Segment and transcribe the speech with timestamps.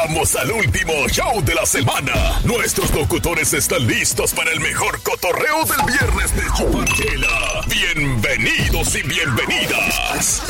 [0.00, 2.40] Llegamos al último show de la semana.
[2.44, 7.64] Nuestros locutores están listos para el mejor cotorreo del viernes de Chuparchela.
[7.66, 10.42] Bienvenidos y bienvenidas.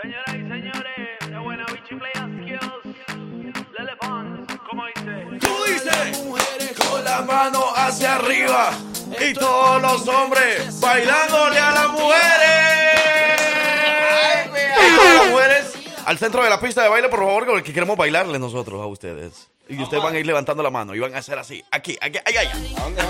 [0.00, 2.96] Señoras y señores, de buena bichi play skills.
[3.78, 5.46] Lele Pons, ¿cómo dice?
[5.46, 8.70] Tú dices, mujeres con la mano hacia arriba
[9.28, 12.39] y todos los hombres bailándole a las mujeres.
[16.10, 19.46] Al centro de la pista de baile, por favor, porque queremos bailarle nosotros a ustedes.
[19.68, 22.18] Y ustedes van a ir levantando la mano y van a hacer así, aquí, aquí,
[22.24, 22.50] allá.
[22.50, 23.02] ¿A dónde.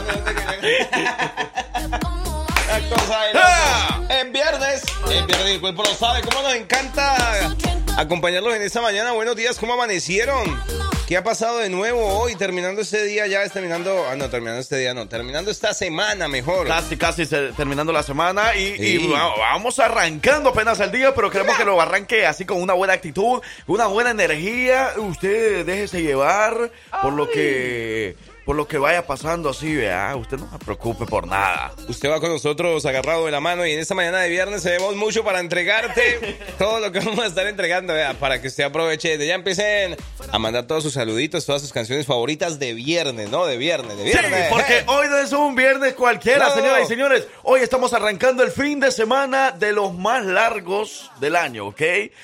[4.10, 6.20] En viernes, en viernes el cuerpo lo sabe.
[6.20, 7.56] ¿Cómo nos encanta
[7.96, 9.12] acompañarlos en esta mañana?
[9.12, 10.62] Buenos días, ¿cómo amanecieron?
[11.10, 12.36] ¿Qué ha pasado de nuevo hoy?
[12.36, 14.06] Terminando este día ya, es terminando.
[14.08, 15.08] Ah, no, terminando este día no.
[15.08, 16.68] Terminando esta semana mejor.
[16.68, 19.12] Casi, casi se- terminando la semana y, Sí.
[19.12, 23.42] vamos arrancando apenas el día, pero queremos que lo arranque así con una buena actitud,
[23.66, 24.90] una buena energía.
[24.98, 26.70] Usted déjese llevar
[27.02, 28.14] por lo que
[28.50, 30.16] por lo que vaya pasando así, vea.
[30.16, 31.72] Usted no se preocupe por nada.
[31.86, 34.96] Usted va con nosotros agarrado de la mano y en esta mañana de viernes tenemos
[34.96, 36.36] mucho para entregarte.
[36.58, 39.18] todo lo que vamos a estar entregando, vea, para que usted aproveche.
[39.18, 39.96] De ya empiecen
[40.32, 43.46] a mandar todos sus saluditos, todas sus canciones favoritas de viernes, ¿no?
[43.46, 44.48] De viernes, de Sí, viernes.
[44.50, 44.84] porque ¡Eh!
[44.88, 46.54] hoy no es un viernes cualquiera, No.
[46.56, 47.28] señoras y señores.
[47.44, 51.78] Hoy estamos arrancando el fin de semana de los más largos del año, ¿ok?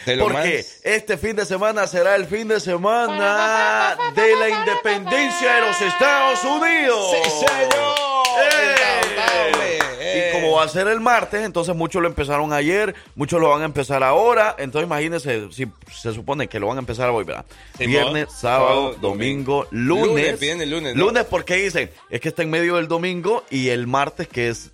[0.06, 4.48] De lo porque más- este fin de semana será el fin de semana de la
[4.48, 7.10] independencia de los Estados Unidos.
[7.10, 7.94] ¡Sí, señor!
[8.52, 8.74] ¡Eh!
[10.00, 10.30] Eh.
[10.30, 13.62] Y como va a ser el martes, entonces muchos lo empezaron ayer, muchos lo van
[13.62, 14.54] a empezar ahora.
[14.58, 17.44] Entonces imagínense, si se supone que lo van a empezar hoy, ¿verdad?
[17.78, 19.98] Sí, Viernes, sábado, Sábado, domingo, domingo.
[20.04, 20.40] lunes.
[20.40, 21.04] Lunes, el lunes, ¿no?
[21.06, 24.70] Lunes porque dicen, es que está en medio del domingo y el martes que es,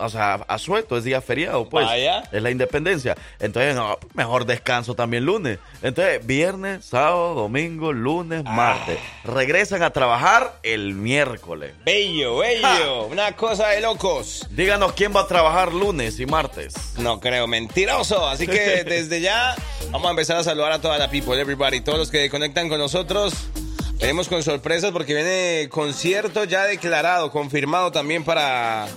[0.00, 1.86] o sea, asueto, es día feriado, pues.
[1.86, 2.22] Vaya.
[2.32, 3.16] Es la independencia.
[3.38, 5.58] Entonces, no, mejor descanso también lunes.
[5.82, 8.52] Entonces, viernes, sábado, domingo, lunes, Ah.
[8.52, 8.98] martes.
[9.24, 11.74] Regresan a trabajar el miércoles.
[11.84, 13.06] Bello, bello.
[13.06, 14.46] Una cosa de locos.
[14.50, 16.74] Díganos quién va a trabajar lunes y martes.
[16.98, 18.26] No creo, mentiroso.
[18.28, 19.54] Así que desde ya
[19.90, 22.78] vamos a empezar a saludar a toda la people, everybody, todos los que conectan con
[22.78, 23.32] nosotros.
[24.00, 28.88] Venimos con sorpresas porque viene concierto ya declarado, confirmado también para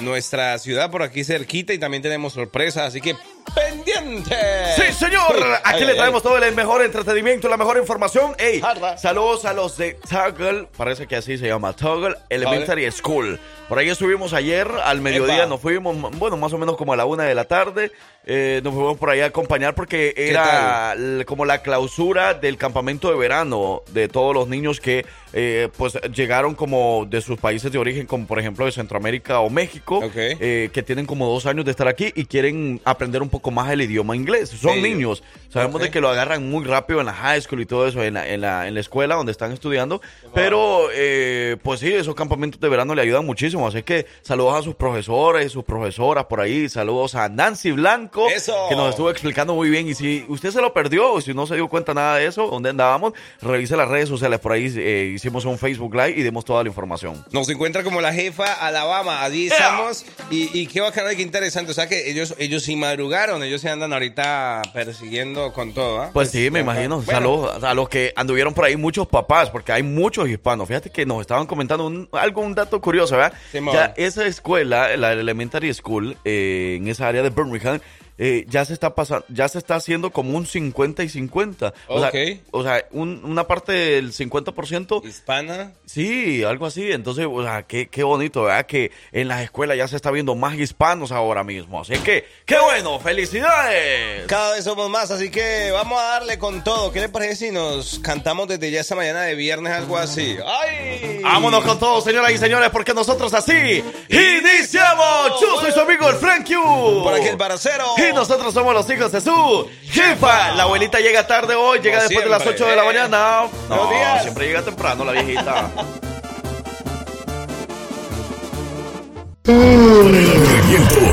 [0.00, 3.16] nuestra ciudad por aquí cerquita y también tenemos sorpresas, así que
[3.54, 4.36] pendiente.
[4.76, 5.36] Sí, señor.
[5.64, 8.34] Aquí Ay, le ay, traemos todo el mejor entretenimiento, la mejor información.
[8.38, 8.62] Ey,
[8.96, 13.38] saludos a los de Toggle, parece que así se llama, Toggle Elementary School.
[13.68, 15.46] Por ahí estuvimos ayer al mediodía, Epa.
[15.46, 17.90] nos fuimos, bueno, más o menos como a la una de la tarde.
[18.24, 20.94] eh, nos fuimos por ahí a acompañar porque era
[21.26, 26.54] como la clausura del campamento de verano de todos los niños que eh, pues llegaron
[26.54, 30.12] como de sus países de origen, como por ejemplo de Centroamérica o México, Ok.
[30.16, 33.68] eh, que tienen como dos años de estar aquí y quieren aprender un poco más
[33.72, 34.50] el idioma inglés.
[34.50, 37.88] Son niños, sabemos de que lo agarran muy rápido en la high school y todo
[37.88, 40.00] eso, en la, en la, en la escuela donde están estudiando,
[40.32, 44.62] pero eh, pues sí, esos campamentos de verano le ayudan muchísimo, así que saludos a
[44.62, 48.54] sus profesores, sus profesoras por ahí, saludos a Nancy Blanco, Eso.
[48.68, 49.88] que nos estuvo explicando muy bien.
[49.88, 52.46] Y si usted se lo perdió o si no se dio cuenta nada de eso,
[52.48, 56.44] donde andábamos, revise las redes sociales, por ahí eh, hicimos un Facebook Live y dimos
[56.44, 57.24] toda la información.
[57.32, 59.56] Nos encuentra como la jefa Alabama, allí Yeah.
[59.56, 60.04] estamos.
[60.30, 62.76] Y, y qué bacano y qué interesante, o sea que ellos ellos sí
[63.22, 66.10] madrugaron, ellos se andan ahorita persiguiendo con todo, ¿ah?
[66.12, 67.00] Pues sí, me imagino.
[67.00, 70.68] Bueno, Saludos a los que anduvieron por ahí, muchos papás, porque hay muchos hispanos.
[70.68, 73.32] Fíjate que nos estaban comentando un, algo, un dato curioso, ¿verdad?
[73.50, 73.74] Simón.
[73.74, 77.80] ya esa escuela, la Elementary School, eh, en esa área de Birmingham,
[78.18, 81.72] eh, ya se está pasando, ya se está haciendo como un 50 y 50.
[81.88, 82.12] O Ok.
[82.12, 85.72] sea, o sea un- una parte del 50%, Hispana.
[85.86, 86.92] sí, algo así.
[86.92, 88.66] Entonces, o sea, qué, qué bonito, ¿verdad?
[88.66, 91.80] Que en las escuelas ya se está viendo más hispanos ahora mismo.
[91.80, 94.26] Así que, qué bueno, felicidades.
[94.26, 96.92] Cada vez somos más, así que vamos a darle con todo.
[96.92, 100.36] ¿Qué le parece si nos cantamos desde ya esta mañana de viernes algo así?
[100.46, 101.20] ¡Ay!
[101.22, 105.40] Vámonos con todo, señoras y señores, porque nosotros así iniciamos.
[105.40, 107.02] Yo soy su amigo el Frank Q.
[107.02, 107.84] Por aquí el baracero.
[108.08, 110.52] Y nosotros somos los hijos de su jefa.
[110.52, 113.42] La abuelita llega tarde hoy, llega después de las siempre, 8 de la mañana.
[113.68, 114.22] No, días.
[114.22, 115.70] siempre llega temprano la viejita.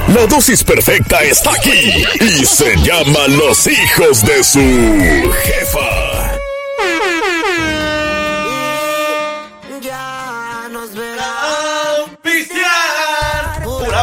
[0.08, 6.09] La dosis perfecta está aquí y se llama Los hijos de su jefa.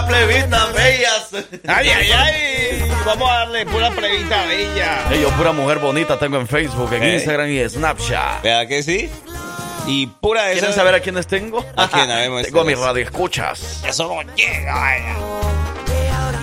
[0.06, 1.28] Plebita bellas.
[1.66, 2.92] ¡Ay, ay, ay!
[3.04, 5.06] Vamos a darle pura previta bella.
[5.10, 7.04] Hey, yo pura mujer bonita tengo en Facebook, en.
[7.14, 8.42] Instagram y Snapchat.
[8.42, 9.10] ¿Verdad que sí?
[9.86, 11.64] Y pura ¿Quieren esa- saber a quiénes tengo?
[11.76, 12.10] ¿A quién?
[12.10, 13.82] A ver, tengo a mis radioescuchas.
[13.86, 15.14] Eso no llega, vaya.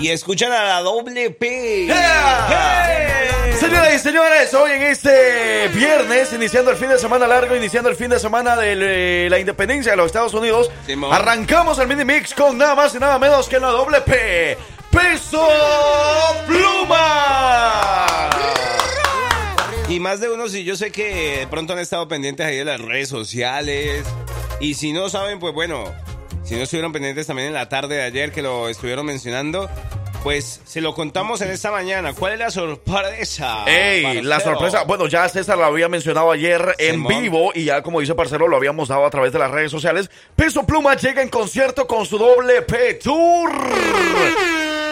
[0.00, 1.86] Y escuchan a la doble P.
[1.86, 3.56] ¡Yeah!
[3.58, 7.96] Señoras y señores, hoy en este viernes, iniciando el fin de semana largo, iniciando el
[7.96, 11.12] fin de semana de eh, la independencia de los Estados Unidos, Simón.
[11.12, 14.58] arrancamos el mini mix con nada más y nada menos que la doble P.
[14.90, 15.48] Peso
[16.46, 18.30] Pluma.
[19.88, 22.64] Y más de uno, sí, yo sé que de pronto han estado pendientes ahí de
[22.64, 24.04] las redes sociales.
[24.60, 25.92] Y si no saben, pues bueno,
[26.44, 29.68] si no estuvieron pendientes también en la tarde de ayer que lo estuvieron mencionando,
[30.22, 32.12] pues se lo contamos en esta mañana.
[32.14, 33.64] ¿Cuál es la sorpresa?
[33.66, 34.84] Ey, la sorpresa.
[34.84, 37.22] Bueno, ya César lo había mencionado ayer en Simón.
[37.22, 40.10] vivo y ya como dice Parcero lo habíamos dado a través de las redes sociales.
[40.36, 43.52] Peso Pluma llega en concierto con su doble P Tour.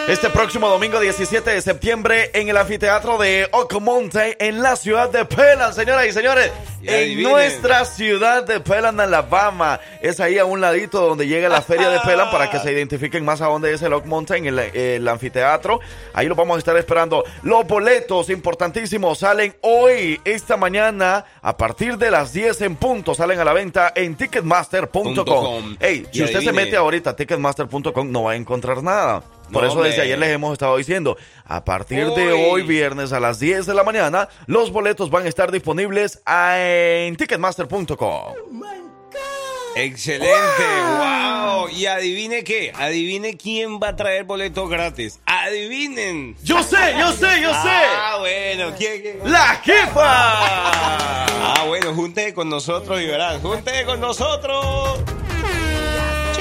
[0.07, 5.23] Este próximo domingo 17 de septiembre en el anfiteatro de Ocomonte en la ciudad de
[5.23, 6.51] Pelan, señoras y señores.
[6.81, 7.31] Y en adivinen.
[7.31, 9.79] nuestra ciudad de Pelan, Alabama.
[10.01, 13.23] Es ahí a un ladito donde llega la feria de Pelan para que se identifiquen
[13.23, 15.79] más a dónde es el Oak Mountain, el, el anfiteatro.
[16.13, 17.23] Ahí lo vamos a estar esperando.
[17.41, 23.15] Los boletos importantísimos salen hoy, esta mañana, a partir de las 10 en punto.
[23.15, 25.15] Salen a la venta en ticketmaster.com.
[25.25, 25.77] com.
[25.79, 29.23] Ey, Y si usted se mete ahorita a ticketmaster.com no va a encontrar nada.
[29.51, 33.19] Por No, eso desde ayer les hemos estado diciendo, a partir de hoy viernes a
[33.19, 38.33] las 10 de la mañana, los boletos van a estar disponibles en ticketmaster.com.
[39.75, 40.63] Excelente,
[40.97, 41.67] wow.
[41.69, 45.19] Y adivine qué, adivine quién va a traer boleto gratis.
[45.25, 46.35] Adivinen.
[46.43, 49.01] Yo sé, yo sé, yo Ah, bueno, ¿quién?
[49.01, 49.19] quién?
[49.31, 50.03] La jefa.
[50.05, 53.41] Ah, bueno, júntese con nosotros y verán.
[53.41, 54.99] Júntese con nosotros.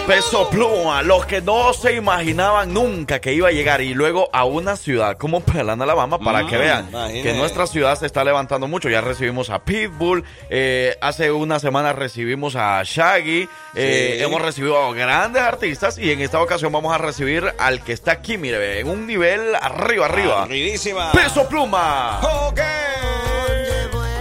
[0.06, 4.44] Peso Pluma, los que no se imaginaban nunca que iba a llegar y luego a
[4.44, 7.22] una ciudad como Pelan, Alabama, para Mm, que vean imagínate.
[7.22, 8.88] que nuestra ciudad se está levantando mucho.
[8.90, 14.24] Ya recibimos a Pitbull, eh, hace una semana recibimos a Shaggy, eh, Sí.
[14.24, 18.12] hemos recibido a grandes artistas y en esta ocasión vamos a recibir al que está
[18.12, 20.42] aquí, mire, en un nivel arriba, arriba.
[20.42, 21.12] Arribísima.
[21.12, 22.20] Peso Pluma.
[22.48, 22.60] Ok.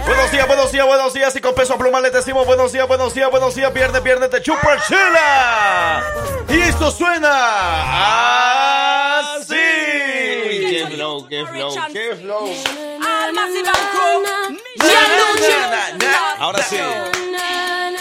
[0.06, 1.36] Buenos días, buenos días, buenos días.
[1.36, 3.72] Y con peso pluma les decimos buenos días, buenos días, buenos días.
[3.72, 6.02] Viernes, viernes de Chupa Chela.
[6.48, 7.30] Y esto suena
[9.36, 9.54] así.
[9.54, 12.46] Qué flow, qué flow, qué flow.
[12.46, 14.22] Almas y banco.
[16.38, 16.76] Ahora sí,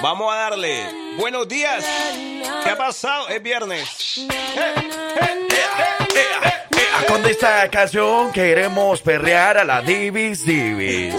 [0.01, 0.85] vamos a darle.
[1.17, 1.85] Buenos días.
[2.63, 3.27] ¿Qué ha pasado?
[3.29, 4.17] Es viernes.
[6.13, 6.27] Eh,
[7.07, 11.15] Con esta canción queremos perrear a la Divis Divis.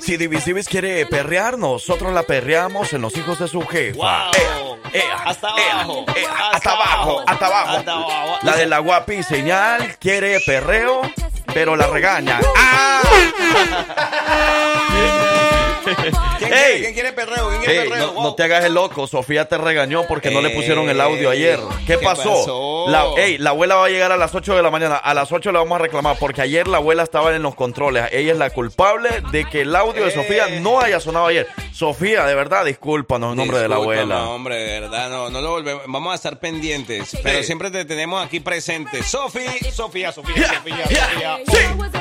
[0.00, 3.96] Si Divis Divis quiere perrear, nosotros la perreamos en los hijos de su jefa.
[3.96, 4.78] Wow.
[5.24, 6.04] Hasta abajo.
[6.06, 7.24] Hasta hasta abajo, abajo.
[7.26, 7.76] hasta abajo.
[7.78, 8.38] Hasta abajo.
[8.42, 11.00] La de la guapi señal quiere perreo,
[11.54, 12.40] pero la regaña.
[12.56, 13.02] ¡Ah!
[16.54, 17.48] ¿Quién, quiere, ¿Quién quiere perreo?
[17.50, 18.06] ¿Quién quiere Ey, perreo?
[18.06, 18.22] no, Wow.
[18.24, 21.58] no te hagas el loco, Sofía te regañó porque no le pusieron el audio ayer.
[21.86, 22.30] ¿Qué, ¿qué pasó?
[22.30, 22.84] pasó?
[22.88, 23.04] La,
[23.38, 24.96] la abuela va a llegar a las 8 de la mañana.
[24.96, 28.04] A las 8 le vamos a reclamar porque ayer la abuela estaba en los controles.
[28.12, 30.10] Ella es la culpable de que el audio de.
[30.10, 31.46] Sofía no haya sonado ayer.
[31.72, 34.24] Sofía, de verdad, discúlpanos en nombre de la abuela.
[34.28, 35.82] hombre, de verdad, no, no lo volvemos.
[35.86, 39.02] Vamos a estar pendientes, pero siempre te tenemos aquí presente.
[39.02, 39.40] Sofi,
[39.72, 41.38] Sofía, Sofía, Sofía, ya, Sofía.
[41.46, 41.56] Sí,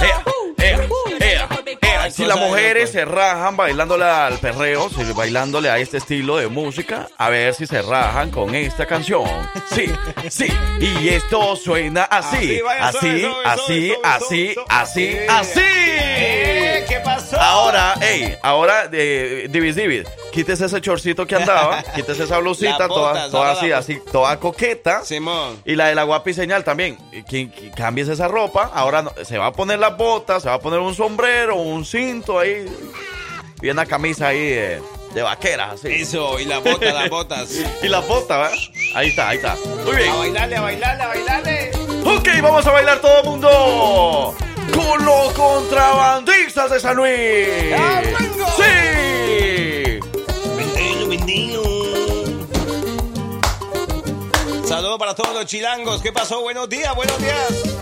[0.00, 0.22] Ea,
[1.20, 2.10] ea, ea, ea.
[2.10, 7.08] Si la las mujeres se rajan bailándole al perreo, bailándole a este estilo de música,
[7.18, 9.24] a ver si se rajan con esta canción.
[9.74, 9.86] Sí,
[10.30, 10.46] sí,
[10.80, 15.60] y esto suena así, Así, así, así, así, así,
[16.88, 17.40] ¿Qué pasó?
[17.40, 23.28] Ahora, hey, ahora, eh, Divis Divis, quítese ese chorcito que andaba, quítese esa blusita, toda,
[23.30, 25.04] toda así, así, toda coqueta.
[25.04, 25.60] Simón.
[25.64, 26.96] Y la de la guapa y señal también.
[27.74, 28.70] Cambies esa ropa.
[28.72, 31.84] Ahora no- se va a poner las botas, se va a poner un sombrero, un
[31.84, 32.66] cinto ahí.
[33.62, 34.82] Y una camisa ahí de,
[35.14, 35.88] de vaqueras, así.
[35.88, 37.50] Eso, y las botas, las botas.
[37.82, 38.58] Y la bota, ¿verdad?
[38.94, 39.56] Ahí está, ahí está.
[39.84, 40.10] Muy bien.
[40.10, 41.70] A bailarle, a bailarle, a bailarle.
[42.04, 44.36] Ok, vamos a bailar todo el mundo.
[44.74, 47.72] Con los contrabandistas de San Luis.
[47.72, 48.46] ¡Arranco!
[48.56, 50.00] Sí.
[50.56, 51.62] Vendelo, vendelo.
[54.66, 56.02] Saludos para todos los chilangos.
[56.02, 56.40] ¿Qué pasó?
[56.42, 57.75] Buenos días, buenos días.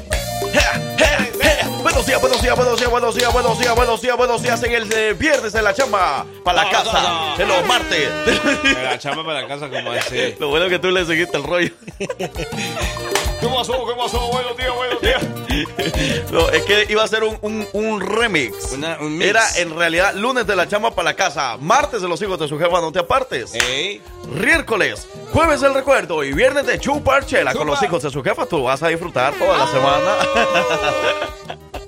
[1.83, 4.73] Buenos días, buenos días, buenos días, buenos días, buenos días, buenos días, buenos días en
[4.73, 7.43] el eh, viernes en la chamba, para la No, casa, no, no.
[7.43, 8.09] en los martes.
[8.83, 10.35] La chamba para la casa, como así.
[10.39, 11.71] Lo bueno que tú le seguiste el rollo.
[11.99, 13.87] ¿Qué pasó?
[13.87, 14.29] ¿Qué pasó?
[14.29, 15.23] Buenos días, buenos días.
[16.31, 18.73] No, es que iba a ser un, un, un remix.
[18.73, 19.31] Una- un mix.
[19.31, 22.49] Era en realidad lunes de la chamba para la casa, martes de los hijos de
[22.49, 23.55] su jefa, no te apartes.
[23.55, 27.87] Ey, Miércoles, jueves el recuerdo y viernes de chupar chela con los Chupa.
[27.87, 28.47] hijos de su jefa.
[28.47, 30.17] Tú vas a disfrutar toda la semana.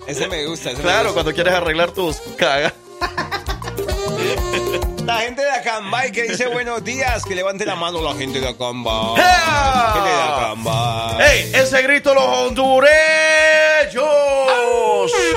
[0.07, 0.71] ese me gusta.
[0.71, 1.15] Ese me claro, gusta.
[1.15, 2.73] cuando quieres arreglar tus cagas.
[5.07, 7.25] La gente de Acambay que dice buenos días.
[7.25, 9.15] Que levante la mano la gente de Acambay.
[9.17, 9.93] ¡Ea!
[9.95, 11.23] ¿Qué da Acambay?
[11.31, 11.53] ¡Ey!
[11.55, 12.91] Ese grito los hondureños.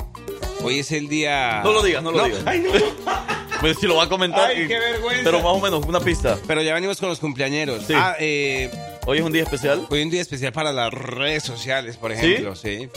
[0.64, 1.62] hoy es el día...
[1.64, 2.42] No lo digas, no lo digas.
[2.46, 2.72] Ay, no.
[3.62, 4.50] Pues si lo va a comentar.
[4.50, 5.24] Ay, qué vergüenza.
[5.24, 6.38] Pero más o menos, una pista.
[6.46, 7.86] Pero ya venimos con los cumpleañeros.
[7.88, 7.94] Sí.
[7.96, 8.70] Ah, eh,
[9.08, 9.86] Hoy es un día especial.
[9.90, 12.90] hoy un día especial para las redes sociales, por ejemplo, ¿sí?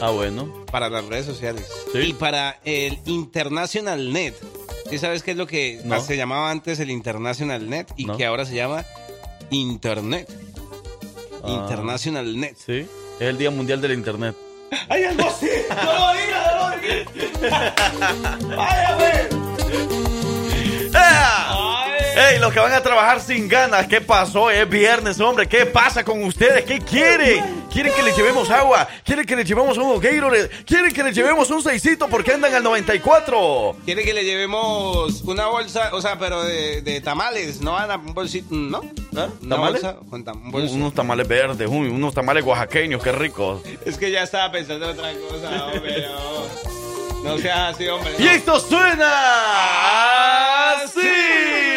[0.00, 0.64] Ah, bueno.
[0.70, 1.66] Para las redes sociales.
[1.92, 1.98] Sí.
[1.98, 4.34] Y para el International Net.
[4.88, 6.00] ¿Sí sabes qué es lo que No.
[6.00, 8.16] se llamaba antes el International Net y No.
[8.16, 8.84] que ahora se llama
[9.50, 10.30] Internet?
[11.42, 11.48] Ah.
[11.62, 12.56] International Net.
[12.56, 12.86] Sí.
[13.20, 14.34] Es el Día Mundial del Internet.
[14.88, 15.48] ¡Hay algo así!
[15.68, 17.74] ¡No lo digas, no lo digas!
[18.58, 18.86] ¡Ay,
[22.18, 22.24] a ver!
[22.26, 22.30] ¡Ah!
[22.32, 23.86] ¡Ey, los que van a trabajar sin ganas!
[23.86, 24.50] ¿Qué pasó?
[24.50, 25.46] Es viernes, hombre.
[25.48, 26.64] ¿Qué pasa con ustedes?
[26.64, 27.66] ¿Qué quieren?
[27.72, 28.88] ¿Quieren que les llevemos agua?
[29.04, 30.48] ¿Quieren que les llevemos unos Gatorade?
[30.66, 33.76] ¿Quieren que les llevemos un seisito porque andan al 94?
[33.84, 38.14] Quiere que le llevemos una bolsa, o sea, pero de, de tamales, no Ana, un
[38.14, 38.82] bolsito, ¿no?
[39.16, 39.28] ¿Ah?
[39.42, 39.82] Una ¿Tamales?
[39.82, 40.74] bolsa con tam- un bolso.
[40.74, 43.60] Unos tamales verdes, uy, unos tamales oaxaqueños, qué ricos.
[43.84, 46.68] Es que ya estaba pensando en otra cosa, hombre, no.
[47.24, 48.12] No seas así, hombre.
[48.18, 49.12] Y esto suena
[50.84, 51.67] así.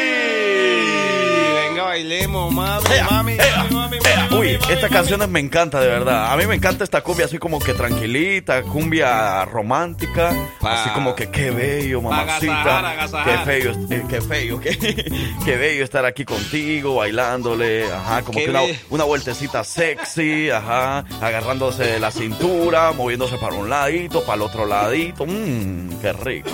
[1.83, 4.27] Bailemos, mami, Ea, mami, ea, mami, mami, ea.
[4.29, 6.31] mami, Uy, mami, estas canciones me encanta de verdad.
[6.31, 11.15] A mí me encanta esta cumbia así como que tranquilita, cumbia romántica, Pa- así como
[11.15, 12.89] que qué bello, Pa' agasajar, mamacita.
[12.91, 13.25] agasajar.
[13.45, 14.77] Qué feo, eh, qué feo, qué,
[15.45, 21.83] qué bello estar aquí contigo, bailándole, ajá, como Qué que una vueltecita sexy, ajá, agarrándose
[21.83, 26.49] de la cintura, moviéndose para un ladito, para el otro ladito, mmm, qué rico.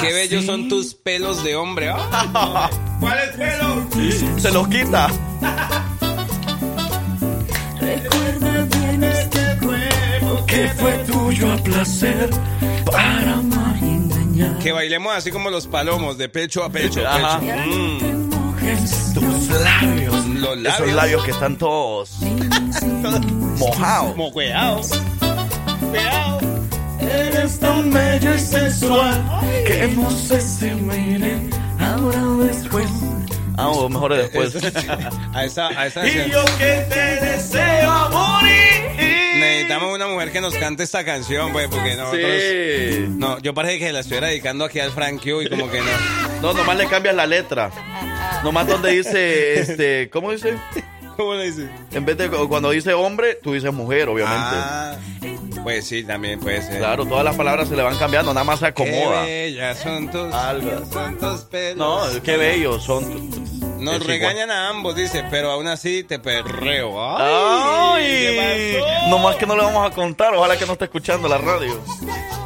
[0.00, 1.90] Qué bellos son tus pelos de hombre.
[1.94, 2.70] ¿ah?
[3.00, 4.42] ¿Cuáles pelos?
[4.42, 5.08] Se los quita.
[7.80, 12.30] Recuerda bien este cuerpo que fue tuyo a placer
[12.90, 14.58] para amar y engañar.
[14.58, 17.06] Que bailemos así como los palomos, de pecho a pecho.
[17.06, 17.40] Ajá.
[17.40, 17.52] pecho.
[17.66, 18.22] Mm.
[19.14, 20.26] Tus labios.
[20.26, 20.94] Los Esos labios.
[20.96, 22.08] labios que están todos.
[22.08, 23.20] silencio
[23.58, 24.14] Mojado.
[24.14, 24.80] Moqueado.
[25.92, 26.40] Peao.
[27.12, 29.24] Eres tan bello y sensual
[29.66, 31.36] que no sé si me iré
[31.78, 32.88] ahora o después.
[33.56, 34.56] Ah, o mejor después.
[35.34, 38.52] A esa, a esa Y yo que te deseo a morir.
[39.38, 42.30] Necesitamos una mujer que nos cante esta canción, pues, porque nosotros...
[42.40, 43.06] Sí.
[43.08, 46.40] No, yo parece que la estuviera dedicando aquí al Frank Q y como que no.
[46.40, 47.70] No, nomás le cambias la letra.
[48.42, 50.56] Nomás donde dice, este, ¿cómo dice?
[51.16, 51.68] ¿Cómo le dice?
[51.92, 54.40] En vez de cuando dice hombre, tú dices mujer, obviamente.
[54.40, 54.96] Ah,
[55.62, 56.78] pues sí, también puede ser.
[56.78, 59.24] Claro, todas las palabras se le van cambiando, nada más se acomoda.
[59.24, 60.70] Qué bellas son tus, Algo.
[60.92, 61.76] son tus pelos.
[61.76, 63.30] No, qué bello, son.
[63.82, 66.94] Nos es regañan a ambos, dice, pero aún así te perreo.
[67.18, 68.04] ¡Ay!
[68.04, 69.08] ¿qué pasó?
[69.10, 71.80] Nomás que no le vamos a contar, ojalá que no esté escuchando la radio.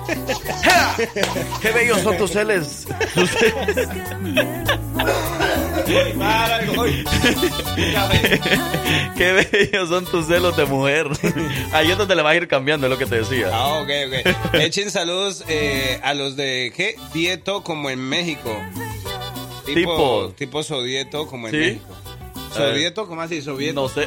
[1.60, 2.86] ¡Qué bellos son tus celes!
[9.16, 11.08] ¡Qué bellos son tus celos de mujer!
[11.72, 13.50] Ahí es donde le va a ir cambiando, es lo que te decía.
[13.52, 14.54] Ah, ok, ok.
[14.54, 16.96] Echen saludos eh, a los de, ¿qué?
[17.14, 18.54] Dieto como en México.
[19.64, 20.32] Tipo, Tipo.
[20.36, 21.58] tipo Sodieto como en ¿Sí?
[21.58, 21.96] México.
[22.54, 23.06] ¿Sodieto?
[23.06, 23.42] ¿Cómo así?
[23.42, 23.82] ¿Sovieto?
[23.82, 24.06] No sé.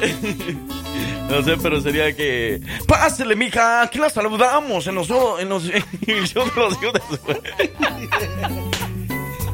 [1.30, 2.60] No sé, pero sería que.
[2.88, 5.08] Pásele, mija, aquí la saludamos en los.
[5.38, 5.62] En los.
[6.06, 7.20] En show de los de su-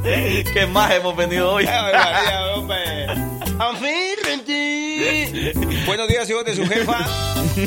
[0.52, 1.66] ¿Qué más hemos venido hoy?
[1.68, 3.06] Ay, María, hombre.
[3.58, 5.52] Afírrate.
[5.86, 6.98] Buenos días, hijos de su jefa.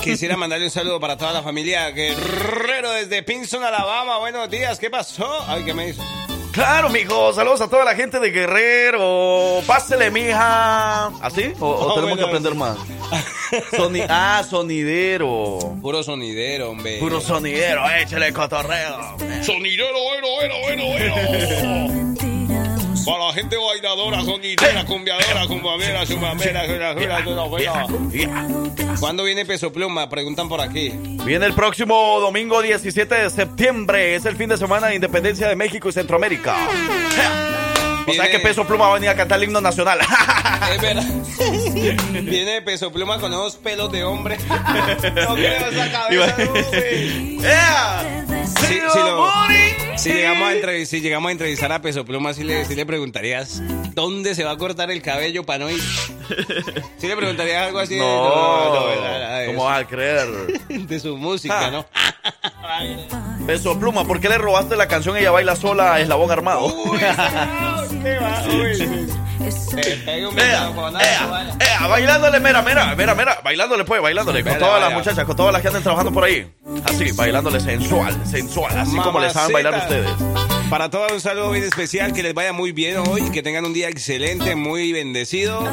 [0.04, 4.20] Quisiera mandarle un saludo para toda la familia Guerrero desde Pinson, Alabama.
[4.20, 5.28] Buenos días, ¿qué pasó?
[5.48, 6.04] Ay, ¿qué me hizo?
[6.52, 7.34] Claro, mijo.
[7.34, 9.62] Saludos a toda la gente de Guerrero.
[9.68, 11.08] Pásele, mija.
[11.22, 11.54] ¿Así?
[11.60, 12.78] ¿O, o Oh, tenemos que aprender más?
[13.72, 15.58] Soni- ah, sonidero.
[15.82, 16.98] Puro sonidero, hombre.
[17.00, 19.18] Puro sonidero, échale cotorreo.
[19.44, 22.29] sonidero, bueno, bueno, bueno, bueno.
[23.10, 26.62] Para la gente bailadora, sonidera, cumbiadora, cumbamera, chumamera.
[29.00, 30.08] ¿Cuándo viene Peso Pluma?
[30.10, 30.90] Preguntan por aquí.
[31.26, 34.14] Viene el próximo domingo 17 de septiembre.
[34.14, 36.56] Es el fin de semana de independencia de México y Centroamérica.
[38.10, 40.00] O sea Viene- que Peso Pluma va a venir a cantar el himno nacional.
[40.74, 41.04] Es verdad.
[42.24, 44.38] Viene Peso Pluma con esos pelos de hombre.
[44.50, 46.36] No creo esa cabeza.
[47.44, 48.26] ¡Ea!
[48.46, 49.30] Si, si lo-
[49.98, 53.62] si llegamos a entrevistar, si llegamos a entrevistar a Peso Pluma, si le, preguntarías
[53.94, 55.82] dónde se va a cortar el cabello para no ir.
[56.98, 59.46] Si le preguntarías algo así de- No, ¿verdad?
[59.48, 60.28] ¿cómo vas a creer?
[60.70, 61.72] de su música, Ah.
[61.72, 61.86] ¿no?
[63.46, 66.66] Peso Pluma, ¿por qué le robaste la canción Ella baila sola a Eslabón Armado?
[66.68, 67.00] Uy,
[68.04, 68.44] ¿qué va?
[68.48, 69.10] Uy.
[69.74, 71.54] Te pegue un Ea, microfonazo, ea, vale.
[71.60, 75.54] ea, bailándole, mira, mira, mira, mira, bailándole pues, bailándole, con todas las muchachas, con todas
[75.54, 76.52] las que andan trabajando por ahí.
[76.84, 80.10] Así, bailándole sensual, sensual, así como le saben bailar ustedes.
[80.70, 83.74] Para todos un saludo bien especial, que les vaya muy bien hoy, que tengan un
[83.74, 85.64] día excelente, muy bendecido,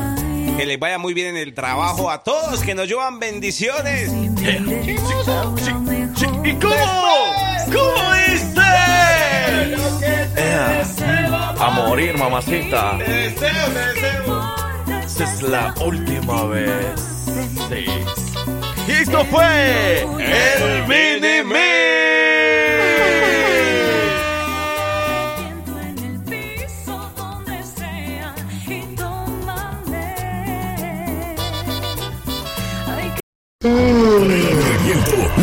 [0.56, 4.10] que les vaya muy bien en el trabajo, a todos que nos llevan bendiciones.
[4.10, 5.76] Sí,
[6.18, 7.34] ¿Y cómo?
[7.66, 8.60] ¿Cómo dice?
[10.36, 10.82] Ea,
[11.60, 12.98] a morir, mamacita.
[15.04, 17.00] Esa es la última vez.
[17.68, 17.84] Sí.
[18.88, 21.42] Y esto fue el Mini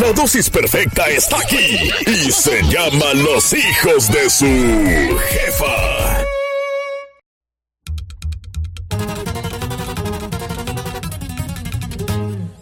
[0.03, 6.25] La dosis perfecta está aquí y se llama Los hijos de su jefa.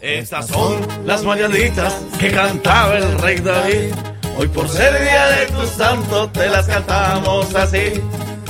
[0.00, 3.92] Estas son las mañanitas que cantaba el rey David.
[4.36, 8.00] Hoy por ser día de tu santo te las cantamos así.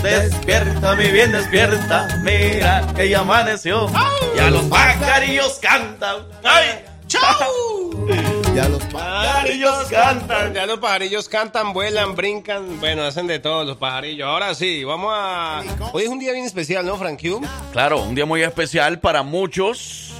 [0.02, 2.20] Despierta, mi bien, despierta.
[2.22, 3.90] Mira que ya amaneció.
[4.36, 6.26] Ya los pajarillos cantan.
[6.44, 6.84] ¡Ay!
[7.06, 8.31] ¡Chau!
[8.54, 10.52] Ya los pajarillos cantan.
[10.52, 14.28] Ya los pajarillos cantan, vuelan, brincan, bueno, hacen de todo los pajarillos.
[14.28, 15.62] Ahora sí, vamos a...
[15.94, 17.40] Hoy es un día bien especial, ¿no, Frank Q?
[17.72, 20.14] Claro, un día muy especial para muchos.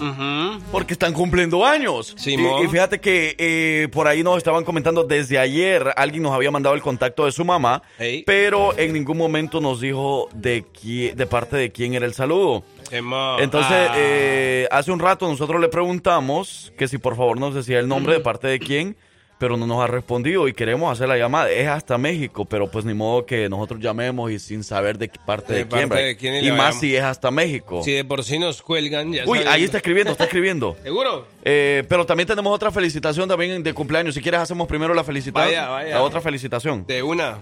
[0.72, 2.14] Porque están cumpliendo años.
[2.16, 2.62] Simón.
[2.62, 6.50] Y, y fíjate que eh, por ahí nos estaban comentando desde ayer, alguien nos había
[6.50, 7.82] mandado el contacto de su mamá,
[8.26, 12.64] pero en ningún momento nos dijo de, qui- de parte de quién era el saludo.
[12.92, 13.94] Entonces, Ah.
[13.96, 18.14] eh, hace un rato nosotros le preguntamos que si por favor nos decía el nombre
[18.14, 18.96] de parte de quién,
[19.38, 21.50] pero no nos ha respondido y queremos hacer la llamada.
[21.50, 25.52] Es hasta México, pero pues ni modo que nosotros llamemos y sin saber de parte
[25.52, 26.34] De de, parte quién.
[26.34, 27.82] de quién y más si es hasta México.
[27.82, 29.52] Si de por sí nos cuelgan, ya Uy, saben.
[29.52, 30.76] ahí está escribiendo, está escribiendo.
[30.84, 31.26] ¿Seguro?
[31.44, 34.14] Eh, pero también tenemos otra felicitación también de cumpleaños.
[34.14, 35.48] Si quieres hacemos primero la felicitación.
[35.56, 35.94] Vaya, vaya.
[35.96, 36.86] La otra felicitación.
[36.86, 37.38] De una.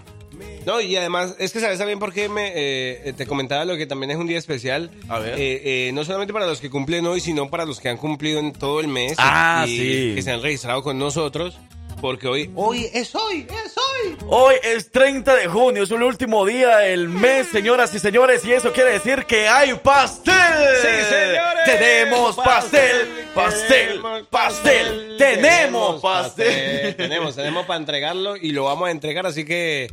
[0.65, 3.85] No, y además, es que sabes también por qué me, eh, te comentaba lo que
[3.85, 4.91] también es un día especial.
[5.09, 5.39] A ver.
[5.39, 8.39] Eh, eh, no solamente para los que cumplen hoy, sino para los que han cumplido
[8.39, 9.15] en todo el mes.
[9.17, 10.11] Ah, y sí.
[10.15, 11.57] Que se han registrado con nosotros.
[12.01, 14.17] Porque hoy, hoy es hoy, es hoy.
[14.27, 18.53] Hoy es 30 de junio, es el último día del mes, señoras y señores, y
[18.53, 20.33] eso quiere decir que hay pastel.
[20.81, 21.63] Sí, señores.
[21.65, 24.01] Tenemos pastel, pastel,
[24.31, 25.15] pastel.
[25.19, 26.95] Tenemos pastel.
[26.95, 29.91] Tenemos, tenemos para entregarlo y lo vamos a entregar, así que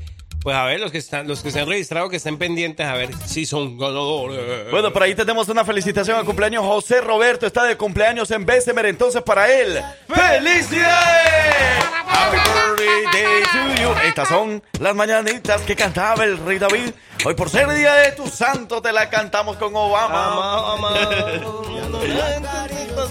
[0.49, 2.95] pues a ver los que están, los que se han registrado que estén pendientes a
[2.95, 4.71] ver si son ganadores.
[4.71, 6.65] Bueno, por ahí tenemos una felicitación al cumpleaños.
[6.65, 11.85] José Roberto está de cumpleaños en Bessemer, entonces para él, ¡felicidades!
[12.09, 12.39] Happy
[12.79, 14.09] birthday to you.
[14.09, 16.93] Estas son las mañanitas que cantaba el rey David.
[17.27, 20.73] Hoy por ser día de tu santo te la cantamos con Obama.
[20.73, 22.65] Ama, ama.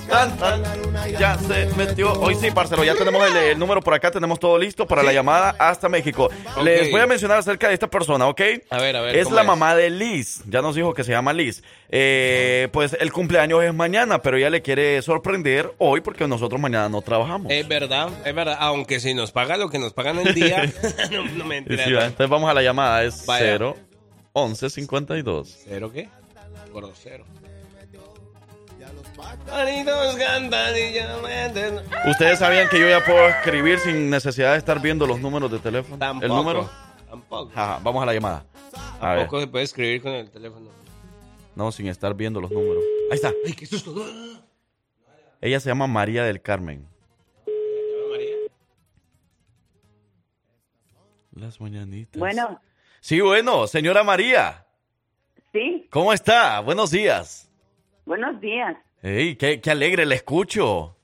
[0.08, 0.64] Cantan,
[1.20, 2.14] ya se metió.
[2.14, 5.14] Hoy sí, parcero, ya tenemos el, el número por acá, tenemos todo listo para la
[5.14, 6.30] llamada hasta México.
[6.64, 8.42] Les voy a mencionar acerca de esta persona, ¿ok?
[8.70, 9.48] A ver, a ver, Es ¿cómo la es?
[9.48, 11.64] mamá de Liz, ya nos dijo que se llama Liz.
[11.90, 16.90] Eh, pues el cumpleaños es mañana, pero ella le quiere sorprender hoy porque nosotros mañana
[16.90, 17.52] no trabajamos.
[17.52, 18.58] Es verdad, es verdad.
[18.60, 20.64] Aunque si nos paga lo que nos pagan el día,
[21.12, 23.46] no, no me sí, entonces vamos a la llamada, es Vaya.
[23.46, 23.76] 0
[24.34, 25.58] 11 52.
[25.68, 26.10] ¿Cero qué?
[26.72, 26.86] Por
[32.10, 35.60] Ustedes sabían que yo ya puedo escribir sin necesidad de estar viendo los números de
[35.60, 35.98] teléfono.
[35.98, 36.26] Tampoco.
[36.26, 36.70] El número.
[37.10, 37.52] Tampoco.
[37.56, 38.46] Ajá, vamos a la llamada.
[39.00, 39.18] A ver.
[39.20, 40.70] Tampoco se puede escribir con el teléfono.
[41.56, 42.84] No, sin estar viendo los números.
[43.10, 43.32] Ahí está.
[43.46, 43.96] ¡Ay, qué susto!
[45.42, 46.88] Ella se llama María del Carmen.
[48.12, 48.36] María.
[51.34, 52.20] Las mañanitas.
[52.20, 52.62] Bueno,
[53.00, 54.66] Sí, bueno, señora María.
[55.54, 56.60] sí, ¿Cómo está?
[56.60, 57.50] Buenos días.
[58.06, 58.76] buenos días.
[59.08, 60.98] Ey, qué, qué alegre le escucho.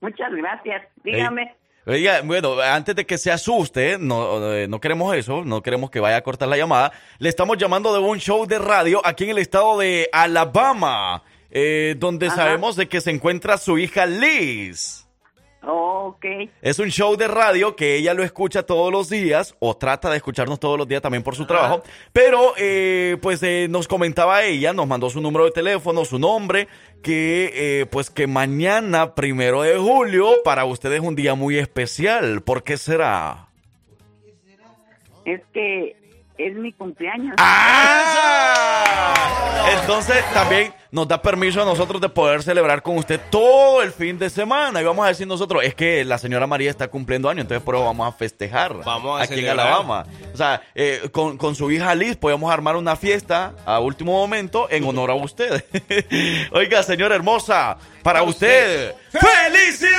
[0.00, 0.84] Muchas gracias.
[1.04, 1.54] Dígame.
[1.84, 6.00] Oiga, bueno, antes de que se asuste, no, eh, no queremos eso, no queremos que
[6.00, 6.92] vaya a cortar la llamada.
[7.18, 11.94] Le estamos llamando de un show de radio aquí en el estado de Alabama, eh,
[11.98, 12.36] donde Ajá.
[12.36, 15.05] sabemos de que se encuentra su hija Liz.
[15.68, 16.24] Ok,
[16.62, 20.16] Es un show de radio que ella lo escucha todos los días o trata de
[20.16, 21.82] escucharnos todos los días también por su trabajo.
[22.12, 26.68] Pero eh, pues eh, nos comentaba ella, nos mandó su número de teléfono, su nombre,
[27.02, 32.42] que eh, pues que mañana, primero de julio, para ustedes es un día muy especial.
[32.42, 33.46] ¿Por qué será?
[35.26, 35.96] es que
[36.38, 37.34] es mi cumpleaños.
[37.38, 39.14] ¡Ah!
[39.80, 44.18] Entonces también nos da permiso a nosotros de poder celebrar con usted todo el fin
[44.18, 44.80] de semana.
[44.80, 47.74] Y vamos a decir nosotros, es que la señora María está cumpliendo años, entonces por
[47.74, 49.54] eso vamos a festejar Vamos a aquí celebrar.
[49.56, 50.06] en Alabama.
[50.32, 54.68] O sea, eh, con, con su hija Liz podemos armar una fiesta a último momento
[54.70, 55.64] en honor a usted.
[56.52, 59.96] Oiga, señora hermosa, para usted, ¡felicidades!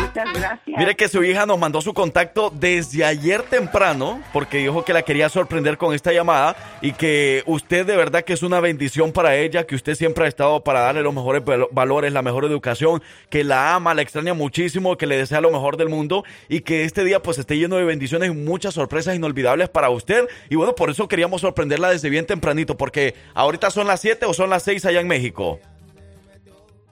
[0.00, 0.78] Muchas gracias.
[0.78, 5.02] Mire que su hija nos mandó su contacto desde ayer temprano, porque dijo que la
[5.02, 9.36] quería sorprender con esta llamada y que usted de verdad que es una bendición para
[9.36, 13.02] ella, que usted siempre ha estado para darle los mejores val- valores, la mejor educación,
[13.30, 16.84] que la ama, la extraña muchísimo, que le desea lo mejor del mundo y que
[16.84, 20.28] este día pues esté lleno de bendiciones y muchas sorpresas inolvidables para usted.
[20.50, 24.34] Y bueno, por eso queríamos sorprenderla desde bien tempranito, porque ahorita son las 7 o
[24.34, 25.58] son las 6 allá en México.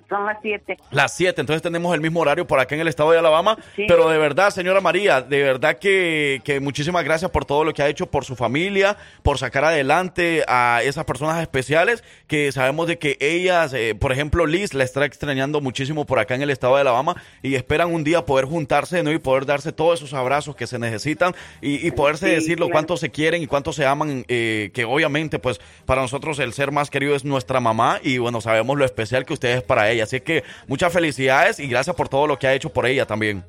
[0.08, 0.76] Son las siete.
[0.90, 3.56] Las 7, entonces tenemos el mismo horario por acá en el estado de Alabama.
[3.76, 3.84] Sí.
[3.88, 7.82] Pero de verdad, señora María, de verdad que, que muchísimas gracias por todo lo que
[7.82, 12.98] ha hecho por su familia, por sacar adelante a esas personas especiales que sabemos de
[12.98, 16.74] que ellas, eh, por ejemplo, Liz la está extrañando muchísimo por acá en el estado
[16.74, 19.12] de Alabama y esperan un día poder juntarse ¿no?
[19.12, 22.66] y poder darse todos esos abrazos que se necesitan y, y poderse Sí, decir lo
[22.66, 22.72] claro.
[22.72, 26.70] cuánto se quieren y cuánto se aman, eh, que obviamente pues para nosotros el ser
[26.72, 30.03] más querido es nuestra mamá y bueno, sabemos lo especial que usted es para ella.
[30.04, 33.44] Así que muchas felicidades y gracias por todo lo que ha hecho por ella también.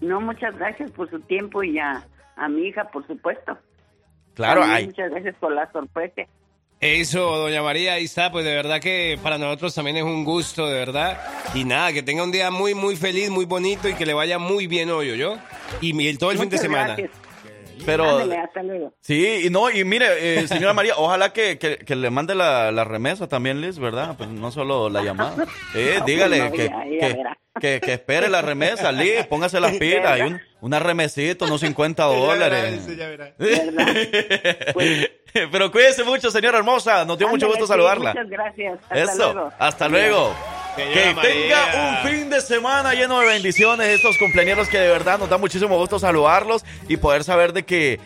[0.00, 3.58] No, muchas gracias por su tiempo y a, a mi hija, por supuesto.
[4.34, 6.22] Claro, También ay, Muchas gracias por la sorpresa.
[6.80, 8.30] Eso, doña María, ahí está.
[8.30, 11.18] Pues de verdad que para nosotros también es un gusto, de verdad.
[11.54, 14.38] Y nada, que tenga un día muy, muy feliz, muy bonito y que le vaya
[14.38, 15.36] muy bien hoy, yo
[15.80, 16.94] Y todo el fin de semana.
[16.94, 17.27] gracias.
[17.84, 18.92] Pero Ándale, hasta luego.
[19.00, 22.70] sí, y no, y mire, eh, señora María, ojalá que, que- que le mande la,
[22.72, 24.14] la remesa también, Liz, ¿verdad?
[24.16, 25.46] Pues no solo la llamada.
[25.74, 27.38] Eh, No, dígale pues no, que, ya, ya que, verá.
[27.60, 32.86] que- que espere la remesa, Liz, póngase las pilas, un- una remesita, unos 50 dólares.
[32.86, 33.34] ¿Verdad?
[34.74, 35.10] Pues,
[35.52, 37.04] Pero cuídese mucho, señora hermosa.
[37.04, 38.10] Nos dio mucho gusto sí, saludarla.
[38.14, 38.78] Muchas gracias.
[38.88, 39.52] Hasta Eso, luego.
[39.58, 40.34] hasta luego.
[40.78, 45.28] Que tenga un fin de semana lleno de bendiciones estos cumpleaños que de verdad nos
[45.28, 47.98] da muchísimo gusto saludarlos y poder saber de que,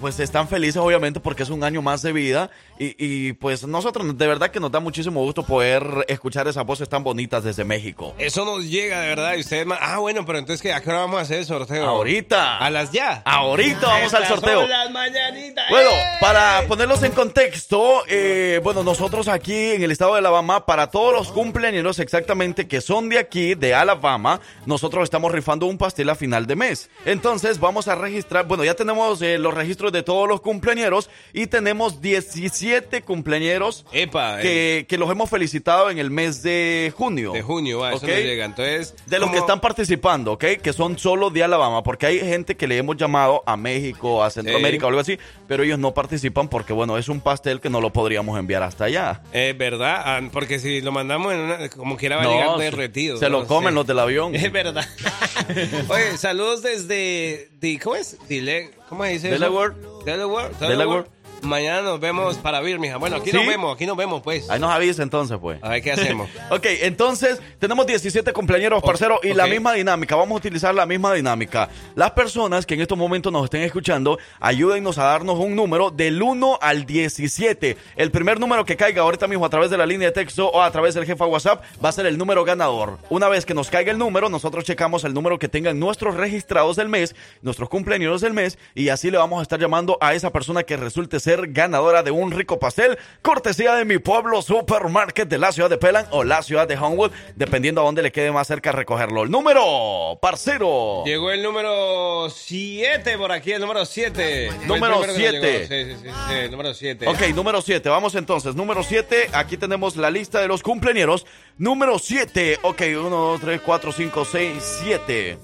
[0.00, 4.16] pues están felices obviamente porque es un año más de vida y, y, pues nosotros
[4.16, 8.14] de verdad que nos da muchísimo gusto poder escuchar esas voces tan bonitas desde México.
[8.18, 10.72] Eso nos llega de verdad y ustedes Ah, bueno, pero entonces ¿qué?
[10.72, 11.86] ¿a qué hora vamos a hacer el sorteo?
[11.86, 12.58] Ahorita.
[12.58, 13.22] A las ya.
[13.24, 14.66] Ahorita vamos al sorteo.
[14.66, 15.64] las mañanitas.
[15.70, 16.04] Bueno, ¡Eh!
[16.20, 21.12] para ponerlos en contexto, eh, bueno, nosotros aquí en el estado de Alabama, para todos
[21.12, 26.14] los cumpleaños exactamente que son de aquí, de Alabama, nosotros estamos rifando un pastel a
[26.14, 26.90] final de mes.
[27.04, 31.46] Entonces vamos a registrar, bueno, ya tenemos eh, los registros de todos los cumpleaños y
[31.46, 37.32] tenemos 17 cumpleaños Epa, eh, que, los hemos felicitado en el mes de junio.
[37.32, 38.44] de junio, va, eso nos llega.
[38.44, 40.44] Entonces, De los que están participando, ¿ok?
[40.62, 44.30] Que son solo de Alabama, porque hay gente que le hemos llamado a México, a
[44.30, 44.84] Centroamérica Sí.
[44.84, 47.92] o algo así, pero ellos no participan porque, bueno, es un pastel que no lo
[47.92, 49.22] podríamos enviar hasta allá.
[49.32, 52.58] Es verdad, ah, porque si lo mandamos en una, como quiera va a llegar No,
[52.58, 53.16] derretido.
[53.18, 53.46] se lo ¿no?
[53.46, 53.74] comen Sí.
[53.76, 54.34] los del avión.
[54.46, 54.86] Es verdad.
[55.88, 58.16] Oye, saludos desde, di- ¿cómo es?
[58.28, 59.30] Dile, ¿Cómo se dice?
[59.30, 59.74] Delaware.
[60.04, 60.54] Delaware.
[60.60, 61.06] Delaware.
[61.42, 62.98] Mañana nos vemos para Birmingham.
[62.98, 63.36] Bueno, aquí ¿Sí?
[63.36, 64.48] nos vemos, aquí nos vemos, pues.
[64.50, 65.62] Ahí nos avisa entonces, pues.
[65.62, 66.28] A ver qué hacemos.
[66.48, 70.14] Ok, entonces tenemos 17 cumpleaños, parcero, y la misma dinámica.
[70.14, 71.68] Vamos a utilizar la misma dinámica.
[71.94, 76.22] Las personas que en estos momentos nos estén escuchando, ayúdennos a darnos un número del
[76.22, 77.76] 1 al 17.
[77.96, 80.62] El primer número que caiga ahorita mismo a través de la línea de texto o
[80.62, 82.98] a través del jefa WhatsApp va a ser el número ganador.
[83.10, 86.76] Una vez que nos caiga el número, nosotros checamos el número que tengan nuestros registrados
[86.76, 90.30] del mes, nuestros cumpleaños del mes, y así le vamos a estar llamando a esa
[90.30, 95.38] persona que resulte ser ganadora de un rico pastel, cortesía de mi pueblo supermarket de
[95.38, 98.46] la ciudad de Pelan o la ciudad de Homewood, dependiendo a dónde le quede más
[98.46, 99.24] cerca recogerlo.
[99.24, 101.02] El número, parcero.
[101.04, 104.50] Llegó el número 7 por aquí, el número 7.
[104.68, 105.66] Número siete.
[105.66, 107.08] Sí, sí, sí, sí, número 7.
[107.08, 107.88] Ok, número 7.
[107.88, 108.54] Vamos entonces.
[108.54, 109.30] Número 7.
[109.32, 111.26] Aquí tenemos la lista de los cumpleaños.
[111.58, 112.60] Número 7.
[112.62, 115.38] Ok, 1, 2, 3, 4, 5, 6, 7.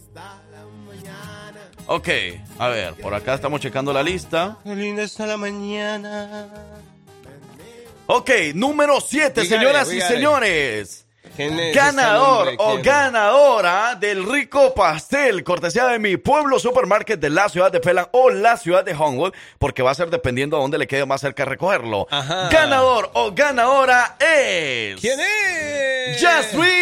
[1.87, 2.09] Ok,
[2.59, 4.57] a ver, por acá estamos checando la lista.
[4.65, 6.49] Qué linda está la mañana.
[8.07, 11.07] Ok, número 7, Dígale, señoras y señores.
[11.37, 17.49] ¿Quién es Ganador o ganadora del rico pastel, cortesía de mi pueblo supermarket de la
[17.49, 20.77] ciudad de Pelan o la ciudad de Homewood, porque va a ser dependiendo a dónde
[20.77, 22.07] le quede más cerca recogerlo.
[22.11, 22.51] Ajá.
[22.51, 25.01] Ganador o ganadora es.
[25.01, 26.21] ¿Quién es?
[26.21, 26.77] Jasmine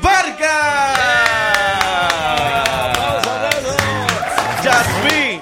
[0.00, 1.33] Vargas.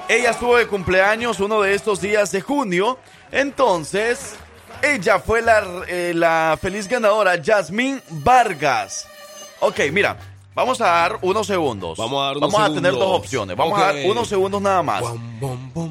[0.09, 2.97] Ella estuvo de cumpleaños uno de estos días de junio.
[3.31, 4.35] Entonces,
[4.81, 9.07] ella fue la, eh, la feliz ganadora, Jasmine Vargas.
[9.59, 10.17] Ok, mira,
[10.53, 11.97] vamos a dar unos segundos.
[11.97, 13.55] Vamos a dar unos Vamos a tener dos opciones.
[13.57, 15.03] Vamos a dar unos segundos nada más.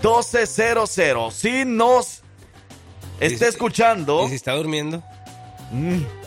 [0.03, 1.31] 205-358-1200.
[1.33, 2.23] Si nos
[3.21, 5.03] está Y- escuchando, ¿Y si está durmiendo?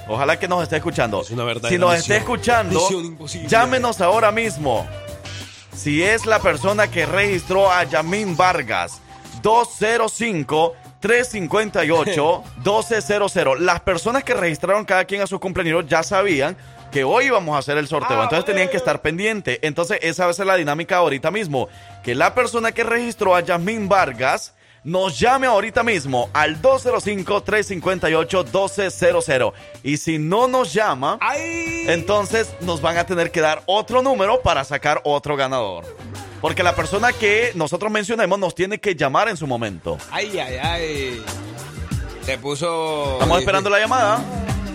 [0.08, 1.22] ojalá que nos esté escuchando.
[1.22, 2.80] Es una verdadera si nos está escuchando,
[3.48, 4.86] llámenos ahora mismo.
[5.76, 9.00] Si es la persona que registró a Yamín Vargas,
[11.02, 13.60] 205-358-1200.
[13.60, 16.58] Las personas que registraron cada quien a su cumpleaños ya sabían
[16.92, 19.60] que hoy íbamos a hacer el sorteo, entonces tenían que estar pendientes.
[19.62, 21.70] Entonces esa va a ser la dinámica ahorita mismo,
[22.04, 29.54] que la persona que registró a Yasmín Vargas nos llame ahorita mismo al 205-358-1200.
[29.84, 31.86] Y si no nos llama, ¡Ay!
[31.88, 35.86] entonces nos van a tener que dar otro número para sacar otro ganador.
[36.41, 39.97] Porque la persona que nosotros mencionemos nos tiene que llamar en su momento.
[40.12, 41.23] ¡Ay, ay, ay!
[42.23, 43.13] Se puso.
[43.13, 44.19] Estamos esperando la llamada.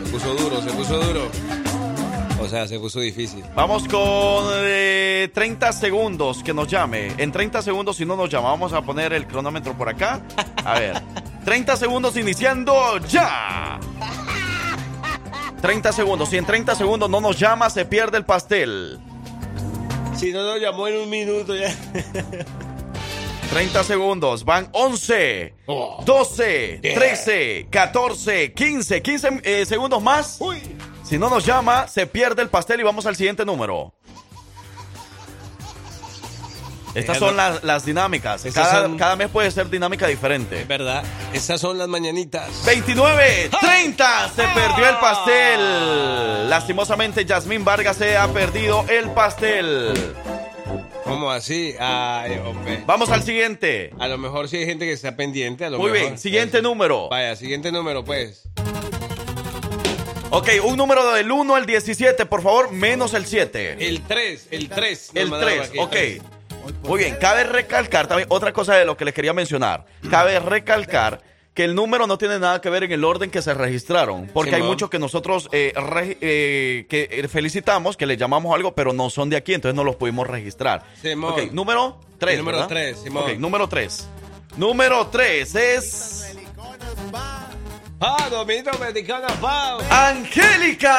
[0.05, 1.29] Se puso duro, se puso duro.
[2.41, 3.43] O sea, se puso difícil.
[3.55, 7.13] Vamos con eh, 30 segundos que nos llame.
[7.19, 10.21] En 30 segundos, si no nos llama, vamos a poner el cronómetro por acá.
[10.65, 11.03] A ver.
[11.45, 13.81] 30 segundos iniciando ya.
[15.61, 16.29] 30 segundos.
[16.29, 19.01] Si en 30 segundos no nos llama, se pierde el pastel.
[20.17, 21.75] Si no nos llamó en un minuto ya.
[23.51, 25.55] 30 segundos, van 11,
[26.05, 30.39] 12, 13, 14, 15, 15 eh, segundos más.
[31.05, 33.95] Si no nos llama, se pierde el pastel y vamos al siguiente número.
[36.97, 38.43] Estas son las, las dinámicas.
[38.55, 40.63] Cada, son- cada mes puede ser dinámica diferente.
[40.63, 41.05] Es verdad.
[41.33, 42.65] Esas son las mañanitas.
[42.67, 46.51] 29, 30, se perdió el pastel.
[46.51, 49.93] Lastimosamente, Yasmín Vargas se ha perdido el pastel.
[51.05, 51.75] ¿Cómo así?
[51.79, 52.83] Ay, hombre.
[52.87, 53.91] Vamos al siguiente.
[53.99, 55.65] A lo mejor sí hay gente que está pendiente.
[55.65, 56.07] A lo Muy mejor.
[56.09, 57.09] bien, siguiente número.
[57.11, 58.43] Vaya, siguiente número, pues.
[60.31, 63.77] Ok, un número del 1 al 17, por favor, menos el 7.
[63.87, 65.11] El 3, el 3.
[65.15, 65.97] El 3, ok.
[66.83, 69.85] Muy bien, cabe recalcar también otra cosa de lo que les quería mencionar.
[70.11, 71.21] Cabe recalcar
[71.55, 74.55] que el número no tiene nada que ver en el orden que se registraron, porque
[74.57, 78.93] hay muchos que nosotros eh, re- eh, que eh, felicitamos, que les llamamos algo, pero
[78.93, 80.83] no son de aquí, entonces no los pudimos registrar.
[81.01, 81.33] Simón.
[81.33, 82.33] Ok, número 3.
[82.35, 83.23] El número tres, Simón.
[83.25, 84.09] Ok, número 3.
[84.59, 86.36] Número 3 es
[87.99, 89.81] Ah, Domingo Dominicana, Pau.
[89.91, 90.93] Angélica.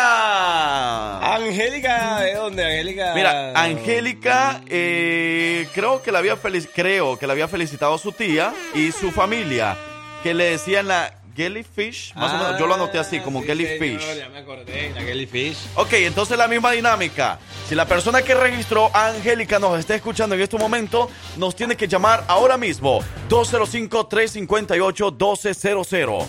[1.35, 2.65] Angélica, ¿de dónde?
[2.65, 3.11] Angélica.
[3.13, 6.35] Mira, Angélica, eh, creo que la había
[6.73, 9.77] creo que la había felicitado su tía y su familia,
[10.23, 12.57] que le decían la jellyfish, más o menos.
[12.59, 13.99] Yo lo anoté así, como Ah, sí, jellyfish.
[14.01, 15.57] señor, ya me acordé, la jellyfish.
[15.75, 17.37] Ok, entonces la misma dinámica.
[17.69, 21.77] Si la persona que registró a Angélica nos está escuchando en este momento, nos tiene
[21.77, 23.01] que llamar ahora mismo.
[23.29, 26.25] 205-358-1200.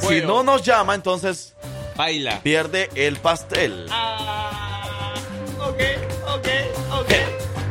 [0.00, 1.54] Si no nos llama, entonces
[1.96, 2.40] Baila.
[2.42, 3.86] pierde el pastel.
[3.90, 5.14] Ah,
[5.58, 5.80] ok,
[6.34, 6.48] ok,
[7.00, 7.10] ok.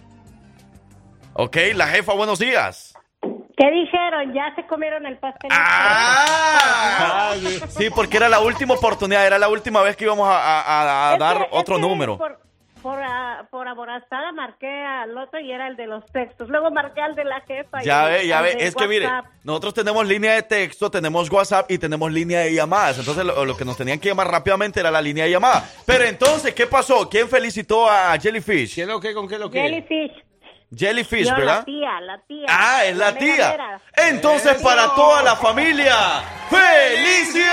[1.38, 1.56] ¿Ok?
[1.76, 2.94] La jefa, buenos días.
[3.22, 4.34] ¿Qué dijeron?
[4.34, 5.50] ¿Ya se comieron el pastel?
[5.52, 7.34] ¡Ah!
[7.70, 11.14] Sí, porque era la última oportunidad, era la última vez que íbamos a, a- a
[11.14, 12.18] Es dar que- es otro que número.
[12.20, 12.40] Por,
[12.84, 16.50] por, ah, por aborazada marqué al otro y era el de los textos.
[16.50, 17.82] Luego marqué al de la jefa.
[17.82, 19.26] y Ya ve, ya al ve, de es que mire, WhatsApp.
[19.44, 23.00] nosotros tenemos línea de texto, tenemos WhatsApp y tenemos línea de llamadas.
[23.00, 25.68] Entonces lo, lo que nos tenían que llamar rápidamente era la línea de llamada.
[25.86, 27.10] Pero entonces, ¿qué pasó?
[27.10, 28.76] ¿Quién felicitó a Jellyfish?
[28.76, 29.14] ¿Qué es lo que?
[29.16, 29.60] ¿Con qué es lo que?
[29.62, 30.12] Jellyfish.
[30.76, 31.60] Jellyfish, Yo, ¿verdad?
[31.60, 32.46] la tía, la tía.
[32.50, 33.52] Ah, es la tía.
[33.52, 33.82] mera.
[33.96, 35.96] Entonces, para toda la familia,
[36.50, 37.48] ¡felicidades!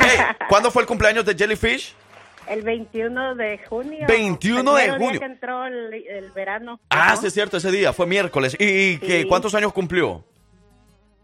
[0.00, 1.94] Ey, ¿Cuándo fue el cumpleaños de Jellyfish?
[2.46, 4.06] El 21 de junio.
[4.06, 5.20] 21 de primer día junio.
[5.20, 6.78] que entró el, el verano.
[6.90, 8.56] Ah, sí, es cierto, ese día, fue miércoles.
[8.58, 10.24] ¿Y, y qué, cuántos años cumplió?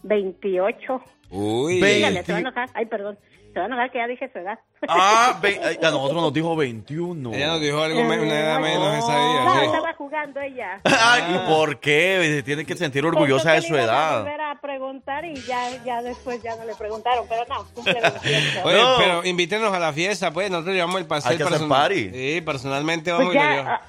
[0.03, 1.03] 28.
[1.31, 1.81] Uy.
[1.81, 2.49] Ve- Dígale, se va a 20.
[2.49, 2.69] enojar.
[2.75, 3.19] Ay, perdón.
[3.53, 4.59] Se va a enojar que ya dije su edad.
[4.89, 7.35] Ah, ve- a nosotros nos dijo 21.
[7.35, 9.45] Ella nos dijo algo, me- una edad menos esa día.
[9.45, 9.67] No, sí.
[9.67, 10.81] estaba jugando ella.
[10.85, 12.43] Ay, ¿por qué?
[12.45, 14.19] Tiene que sentir orgullosa de su que le iban a edad.
[14.21, 18.61] volver a preguntar y ya, ya después ya no le preguntaron, pero no, cumple 28.
[18.65, 18.95] Oye, No.
[18.99, 20.49] pero invítenos a la fiesta, pues.
[20.51, 21.33] Nosotros llevamos el pastel.
[21.33, 22.11] Hay que hacer party.
[22.13, 23.81] Sí, personalmente Pues vamos y lo ya, ah,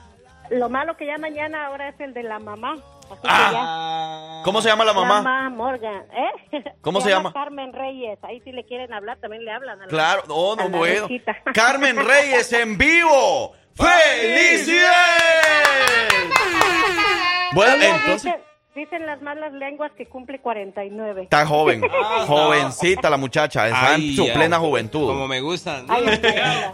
[0.50, 2.76] lo malo que ya mañana ahora es el de la mamá.
[3.12, 4.42] Así Ah.
[4.44, 5.22] ¿Cómo se llama la mamá?
[5.22, 6.64] Mamá Morgan, ¿eh?
[6.82, 7.32] ¿Cómo se llama?
[7.34, 8.18] Carmen Reyes.
[8.24, 9.80] Ahí si le quieren hablar también le hablan.
[9.80, 11.02] a la- Claro, no, a no la bueno.
[11.02, 11.38] Rosita.
[11.54, 13.54] Carmen Reyes en vivo.
[13.76, 14.92] ¡Felicidades!
[17.54, 18.34] Bueno, entonces.
[18.74, 21.24] Dicen, las malas lenguas que cumple 49.
[21.24, 24.34] Está joven, Ah, jovencita la muchacha, está en su ya.
[24.34, 25.08] plena juventud.
[25.08, 25.86] Como me gustan.
[25.90, 26.22] Ay.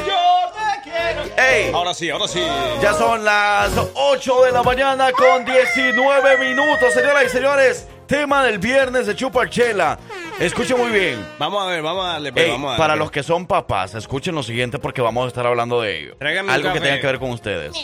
[0.07, 0.14] Yo
[0.53, 1.22] te quiero.
[1.36, 2.42] Ey, Ahora sí, ahora sí.
[2.82, 7.88] ya son las 8 de la mañana con 19 minutos, señoras y señores.
[8.07, 9.99] Tema del viernes de Chuparchela.
[10.40, 11.26] Escuchen muy bien.
[11.38, 12.32] Vamos a ver, vamos a darle.
[12.32, 12.82] pues, Ey, vamos a darle.
[12.82, 16.16] para los que son papás, escuchen lo siguiente porque vamos a estar hablando de ello.
[16.18, 16.88] Tráigame un Algo que café.
[16.88, 17.74] tenga que ver con ustedes.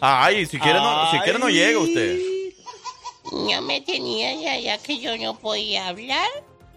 [0.00, 2.18] Ay, si quiere no, si quiere no llega usted.
[3.32, 6.28] No me tenía ya, ya que yo no podía hablar.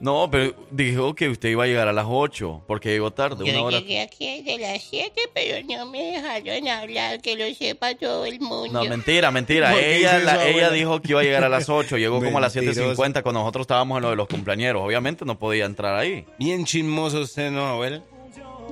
[0.02, 3.54] No, pero dijo que usted iba a llegar a las 8 porque llegó tarde, una
[3.54, 3.78] Yo hora.
[3.80, 8.40] llegué aquí de las 7, pero no me dejaron hablar, que lo sepa todo el
[8.40, 8.84] mundo.
[8.84, 9.70] No, mentira, mentira.
[9.72, 11.98] ¿Por qué Ella, hizo la- eso, ella dijo que iba a llegar a las 8.
[11.98, 12.96] Llegó como a las Mentiroso.
[12.96, 14.76] 7.50 cuando nosotros estábamos en lo de los cumpleaños.
[14.78, 16.26] Obviamente no podía entrar ahí.
[16.40, 18.02] Bien chismoso usted, ¿no, abuela?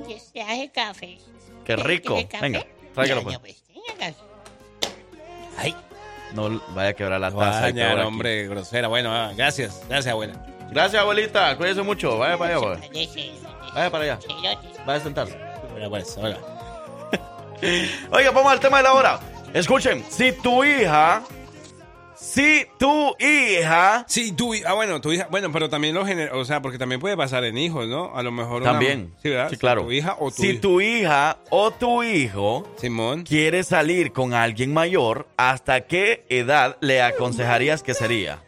[0.08, 1.16] Que se hace café.
[1.64, 2.18] Qué rico.
[2.40, 3.38] Venga, tráigalo pues.
[3.38, 3.62] pues.
[5.56, 5.76] Ay,
[6.34, 7.60] No vaya a quebrar la taza.
[7.60, 8.88] Vaya, hombre, grosera.
[8.88, 10.44] Bueno, ah, gracias, gracias, abuela.
[10.70, 11.56] Gracias, abuelita.
[11.56, 12.18] Cuídese mucho.
[12.18, 12.80] Vaya para allá, pues.
[12.88, 13.32] Parece-
[13.74, 14.18] Vaya para allá.
[14.86, 15.36] Vaya a sentarse.
[15.88, 16.16] Pues.
[18.10, 19.20] Oiga, vamos al tema de la hora.
[19.52, 21.22] Escuchen, si tu hija,
[22.14, 26.34] si tu hija, Sí, tu hija, ah, bueno, tu hija, bueno, pero también lo genera,
[26.36, 28.14] o sea, porque también puede pasar en hijos, ¿no?
[28.16, 29.12] A lo mejor una- también.
[29.22, 29.48] sí, ¿verdad?
[29.50, 29.82] Sí, claro.
[29.82, 30.60] Tu hija o tu si hijo.
[30.60, 33.24] tu hija o tu hijo Simón.
[33.24, 38.42] quiere salir con alguien mayor, ¿hasta qué edad le aconsejarías que sería?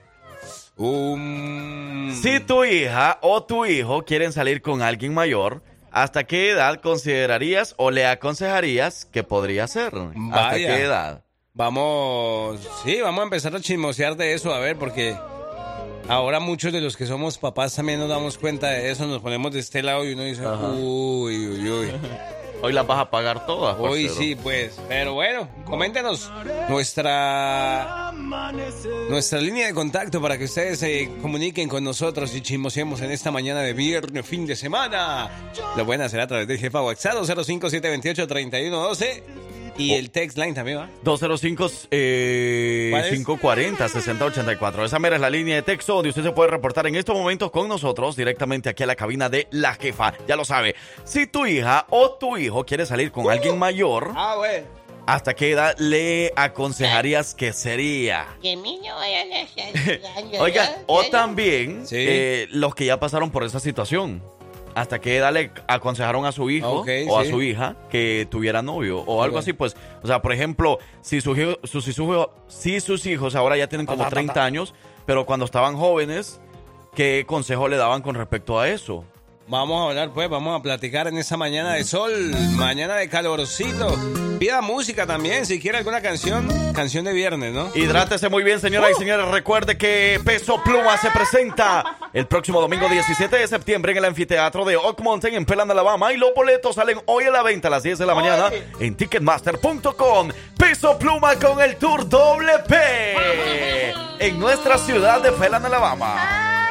[0.82, 5.62] Um, Si tu hija o tu hijo quieren salir con alguien mayor,
[5.92, 9.92] ¿hasta qué edad considerarías o le aconsejarías que podría ser?
[10.32, 11.24] ¿Hasta qué edad?
[11.54, 15.14] Vamos, sí, vamos a empezar a chismosear de eso, a ver, porque
[16.08, 19.52] ahora muchos de los que somos papás también nos damos cuenta de eso, nos ponemos
[19.52, 20.66] de este lado y uno dice, Ajá.
[20.68, 21.92] uy, uy, uy.
[22.62, 23.76] Hoy las vas a pagar todas.
[23.78, 24.22] Hoy parcero.
[24.22, 24.80] sí, pues.
[24.88, 26.30] Pero bueno, coméntenos
[26.68, 28.12] nuestra
[29.08, 33.30] nuestra línea de contacto para que ustedes se comuniquen con nosotros y chismosemos en esta
[33.30, 35.30] mañana de viernes, fin de semana.
[35.76, 39.22] Lo pueden hacer a través del jefa WhatsApp 05728-3112
[39.78, 40.88] y el text line también va.
[41.02, 43.10] 205 eh, ¿Cuál es?
[43.10, 44.84] 540 6084.
[44.84, 47.50] Esa mera es la línea de texto donde usted se puede reportar en estos momentos
[47.50, 50.12] con nosotros directamente aquí a la cabina de la jefa.
[50.28, 50.74] Ya lo sabe.
[51.04, 54.36] Si tu hija o tu hijo quiere salir con alguien mayor, Ah.
[55.06, 58.26] ¿hasta qué edad le aconsejarías que sería?
[58.40, 61.96] Que a mí no vayan a Oiga, o también Sí.
[61.98, 64.22] eh, los que ya pasaron por esa situación.
[64.74, 69.00] ¿Hasta qué edad le aconsejaron a su hijo o a su hija que tuviera novio
[69.00, 69.52] o algo así?
[69.52, 73.56] Pues, o sea, por ejemplo, si, sus hijos- sus, si sus- si sus hijos ahora
[73.56, 76.40] ya tienen como 30 años, pero cuando estaban jóvenes,
[76.94, 79.04] ¿qué consejo le daban con respecto a eso?
[79.48, 82.12] Vamos a hablar, pues, vamos a platicar en esta mañana de sol,
[82.52, 83.98] mañana de calorcito.
[84.38, 87.70] Pida música también, si quiere alguna canción, canción de viernes, ¿no?
[87.74, 89.28] Hidrátese muy bien, señoras y señores.
[89.28, 94.64] Recuerde que Peso Pluma se presenta el próximo domingo 17 de septiembre en el anfiteatro
[94.64, 96.12] de Oak Mountain en Pelan, Alabama.
[96.12, 98.96] Y los boletos salen hoy a la venta a las 10 de la mañana en
[98.96, 100.30] ticketmaster.com.
[100.56, 106.61] Peso Pluma con el tour doble P en nuestra ciudad de Pelan, Alabama.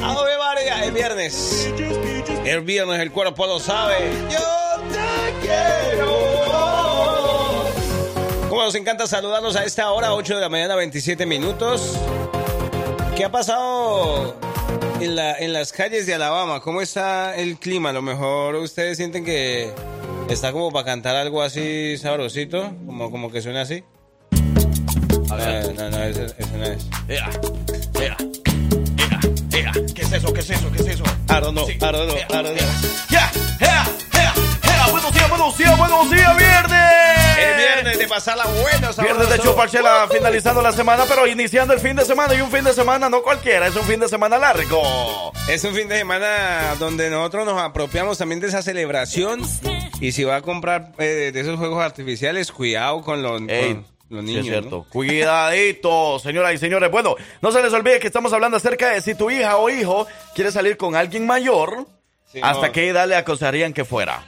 [0.03, 1.70] Ave María, el viernes.
[2.45, 3.95] El viernes el cuerpo lo sabe.
[4.30, 4.39] Yo
[4.91, 6.45] te quiero.
[8.56, 11.99] Como nos encanta saludarnos a esta hora, 8 de la mañana, 27 minutos.
[13.18, 14.34] ¿Qué ha pasado
[15.01, 16.62] en, la, en las calles de Alabama?
[16.62, 17.89] ¿Cómo está el clima?
[17.89, 19.74] A lo mejor ustedes sienten que
[20.30, 23.84] está como para cantar algo así sabrosito, como, como que suena así.
[25.30, 25.66] A ver.
[25.66, 26.88] Eh, no, no, eso, eso no es.
[27.10, 27.30] Ea,
[27.99, 28.18] ea, ea,
[29.51, 29.72] ea.
[29.93, 30.34] ¿Qué es eso?
[30.34, 30.72] ¿Qué es eso?
[30.72, 31.03] ¿Qué es eso?
[31.03, 31.74] I don't know, Sí.
[31.74, 32.70] I don't know, I don't know.
[33.10, 33.30] ¡Ya!
[33.60, 33.86] ¡Ea!
[34.14, 34.34] ¡Ea!
[34.64, 34.91] ¡Ea!
[34.91, 36.55] ¡Buenos días, buenos días, buenos días, viernes!
[38.16, 39.39] El viernes de pasarla bueno, Viernes de.
[39.39, 42.34] Chuparchela finalizando la semana, pero iniciando el fin de semana.
[42.34, 45.32] Y un fin de semana no cualquiera, es un fin de semana largo.
[45.49, 49.41] Es un fin de semana donde nosotros nos apropiamos también de esa celebración.
[49.99, 53.86] Y si va a comprar eh, de esos juegos artificiales, cuidado con los, Ey, con
[54.09, 54.45] los sí niños.
[54.45, 54.70] es cierto.
[54.78, 54.89] ¿no?
[54.89, 56.89] Cuidadito, señoras y señores.
[56.91, 60.07] Bueno, no se les olvide que estamos hablando acerca de si tu hija o hijo
[60.34, 61.86] quiere salir con alguien mayor,
[62.32, 62.72] Sí, ¿hasta no.
[62.74, 64.24] qué edad le aconsejarían que fuera?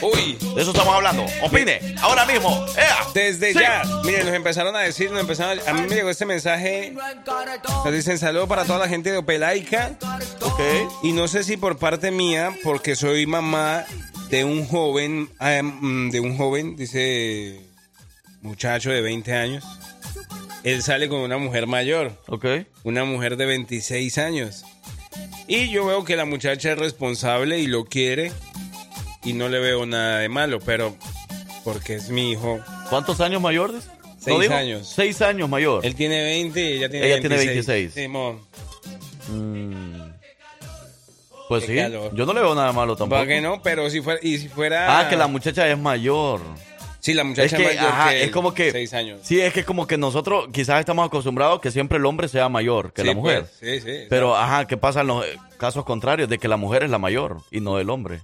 [0.00, 1.24] Uy, De eso estamos hablando.
[1.42, 2.64] Opine, ahora mismo.
[2.76, 2.96] ¡Ea!
[3.14, 3.58] desde Sí.
[3.58, 3.82] ya.
[4.04, 6.94] Miren, nos empezaron a decir, nos empezaron a, a mí me llegó este mensaje.
[7.84, 9.96] Nos dicen saludo para toda la gente de Opelaica.
[10.40, 10.60] Ok.
[11.02, 13.84] Y no sé si por parte mía, porque soy mamá
[14.30, 17.60] de un joven, eh, mm, de un joven, dice,
[18.42, 19.64] muchacho de 20 años.
[20.64, 22.12] Él sale con una mujer mayor.
[22.28, 22.44] Ok.
[22.84, 24.64] Una mujer de 26 años.
[25.46, 28.32] Y yo veo que la muchacha es responsable y lo quiere.
[29.24, 30.94] Y no le veo nada de malo, pero
[31.64, 32.60] porque es mi hijo.
[32.88, 33.74] ¿Cuántos años mayor?
[34.18, 34.92] Seis años.
[34.94, 35.84] Seis años mayor.
[35.84, 37.20] Él tiene 20 y ella tiene Ella 26.
[37.40, 37.94] tiene 26.
[37.94, 38.40] Simón.
[39.28, 40.08] Mm.
[41.48, 42.14] Pues Qué sí, calor.
[42.14, 43.20] yo no le veo nada malo tampoco.
[43.20, 43.62] ¿Para que no?
[43.62, 44.20] Pero si fuera...
[44.22, 44.98] Y si fuera...
[45.00, 46.40] Ah, que la muchacha es mayor.
[47.00, 48.70] Sí, la muchacha es que, mayor ajá, que es como que...
[48.70, 49.20] seis años.
[49.22, 52.92] Sí, es que como que nosotros quizás estamos acostumbrados que siempre el hombre sea mayor
[52.92, 53.46] que Sí, la mujer.
[53.60, 53.98] pues, sí, sí.
[54.10, 55.24] Pero, ajá, ¿qué pasa en los
[55.56, 56.28] casos contrarios?
[56.28, 58.20] De que la mujer es la mayor y no el hombre.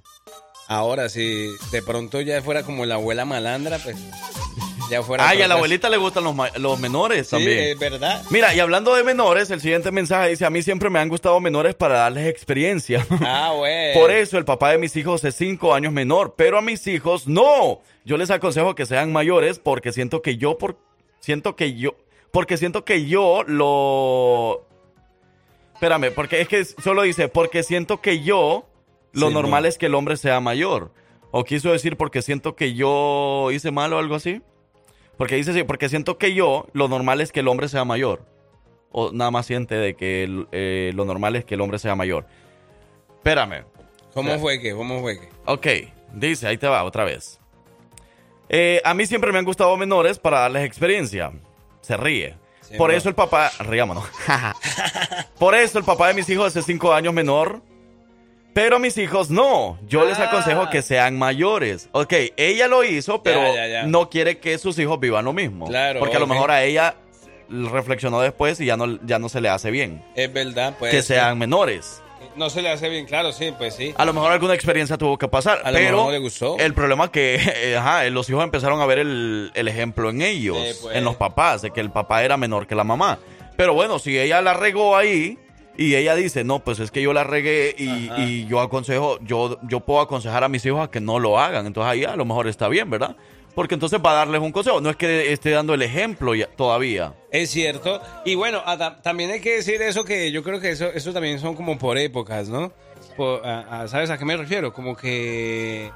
[0.66, 3.96] Ahora, si de pronto ya fuera como la abuela malandra, pues
[4.90, 5.28] ya fuera...
[5.28, 7.58] Ah, y a la abuelita le gustan los, los menores Sí, también.
[7.58, 8.22] es verdad.
[8.30, 11.38] Mira, y hablando de menores, el siguiente mensaje dice, a mí siempre me han gustado
[11.40, 13.06] menores para darles experiencia.
[13.26, 13.94] Ah, güey.
[13.94, 17.26] Por eso el papá de mis hijos es cinco años menor, pero a mis hijos
[17.26, 17.80] no.
[18.04, 20.76] Yo les aconsejo que sean mayores porque siento que yo por
[21.20, 21.96] siento que yo
[22.30, 24.66] porque siento que yo lo
[25.74, 28.66] Espérame, porque es que solo dice porque siento que yo
[29.14, 29.68] lo Sí, normal no.
[29.68, 30.92] es que el hombre sea mayor.
[31.30, 34.42] O quiso decir porque siento que yo hice mal o algo así.
[35.16, 38.24] Porque dice así, porque siento que yo lo normal es que el hombre sea mayor.
[38.90, 41.94] O nada más siente de que el- eh, lo normal es que el hombre sea
[41.96, 42.26] mayor.
[43.16, 43.64] Espérame.
[44.12, 44.72] ¿Cómo O sea, fue que?
[44.74, 45.28] ¿Cómo fue que?
[45.46, 45.66] Ok,
[46.12, 47.40] dice, ahí te va otra vez.
[48.48, 51.32] Eh, a mí siempre me han gustado menores para darles experiencia.
[51.80, 52.36] Se ríe.
[52.60, 52.96] Sí, Por no.
[52.96, 54.04] eso el papá, riámonos.
[55.38, 57.62] Por eso el papá de mis hijos es cinco años menor.
[58.54, 59.78] Pero mis hijos no.
[59.86, 60.28] Yo les Ah.
[60.28, 61.88] aconsejo que sean mayores.
[61.92, 63.82] Ok, ella lo hizo, pero ya, ya.
[63.82, 65.66] no quiere que sus hijos vivan lo mismo.
[65.66, 66.94] Claro, Porque a lo mejor a ella
[67.48, 70.02] reflexionó después y ya no, ya no se le hace bien.
[70.14, 70.90] Es verdad, pues.
[70.90, 72.00] que sean menores.
[72.36, 73.94] No se le hace bien claro, sí, pues sí.
[73.96, 76.56] A lo mejor alguna experiencia tuvo que pasar, A lo pero mejor no le gustó.
[76.58, 80.56] el problema que eh, ajá, los hijos empezaron a ver el, el ejemplo en ellos,
[80.58, 80.96] Sí, pues.
[80.96, 83.18] en los papás, de que el papá era menor que la mamá.
[83.56, 85.38] Pero bueno, si ella la regó ahí
[85.76, 89.80] y ella dice, no, pues es que yo la regué y, yo aconsejo, yo, yo
[89.80, 92.46] puedo aconsejar a mis hijos a que no lo hagan, entonces ahí a lo mejor
[92.48, 93.16] está bien, ¿verdad?
[93.54, 96.48] Porque entonces va a darles un consejo, no es que esté dando el ejemplo ya-
[96.48, 97.14] todavía.
[97.30, 98.00] Es cierto.
[98.24, 98.62] Y bueno,
[99.02, 101.96] también hay que decir eso que yo creo que eso, eso también son como por
[101.96, 102.72] épocas, ¿no?
[103.16, 104.72] Por- a- a- ¿Sabes a qué me refiero?
[104.72, 105.88] Como que,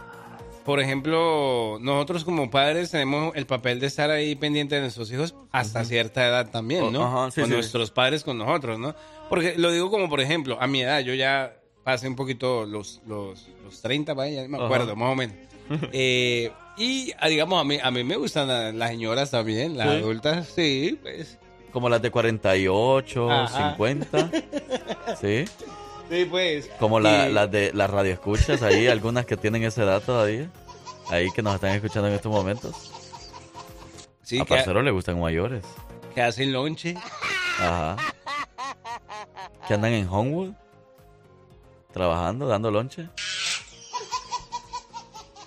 [0.64, 5.34] por ejemplo, nosotros como padres tenemos el papel de estar ahí pendiente de nuestros hijos
[5.50, 7.30] hasta cierta edad también, ¿no?
[7.32, 7.56] Sí, Con sí.
[7.56, 8.94] nuestros padres con nosotros, ¿no?
[9.28, 11.54] Porque lo digo como, por ejemplo, a mi edad, yo ya
[11.84, 14.66] pasé un poquito los, los, los 30, vaya, ya me Ajá.
[14.66, 15.36] acuerdo, más o menos.
[15.92, 19.88] Eh, y ah, digamos, a mí, a mí me gustan la- las señoras también, las
[19.90, 19.94] ¿Sí?
[19.96, 21.36] adultas, sí, pues.
[21.72, 23.70] Como las de 48, Ajá.
[23.72, 24.30] 50,
[25.20, 25.44] ¿sí?
[26.08, 26.70] Sí, pues.
[26.78, 30.48] Como la- las de las radioescuchas ahí, algunas que tienen esa edad todavía.
[31.10, 32.92] Ahí que nos están escuchando en estos momentos.
[34.22, 35.64] Sí, a Parcero le gustan mayores.
[36.14, 36.94] que hacen lonche.
[37.58, 37.96] Ajá.
[39.66, 40.52] Que andan en Homewood.
[41.92, 43.08] Trabajando, dando lonche.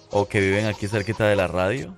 [0.09, 1.95] O que viven aquí cerquita de la radio.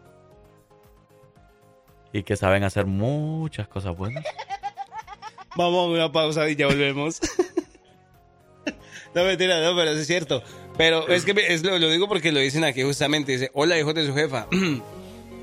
[2.12, 4.24] Y que saben hacer muchas cosas buenas.
[5.56, 7.20] Vamos a una pausa y ya volvemos.
[9.16, 10.44] no, mentira, no, pero eso es cierto.
[10.78, 13.32] Pero es que es lo, lo digo porque lo dicen aquí justamente.
[13.34, 14.48] Dice, hola, hijos de su jefa.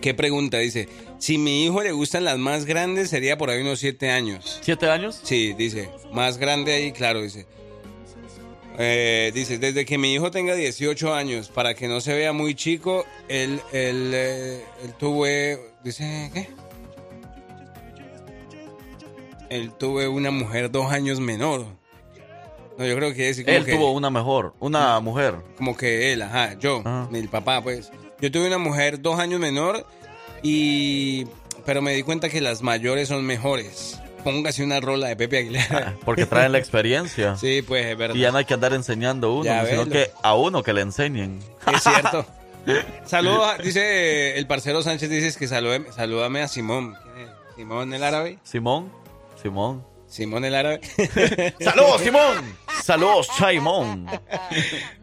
[0.00, 0.58] ¿Qué pregunta?
[0.58, 0.88] Dice,
[1.18, 4.58] si mi hijo le gustan las más grandes, sería por ahí unos siete años.
[4.62, 5.20] ¿Siete años?
[5.22, 7.46] Sí, dice, más grande ahí, claro, dice.
[8.78, 12.54] Eh, dice, desde que mi hijo tenga 18 años, para que no se vea muy
[12.54, 16.48] chico, él, él, eh, él tuve, dice, ¿qué?
[19.50, 21.66] Él tuve una mujer dos años menor.
[22.78, 25.34] No, yo creo que es como Él que, tuvo una mejor, una mujer.
[25.58, 27.08] como que él, ajá, yo, Ajá.
[27.12, 27.90] el papá, pues.
[28.20, 29.86] Yo tuve una mujer dos años menor
[30.42, 31.26] y,
[31.64, 33.98] pero me di cuenta que las mayores son mejores.
[34.24, 35.96] Póngase una rola de Pepe Aguilar.
[36.04, 37.36] Porque traen la experiencia.
[37.40, 38.14] Sí, pues es verdad.
[38.14, 40.82] Y ya no hay que andar enseñando uno, Ya sino que a uno que le
[40.82, 41.38] enseñen.
[41.74, 42.26] Es cierto.
[43.06, 46.94] Saludos, a- dice el parcero Sánchez, dices que salúdame, salúdame a Simón.
[47.14, 47.30] ¿Quién es?
[47.56, 48.38] ¿Simón el árabe?
[48.42, 48.92] Simón,
[49.42, 49.84] Simón.
[50.06, 50.80] Simón el árabe.
[51.60, 52.56] ¡Saludos, Simón!
[52.82, 54.06] ¡Saludos, Simón!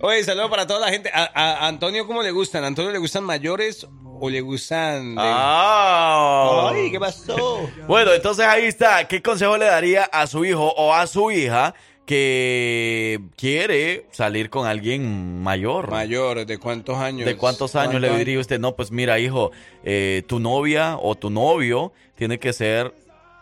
[0.02, 1.10] Oye, saludos para toda la gente.
[1.14, 2.64] A, Antonio, ¿cómo le gustan?
[2.64, 3.88] ¿A Antonio le gustan mayores
[4.20, 5.16] o le gustan...
[5.16, 6.72] de- ¡Ah!
[6.74, 7.70] Ay, ¿qué pasó?
[7.88, 9.08] Bueno, entonces ahí está.
[9.08, 11.74] ¿Qué consejo le daría a su hijo o a su hija
[12.06, 15.92] que quiere salir con alguien mayor?
[15.92, 17.26] Mayor, ¿de cuántos años?
[17.26, 18.60] ¿De cuántos años le ¿Cuántos diría usted?
[18.60, 19.52] No, pues mira, hijo,
[19.84, 22.94] eh, tu novia o tu novio tiene que ser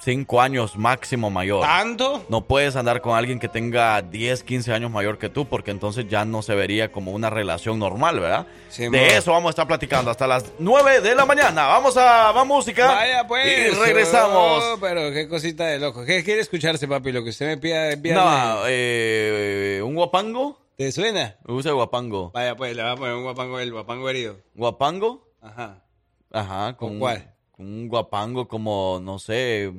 [0.05, 1.61] 5 años máximo mayor.
[1.61, 2.25] ¿Tanto?
[2.29, 6.07] No puedes andar con alguien que tenga 10, 15 años mayor que tú, porque entonces
[6.07, 8.47] ya no se vería como una relación normal, ¿verdad?
[8.69, 11.67] Sí, de eso vamos a estar platicando hasta las 9 de la mañana.
[11.67, 12.87] Vamos a música.
[12.87, 13.45] Vaya pues.
[13.45, 14.63] Y regresamos.
[14.63, 16.05] Oh, pero qué cosita de loco.
[16.05, 17.11] ¿Qué quiere escucharse, papi?
[17.11, 17.95] Lo que usted me pida.
[17.95, 20.61] No, eh, un guapango.
[20.75, 21.37] ¿Te suena?
[21.47, 22.31] Usa guapango.
[22.31, 24.37] Vaya pues, le va a poner un guapango, el guapango herido.
[24.55, 25.25] ¿Guapango?
[25.41, 25.83] Ajá.
[26.31, 26.75] Ajá.
[26.75, 27.33] ¿Con cuál?
[27.51, 29.71] Con un guapango como, no sé.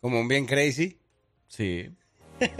[0.00, 0.98] Como un bien crazy.
[1.48, 1.90] Sí.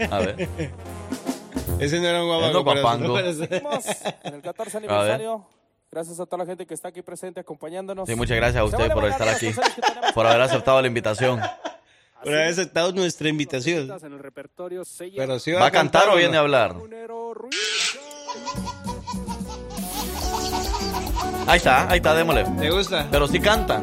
[0.09, 0.47] A ver.
[1.79, 3.17] Ese no era un guapango.
[3.17, 3.85] Seguimos
[4.23, 4.89] en el 14 A ver.
[4.91, 5.47] aniversario.
[5.91, 8.91] Gracias a toda la gente que está aquí presente acompañando Sí, muchas gracias a usted
[8.91, 9.51] por estar aquí.
[10.13, 11.39] Por haber aceptado la invitación.
[12.23, 13.89] Por haber aceptado nuestra invitación.
[13.89, 14.85] en el repertorio.
[14.85, 16.75] se llama Pero sí ¿Va a cantar o viene a hablar?
[21.49, 22.45] Ahí está, ahí está, démosle.
[22.59, 23.07] ¿Te gusta?
[23.09, 23.81] Pero sí cantan,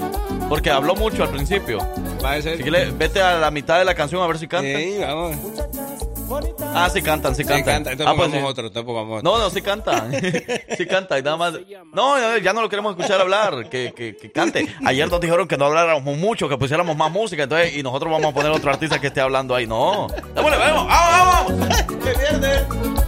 [0.48, 1.78] porque habló mucho al principio.
[2.24, 2.62] Va a ser.
[2.92, 4.76] Vete a la mitad de la canción a ver si cantan.
[4.80, 5.36] Sí, vamos.
[6.74, 7.74] Ah, sí cantan, sí Sí, cantan.
[7.84, 7.92] canta.
[7.92, 8.52] Entonces ah, pues pongamos sí.
[8.52, 9.30] otro, entonces pongamos otro.
[9.30, 10.12] No, no, sí cantan.
[10.76, 11.54] sí cantan, y nada más.
[11.92, 14.66] No, no, ya no lo queremos escuchar hablar, que, que, que cante.
[14.84, 18.30] Ayer nos dijeron que no habláramos mucho, que pusiéramos más música, entonces, y nosotros vamos
[18.30, 19.66] a poner otro artista que esté hablando ahí.
[19.66, 20.08] No.
[20.34, 21.82] Démosle, vamos, vamos, vamos.
[21.82, 23.05] ¡Qué pierde!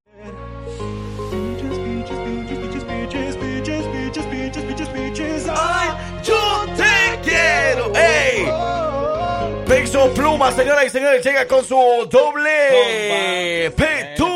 [5.57, 5.89] Ay,
[6.23, 7.91] yo te quiero.
[7.95, 8.70] ¡Ey!
[9.93, 11.75] Peso Pluma, señoras y señores, llega con su
[12.09, 14.31] doble P Tour.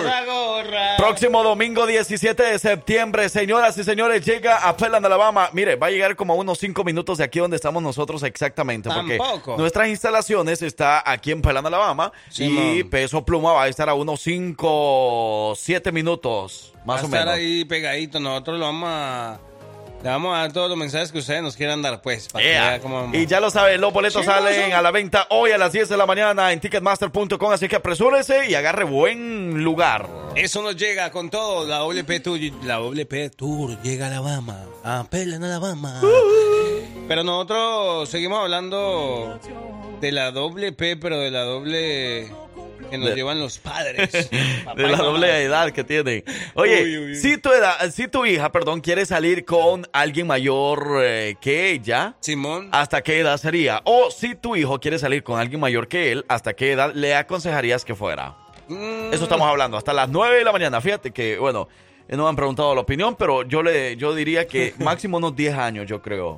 [0.00, 0.96] Esa gorra.
[0.96, 5.48] Próximo domingo 17 de septiembre, señoras y señores, llega a Peland, Alabama.
[5.52, 8.88] Mire, va a llegar como a unos 5 minutos de aquí donde estamos nosotros exactamente.
[8.92, 9.56] Porque Tampoco.
[9.56, 12.10] nuestras instalaciones está aquí en Peland, Alabama.
[12.28, 12.48] Sí, y
[12.82, 12.90] man.
[12.90, 17.20] Peso Pluma va a estar a unos 5, 7 minutos, más Va a o estar
[17.26, 17.34] menos.
[17.34, 18.18] ahí pegadito.
[18.18, 19.38] Nosotros lo vamos a.
[20.06, 22.28] Le vamos a dar todos los mensajes que ustedes nos quieran dar, pues.
[22.28, 22.78] Para que Yeah.
[22.80, 23.12] vamos.
[23.12, 25.96] Y ya lo saben, los boletos salen a la venta hoy a las 10 de
[25.96, 30.08] la mañana en ticketmaster.com, así que apresúrese y agarre buen lugar.
[30.36, 31.66] Eso nos llega con todo.
[31.66, 34.60] La WP Tour, la WP Tour llega a Alabama.
[34.84, 36.00] A Pelan, Alabama.
[37.08, 39.40] Pero nosotros seguimos hablando
[40.00, 42.30] de la doble P, pero de la doble
[42.88, 44.10] que nos De- llevan los padres.
[44.30, 46.24] De la doble edad que tienen.
[46.54, 47.14] Oye, Uy, uy, uy.
[47.16, 52.14] si tu edad, si tu hija, perdón, quiere salir con alguien mayor eh, que ella,
[52.20, 52.68] Simón.
[52.72, 53.80] ¿hasta qué edad sería?
[53.84, 57.14] O si tu hijo quiere salir con alguien mayor que él, ¿hasta qué edad le
[57.14, 58.36] aconsejarías que fuera?
[58.68, 60.80] Mm, Eso estamos hablando, hasta las 9 de la mañana.
[60.80, 61.68] Fíjate que, bueno,
[62.08, 65.54] no me han preguntado la opinión, pero yo le yo diría que máximo unos 10
[65.56, 66.36] años, yo creo.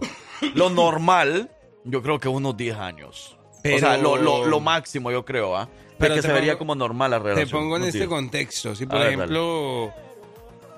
[0.54, 1.50] Lo normal,
[1.84, 3.37] yo creo que unos 10 años.
[3.58, 5.68] O sea, Pero- lo, lo- lo máximo, yo creo, ¿ah?
[5.98, 7.50] Pero Porque te se vería pongo- como normal la Te relación.
[7.50, 8.08] pongo en unos este 10.
[8.08, 8.74] contexto.
[8.76, 9.92] Si, por ver, ejemplo,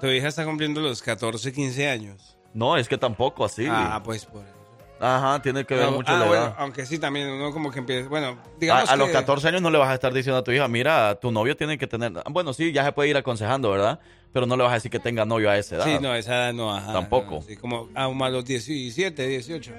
[0.01, 2.37] tu hija está cumpliendo los 14, 15 años.
[2.55, 3.67] No, es que tampoco así.
[3.69, 4.55] Ah, pues por eso.
[5.01, 6.55] Ajá, tiene que ver mucho ah, la bueno, edad.
[6.59, 8.09] aunque sí, también uno como que empieza.
[8.09, 10.45] Bueno, A, digamos a los que- 14 años no le vas a estar diciendo a
[10.45, 12.13] tu hija, mira, tu novio tiene que tener...
[12.31, 13.99] Bueno, sí, ya se puede ir aconsejando, ¿verdad?
[14.33, 15.85] Pero no le vas a decir que tenga novio a esa edad.
[15.87, 16.93] Sí, no, esa edad no, ajá.
[16.93, 17.39] Tampoco.
[17.39, 19.73] Así como a los 17, 18.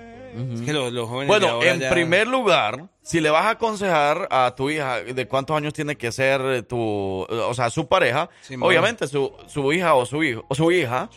[0.54, 1.28] Es que los, los jóvenes.
[1.28, 5.56] Bueno, en ya- primer lugar, si le vas a aconsejar a tu hija de cuántos
[5.56, 6.78] años tiene que ser tu,
[7.30, 11.10] o sea, su pareja, obviamente su, su hija o su hijo, o su hija,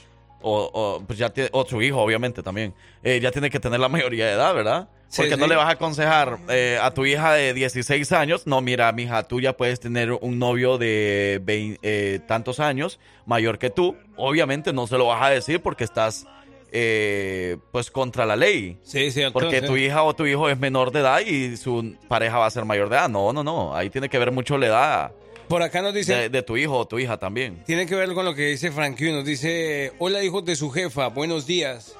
[0.47, 3.81] o, o, pues ya tiene- o su hijo, obviamente también, eh, ya tiene que tener
[3.81, 4.89] la mayoría de edad, ¿verdad?
[5.09, 5.51] Sí, Porque no sí.
[5.51, 9.41] le vas a aconsejar eh, a tu hija de 16 años, no, mira, mija, tú
[9.41, 11.41] ya puedes tener un novio de
[11.83, 13.97] eh, tantos años, mayor que tú.
[14.17, 16.27] Obviamente no se lo vas a decir porque estás,
[16.73, 18.79] eh, pues, contra la ley.
[18.83, 19.39] Sí, cierto.
[19.39, 19.67] Porque sí.
[19.67, 22.65] tu hija o tu hijo es menor de edad y su pareja va a ser
[22.65, 23.09] mayor de edad.
[23.09, 23.75] No, no, no.
[23.77, 25.13] Ahí tiene que ver mucho la edad
[25.49, 26.15] Por acá nos dice.
[26.15, 27.63] de, de tu hijo o tu hija también.
[27.67, 29.13] Tiene que ver con lo que dice Frankie.
[29.13, 31.95] Nos dice: Hola, hijos de su jefa, buenos días.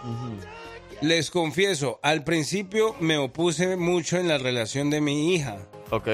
[1.01, 5.59] Les confieso, al principio me opuse mucho en la relación de mi hija.
[5.91, 6.09] Ok.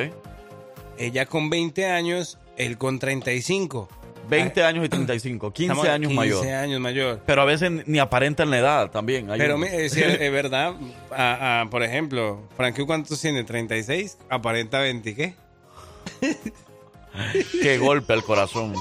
[0.98, 3.88] Ella con 20 años, él con 35.
[4.28, 5.52] 20 años y 35.
[5.52, 6.46] 15 Estamos años 15 mayor.
[6.54, 7.20] años mayor.
[7.26, 9.30] Pero a veces ni aparentan la edad también.
[9.30, 9.94] Hay Pero es,
[10.32, 10.74] verdad,
[11.10, 13.44] a- a, por ejemplo, Frankie, ¿cuántos tiene?
[13.44, 14.16] ¿36?
[14.28, 15.34] Aparenta 20, ¿qué?
[17.62, 18.74] Qué golpe al corazón.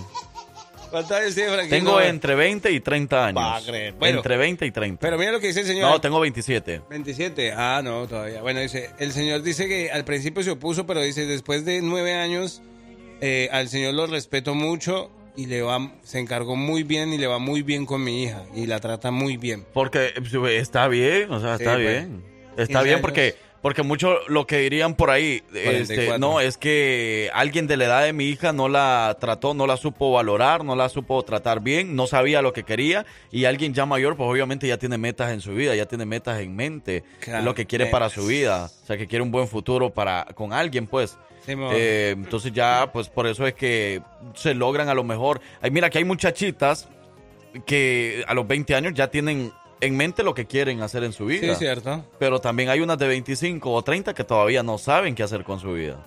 [0.90, 1.68] ¿Cuántos años tiene?
[1.68, 3.44] Tengo entre 20 y 30 años.
[3.44, 3.94] Va a creer.
[3.94, 4.18] Bueno.
[4.18, 5.00] entre 20 y 30.
[5.00, 5.90] Pero mira lo que dice el señor.
[5.90, 6.82] no, tengo 27.
[6.90, 7.54] 27.
[7.56, 8.42] Ah, no, todavía.
[8.42, 12.16] Bueno, dice, el señor dice que al principio se opuso, pero dice, después de nueve
[12.16, 12.62] años,
[13.22, 17.28] eh, al señor lo respeto mucho y le va, se encargó muy bien y le
[17.28, 19.66] va muy bien con mi hija y la trata muy bien.
[19.74, 21.88] Porque eh, está bien, o sea, Sí, está pues.
[21.88, 22.24] bien.
[22.58, 26.18] Está 15 bien porque Porque mucho lo que dirían por ahí, este, 44.
[26.18, 29.76] no, es que alguien de la edad de mi hija no la trató, no la
[29.76, 33.86] supo valorar, no la supo tratar bien, no sabía lo que quería y alguien ya
[33.86, 37.44] mayor, pues obviamente ya tiene metas en su vida, ya tiene metas en mente, Claro,
[37.44, 40.54] lo que quiere para su vida, o sea, que quiere un buen futuro para con
[40.54, 41.18] alguien, pues.
[41.46, 41.54] Sí.
[41.72, 44.02] Eh, entonces ya, pues por eso es que
[44.36, 45.42] se logran a lo mejor.
[45.62, 46.88] Ay, mira, que hay muchachitas
[47.66, 49.52] que a los 20 años ya tienen
[49.82, 51.54] en mente lo que quieren hacer en su vida.
[51.54, 52.04] Sí, cierto.
[52.20, 55.60] Pero también hay unas de 25 o 30 que todavía no saben qué hacer con
[55.60, 55.98] su vida.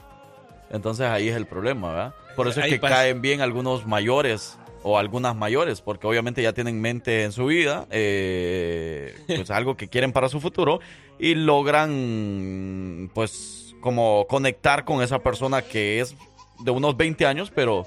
[0.71, 2.15] Entonces ahí es el problema, ¿verdad?
[2.37, 2.95] Por eso es Ahí que pasa.
[2.95, 7.87] caen bien algunos mayores o algunas mayores, porque obviamente ya tienen mente en su vida,
[7.91, 10.81] eh, pues algo que quieren para su futuro
[11.19, 16.17] y logran, pues, como conectar con esa persona que es
[16.61, 17.87] de unos 20 años, pero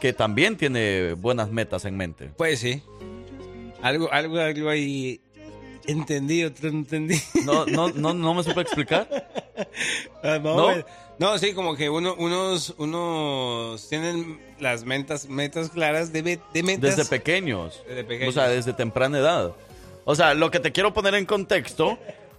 [0.00, 2.30] que también tiene buenas metas en mente.
[2.36, 2.82] Pues sí.
[3.84, 5.20] Algo, algo, algo ahí
[5.86, 7.20] entendí, otro no entendí.
[7.44, 9.08] No, no, no, no me supe explicar.
[10.24, 10.84] Ah, no, ¿No?
[11.18, 16.96] no, sí, como que uno, unos, unos tienen las metas, metas claras de, de metas.
[16.96, 17.84] Desde pequeños.
[17.86, 18.34] Desde pequeños.
[18.34, 19.52] O sea, desde temprana edad.
[20.06, 21.98] O sea, lo que te quiero poner en contexto,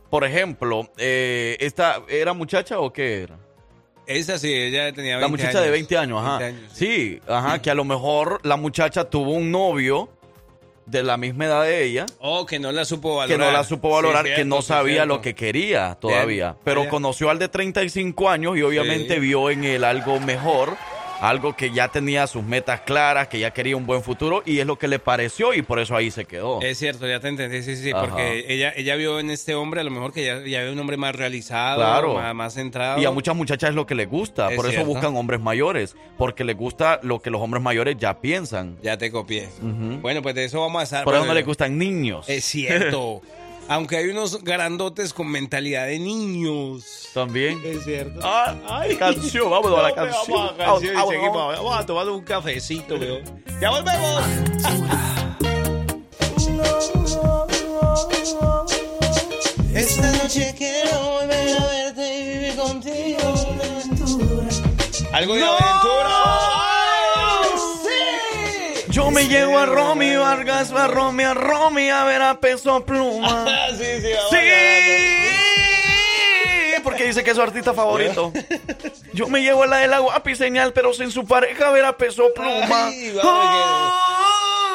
[0.09, 3.37] por ejemplo, eh, ¿esta era muchacha o qué era?
[4.07, 6.39] Esa sí, ella tenía 20 La muchacha de 20 años, ajá.
[6.39, 6.71] 20 años.
[6.73, 10.09] Sí, ajá, que a lo mejor la muchacha tuvo un novio
[10.85, 13.39] de la misma edad de ella, Oh, que no la supo que valorar.
[13.39, 16.55] no la supo valorar, Sí, que no sabía lo que quería todavía.
[16.63, 16.89] Pero Bien.
[16.91, 19.19] conoció al de 35 años y obviamente Sí.
[19.19, 20.77] vio en él algo mejor,
[21.21, 24.65] algo que ya tenía sus metas claras, que ya quería un buen futuro y es
[24.67, 26.61] lo que le pareció y por eso ahí se quedó.
[26.61, 28.01] Es cierto, ya te entendí, sí, sí, sí, Ajá.
[28.01, 30.79] porque ella, ella vio en este hombre a lo mejor que ya, ya ve un
[30.79, 32.15] hombre más realizado, Claro.
[32.15, 33.01] más, más centrado.
[33.01, 35.95] Y a muchas muchachas es lo que les gusta, Es por eso buscan hombres mayores,
[36.17, 38.77] porque les gusta lo que los hombres mayores ya piensan.
[38.83, 39.49] Ya te copié.
[40.01, 41.03] Bueno, pues de eso vamos a estar.
[41.03, 42.27] Por eso no les gustan niños.
[42.29, 43.21] Es cierto.
[43.67, 47.09] Aunque hay unos grandotes con mentalidad de niños.
[47.13, 47.59] También.
[47.65, 48.19] Es cierto.
[48.23, 50.37] Ah, ay, canción, vámonos a la No, canción.
[50.37, 51.35] Vamos a la canción y Vamos, seguimos.
[51.37, 51.55] vamos.
[51.57, 53.19] Vamos a tomar un cafecito, veo.
[53.59, 54.23] ¡Ya volvemos!
[59.73, 64.47] Esta noche quiero volver a verte y vivir contigo una aventura.
[65.17, 65.94] Algo de aventura.
[69.25, 69.31] ¡Sí!
[69.31, 73.45] Me llevo a Romy Vargas, a Romy, a Romy, a ver a peso pluma.
[73.71, 74.37] sí, sí, Sí,
[76.77, 78.31] a porque dice que es su artista favorito.
[79.13, 81.85] Yo me llevo a la de la guapi señal, pero sin su pareja, a ver
[81.85, 82.87] a peso pluma.
[82.87, 83.15] Ay,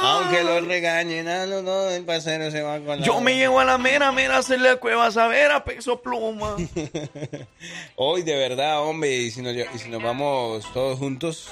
[0.03, 3.07] Aunque lo regañen a los dos, el parcero se va con la...
[3.07, 6.57] Yo me llevo a la mera, mera, hacerle a cuevas, a ver a peso pluma.
[7.97, 11.49] Hoy, de verdad, hombre, y si nos, y si nos vamos todos juntos,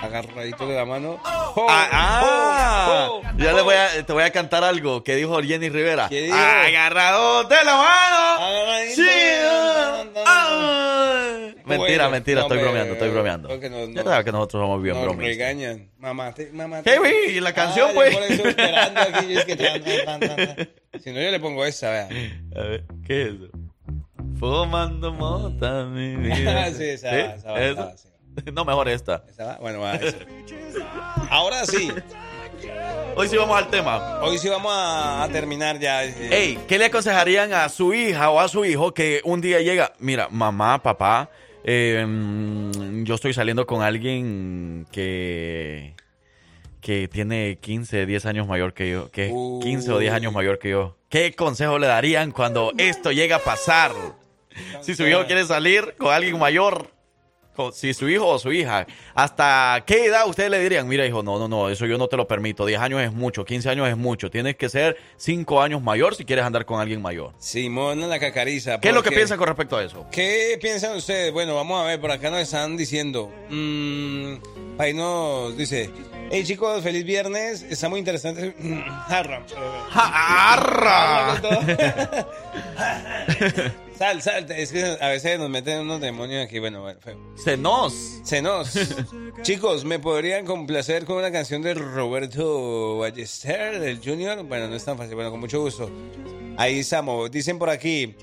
[0.00, 1.20] agarraditos de la mano.
[1.24, 1.66] ¡Oh!
[1.68, 3.22] Ah, ¡Oh!
[3.38, 6.08] ya le voy a, te voy a cantar algo que dijo Jenny Rivera.
[6.08, 6.36] ¿Qué dijo?
[6.36, 8.44] Agarrado de la mano.
[8.44, 9.08] Agarradito Sí,
[9.44, 10.10] mano.
[10.26, 11.38] ah.
[11.64, 13.48] Mentira, Bueno, mentira, no, estoy bromeando, estoy bromeando.
[13.48, 15.28] porque no- Ya no- sabes que nosotros somos bien Nos bromistas.
[15.36, 15.88] regañan.
[15.98, 16.82] Mamá, te, mamá.
[16.82, 17.36] ¿Qué, güey?
[17.36, 18.14] ¿Y la canción, Ah, pues?
[18.14, 20.68] por eso esperando aquí, es que tan, tan, tan.
[21.02, 22.08] Si no, yo le pongo esa, vea.
[22.56, 23.48] A ver, ¿qué es eso?
[24.38, 26.70] Fumando mota, mi vida.
[26.72, 28.08] Sí, esa va, esa va, esa va, sí.
[28.52, 29.24] No, mejor esta.
[29.28, 29.58] ¿Esa va?
[29.60, 30.16] Bueno, va esa.
[31.30, 31.90] Ahora sí,
[33.16, 34.20] Hoy sí vamos al tema.
[34.22, 36.04] hoy sí vamos a, a terminar ya.
[36.04, 39.60] eh, Ey, ¿qué le aconsejarían a su hija o a su hijo que un día
[39.60, 39.92] llega?
[39.98, 41.28] Mira, mamá, papá,
[41.64, 42.04] eh,
[43.04, 45.94] yo estoy saliendo con alguien que
[46.82, 50.58] que tiene 15, 10 años mayor que yo, que es 15 o 10 años mayor
[50.58, 50.98] que yo.
[51.08, 53.92] ¿Qué consejo le darían cuando esto llega a pasar?
[54.82, 56.90] Si su hijo quiere salir con alguien mayor,
[57.72, 60.88] si su hijo o su hija, ¿hasta qué edad ustedes le dirían?
[60.88, 62.66] Mira, hijo, no, no, no, eso yo no te lo permito.
[62.66, 64.30] 10 años es mucho, 15 años es mucho.
[64.30, 67.32] Tienes que ser 5 años mayor si quieres andar con alguien mayor.
[67.38, 68.80] Simona la cacariza.
[68.80, 70.06] ¿Qué es lo que piensan con respecto a eso?
[70.10, 71.32] ¿Qué piensan ustedes?
[71.32, 73.30] Bueno, vamos a ver, por acá nos están diciendo.
[73.50, 74.34] Mmm,
[74.78, 75.90] ahí nos dice.
[76.30, 77.62] Hey chicos, feliz viernes.
[77.62, 78.54] Está muy interesante.
[79.08, 79.44] Jarra.
[79.90, 81.42] ¡Jarra!
[83.96, 84.50] Sal, sal.
[84.50, 86.58] Es que a veces nos meten unos demonios aquí.
[86.58, 87.16] Bueno, bueno, feo.
[87.36, 88.20] Senos.
[88.24, 88.72] Senos.
[89.42, 94.42] Chicos, ¿me podrían complacer con una canción de Roberto Ballester, del Junior?
[94.44, 95.14] Bueno, no es tan fácil.
[95.14, 95.90] Bueno, con mucho gusto.
[96.56, 97.30] Ahí estamos.
[97.30, 98.14] Dicen por aquí.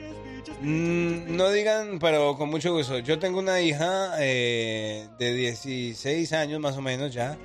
[0.62, 3.00] mm, no digan, pero con mucho gusto.
[3.00, 7.38] Yo tengo una hija eh, de 16 años más o menos ya.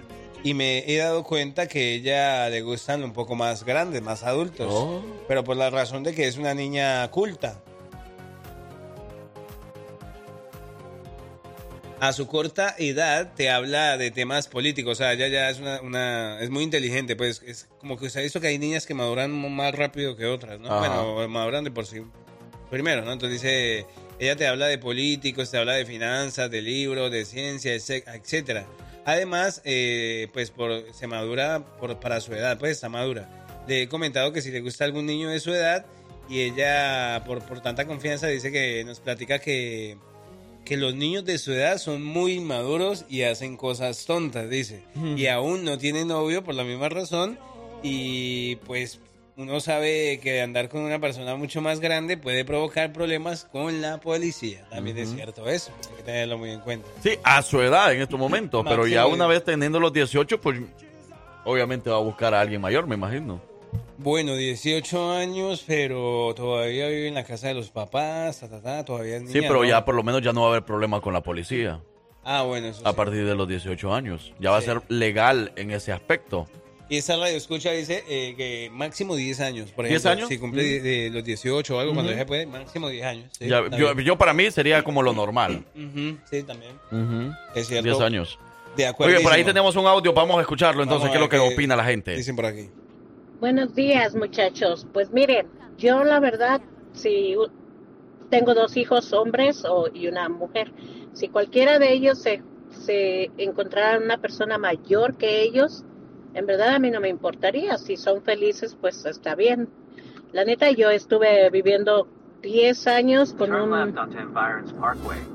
[0.43, 4.67] Y me he dado cuenta que ella le gustan un poco más grandes, más adultos.
[4.71, 5.03] Oh.
[5.27, 7.63] Pero por la razón de que es una niña culta.
[12.01, 15.81] A su corta edad te habla de temas políticos, o sea, ella ya es una,
[15.81, 18.95] una- es muy inteligente, pues es como que se ha visto que hay niñas que
[18.95, 20.69] maduran más rápido que otras, ¿no?
[20.69, 20.79] Ajá.
[21.03, 22.03] Bueno, maduran de por sí
[22.71, 23.13] primero, ¿no?
[23.13, 23.87] Entonces dice,
[24.19, 28.67] ella te habla de políticos, te habla de finanzas, de libros, de ciencia, etcétera.
[29.05, 33.29] Además, eh, pues por, se madura por, para su edad, pues está madura.
[33.69, 35.87] Le he comentado que si le gusta algún niño de su edad
[36.29, 39.97] y ella, por, por tanta confianza, dice que nos platica que,
[40.65, 44.83] que los niños de su edad son muy inmaduros y hacen cosas tontas, dice.
[45.17, 47.39] Y aún no tiene novio por la misma razón
[47.83, 49.01] y pues
[49.37, 53.99] uno sabe que andar con una persona mucho más grande puede provocar problemas con la
[53.99, 54.65] policía.
[54.71, 56.89] También es cierto eso, hay que tenerlo muy en cuenta.
[57.03, 60.61] Sí, a su edad en estos momentos, pero ya una vez teniendo los 18, pues
[61.45, 63.41] obviamente va a buscar a alguien mayor, me imagino.
[63.99, 68.85] Bueno, 18 años, pero todavía vive en la casa de los papás, ta, ta, ta,
[68.85, 69.65] todavía es niña, Sí, pero ¿no?
[69.65, 71.81] ya por lo menos ya no va a haber problema con la policía
[72.25, 72.97] Ah, bueno, eso a sí.
[72.97, 74.33] partir de los 18 años.
[74.41, 76.49] Ya va a ser legal en ese aspecto.
[76.89, 79.71] Y esa radio escucha dice eh, que máximo 10 años.
[79.73, 80.29] Por 10 ejemplo, años?
[80.31, 80.67] Si cumple Mm.
[80.67, 83.31] de, de los 18 o algo, cuando ya se puede, máximo 10 años.
[83.39, 85.65] sí, Ya, está yo, para mí sería como lo normal.
[86.31, 86.73] Sí, también.
[86.91, 87.33] Ujú.
[87.55, 87.85] Es cierto.
[87.91, 88.39] 10 años.
[88.77, 89.15] De acuerdo.
[89.15, 91.77] Oye, por ahí tenemos un audio, vamos a escucharlo entonces, ¿qué es lo que opina
[91.77, 92.17] la gente?
[92.17, 92.71] Dicen por aquí.
[93.41, 94.87] Buenos días, muchachos.
[94.93, 96.61] Pues miren, yo la verdad,
[96.93, 97.35] si
[98.31, 100.73] tengo dos hijos hombres o, y una mujer,
[101.13, 105.85] si cualquiera de ellos se, se encontrara una persona mayor que ellos,
[106.33, 107.77] en verdad a mí no me importaría.
[107.77, 109.69] Si son felices, pues está bien.
[110.33, 112.09] La neta, yo estuve viviendo
[112.43, 113.73] 10 años con un,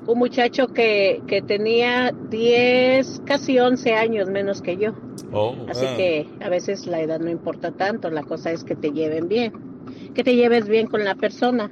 [0.08, 4.94] un muchacho que, que tenía 10, casi 11 años menos que yo.
[5.32, 5.56] Oh.
[5.70, 5.96] Así Ah.
[5.98, 9.54] que a veces la edad no importa tanto, la cosa es que te lleven bien,
[10.16, 11.72] que te lleves bien con la persona.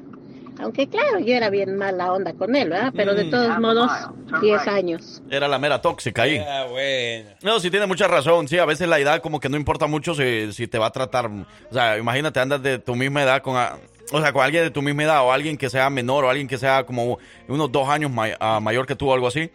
[0.59, 2.91] Aunque claro, yo era bien mala onda con él, ¿verdad?
[2.95, 3.29] Pero de Mm.
[3.29, 4.73] todos modos, mile, turn 10 right.
[4.73, 5.21] años.
[5.29, 6.37] Era la mera tóxica ahí.
[6.39, 7.29] Ah, bueno.
[7.43, 8.47] No, sí tiene mucha razón.
[8.47, 10.91] Sí, a veces la edad como que no importa mucho si, si te va a
[10.91, 11.27] tratar.
[11.27, 13.55] O sea, imagínate, andas de tu misma edad con...
[13.55, 13.77] a-
[14.11, 16.47] o sea, con alguien de tu misma edad o alguien que sea menor o alguien
[16.47, 19.51] que sea como unos dos años may- ah, mayor que tú o algo así.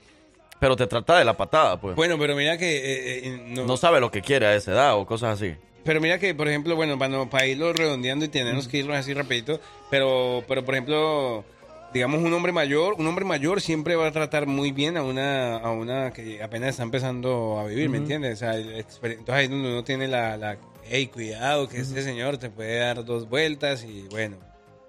[0.63, 1.97] Pero te trata de la patada, pues.
[1.97, 2.77] Bueno, pero mira que...
[2.77, 5.57] eh, eh, no, No sabe lo que quiere a esa edad o cosas así.
[5.83, 8.97] Pero mira que, por ejemplo, bueno, para, no- para irlo redondeando y tenemos que irnos
[8.97, 9.59] así rapidito,
[9.91, 11.45] pero, pero por ejemplo,
[11.93, 15.57] digamos un hombre mayor, un hombre mayor siempre va a tratar muy bien a una,
[15.57, 18.35] a una que apenas está empezando a vivir, ¿me entiendes?
[18.35, 18.69] O sea, el
[19.03, 22.79] entonces ahí es donde uno tiene la, la hey, cuidado, que ese señor te puede
[22.79, 24.37] dar dos vueltas y bueno,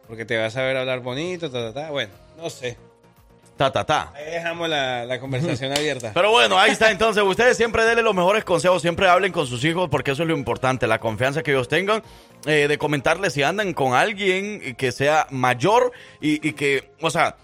[0.07, 2.77] porque te vas a ver hablar bonito, ta, ta, ta, bueno, no sé.
[3.57, 4.11] Ta, ta, ta.
[4.15, 6.11] Ahí dejamos la, la conversación abierta.
[6.13, 7.23] Pero bueno, ahí está entonces.
[7.23, 10.35] Ustedes siempre denle los mejores consejos, siempre hablen con sus hijos porque eso es lo
[10.35, 12.01] importante, la confianza que ellos tengan,
[12.45, 17.35] eh, de comentarles si andan con alguien que sea mayor y, y que, o sea,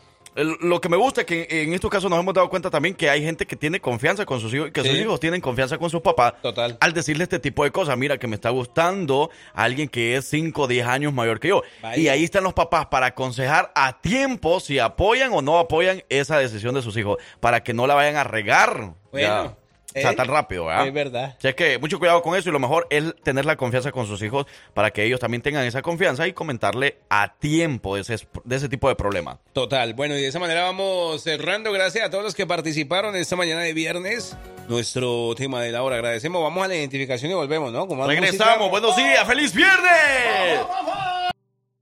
[0.44, 3.10] lo que me gusta es que en estos casos nos hemos dado cuenta también que
[3.10, 5.90] hay gente que tiene confianza con sus hijos y que sus hijos tienen confianza con
[5.90, 6.78] sus papás Total.
[6.80, 7.98] al decirle este tipo de cosas.
[7.98, 11.62] Mira, que me está gustando alguien que es 5 o 10 años mayor que yo.
[11.82, 12.02] Vaya.
[12.02, 16.38] Y ahí están los papás para aconsejar a tiempo si apoyan o no apoyan esa
[16.38, 18.94] decisión de sus hijos, para que no la vayan a regar.
[19.12, 19.59] Bueno.
[19.96, 20.16] O sea, ¿eh?
[20.16, 20.88] tan rápido, ¿verdad?
[20.88, 21.36] Es verdad.
[21.38, 23.92] O sea, es que mucho cuidado con eso y lo mejor es tener la confianza
[23.92, 28.02] con sus hijos para que ellos también tengan esa confianza y comentarle a tiempo de
[28.02, 29.40] ese, de ese tipo de problema.
[29.54, 29.94] Total.
[29.94, 31.72] Bueno, y de esa manera vamos cerrando.
[31.72, 34.36] Gracias a todos los que participaron esta mañana de viernes.
[34.68, 35.96] Nuestro tema de la hora.
[35.96, 36.42] Agradecemos.
[36.44, 37.88] Vamos a la identificación y volvemos, ¿no?
[38.06, 38.58] Regresamos.
[38.58, 38.70] música.
[38.70, 39.26] Buenos días.
[39.26, 41.19] ¡Feliz viernes!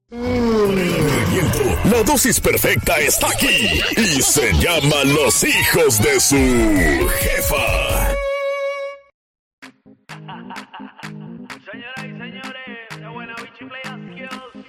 [0.09, 8.15] La dosis perfecta está aquí y se llama Los hijos de su jefa.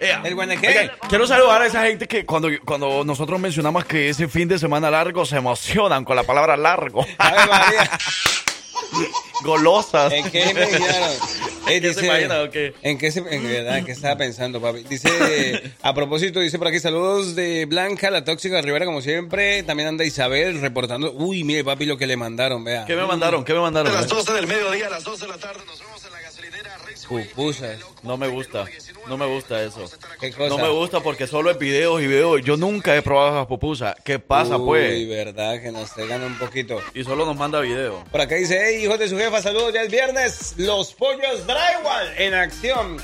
[0.01, 0.23] Ea.
[0.25, 0.67] ¿El guanequé?
[0.67, 4.59] Oigan, quiero saludar a esa gente que cuando, cuando nosotros mencionamos que ese fin de
[4.59, 7.07] semana largo se emocionan con la palabra largo.
[9.43, 10.13] Golosas.
[10.13, 11.11] ¿En qué me imaginaron?
[11.69, 12.73] Eh, ¿Qué se imagina o qué?
[12.81, 14.85] ¿En qué, se, en verdad, ¿qué estaba pensando, papi?
[14.85, 19.63] Dice, a propósito, dice por aquí, saludos de Blanca, la tóxica Rivera, como siempre.
[19.65, 21.13] También anda Isabel reportando.
[21.13, 22.87] Uy, mire, papi, lo que le mandaron, vea.
[22.87, 23.45] ¿Qué me mandaron?
[23.45, 23.93] ¿Qué me mandaron?
[23.93, 26.21] A las 12 del mediodía, a las 2 de la tarde, nos vemos en la
[26.23, 26.98] gasolinera Reyes.
[27.09, 27.79] Pupusas.
[28.03, 28.67] No me gusta.
[29.07, 29.89] No me gusta eso.
[30.21, 30.49] ¿Qué cosa?
[30.51, 32.43] No me gusta porque solo es videos y videos.
[32.43, 33.97] Yo nunca he probado esas pupusas.
[34.05, 35.09] ¿Qué pasa, Uy, pues?
[35.09, 36.81] verdad, que nos traigan un poquito.
[36.95, 38.05] Y solo nos manda video.
[38.11, 40.55] Por acá dice, hey, hijos de su jefa, saludos, ya es viernes.
[40.59, 42.99] Los pollos drywall en acción.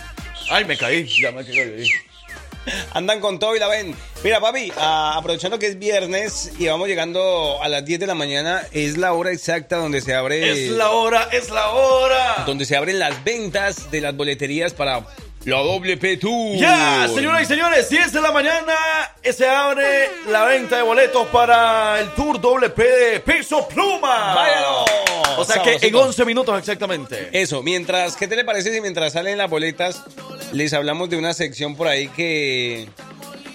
[0.50, 1.06] Ay, me caí.
[1.20, 1.86] Ya me caí.
[2.92, 3.94] Andan con todo y la ven.
[4.22, 8.14] Mira, papi, ah, aprovechando que es viernes y vamos llegando a las 10 de la
[8.14, 10.50] mañana, es la hora exacta donde se abre.
[10.50, 12.44] Es la hora, es la hora.
[12.46, 15.04] Donde se abren las ventas de las boleterías para
[15.44, 16.56] la WP Tour.
[16.56, 18.74] Ya, señoras y señores, 10 de la mañana
[19.22, 24.34] se abre la venta de boletos para el Tour WP de Peso Pluma.
[24.34, 24.84] ¡Váyalo!
[25.36, 26.02] O sea que en Sabrosito.
[26.02, 27.28] 11 minutos exactamente.
[27.32, 30.02] Eso, mientras, ¿qué te le parece si mientras salen las boletas
[30.52, 32.88] les hablamos de una sección por ahí que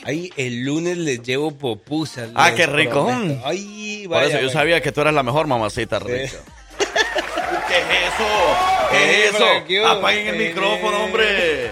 [0.06, 2.30] Ay, el lunes les llevo popusas.
[2.36, 3.06] Ah, qué rico.
[3.06, 3.42] prometo.
[3.46, 4.30] Ay, Por vaya.
[4.30, 6.38] eso yo sabía que tú eras la mejor mamacita rica.
[7.68, 8.79] ¿Qué es eso?
[8.92, 9.88] ¿Qué Eh, es eso?
[9.88, 11.72] Apaguen el eh, micrófono, hombre.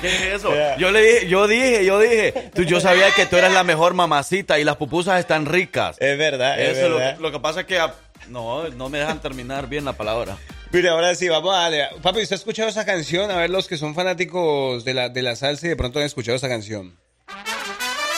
[0.00, 0.52] ¿Qué es eso?
[0.78, 3.94] Yo le dije, yo dije, yo dije, tú, yo sabía que tú eras la mejor
[3.94, 5.96] mamacita y las pupusas están ricas.
[6.00, 7.16] Es verdad, es Eso, lo verdad.
[7.16, 7.80] que- Lo, que pasa es que
[8.28, 10.36] no, no me dejan terminar bien la palabra.
[10.72, 11.86] Mira, ahora sí, vamos a darle.
[12.02, 13.30] Papi, ¿usted ha escuchado esa canción?
[13.30, 16.04] A ver, los que son fanáticos de la, de la salsa y de pronto han
[16.04, 16.98] escuchado esa canción.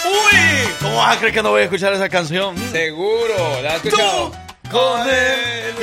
[0.05, 0.69] ¡Uy!
[0.81, 2.57] ¿Cómo vas a creer que no voy a escuchar esa canción?
[2.73, 4.33] Seguro, ¿la has escuchado?
[4.71, 5.75] Con él.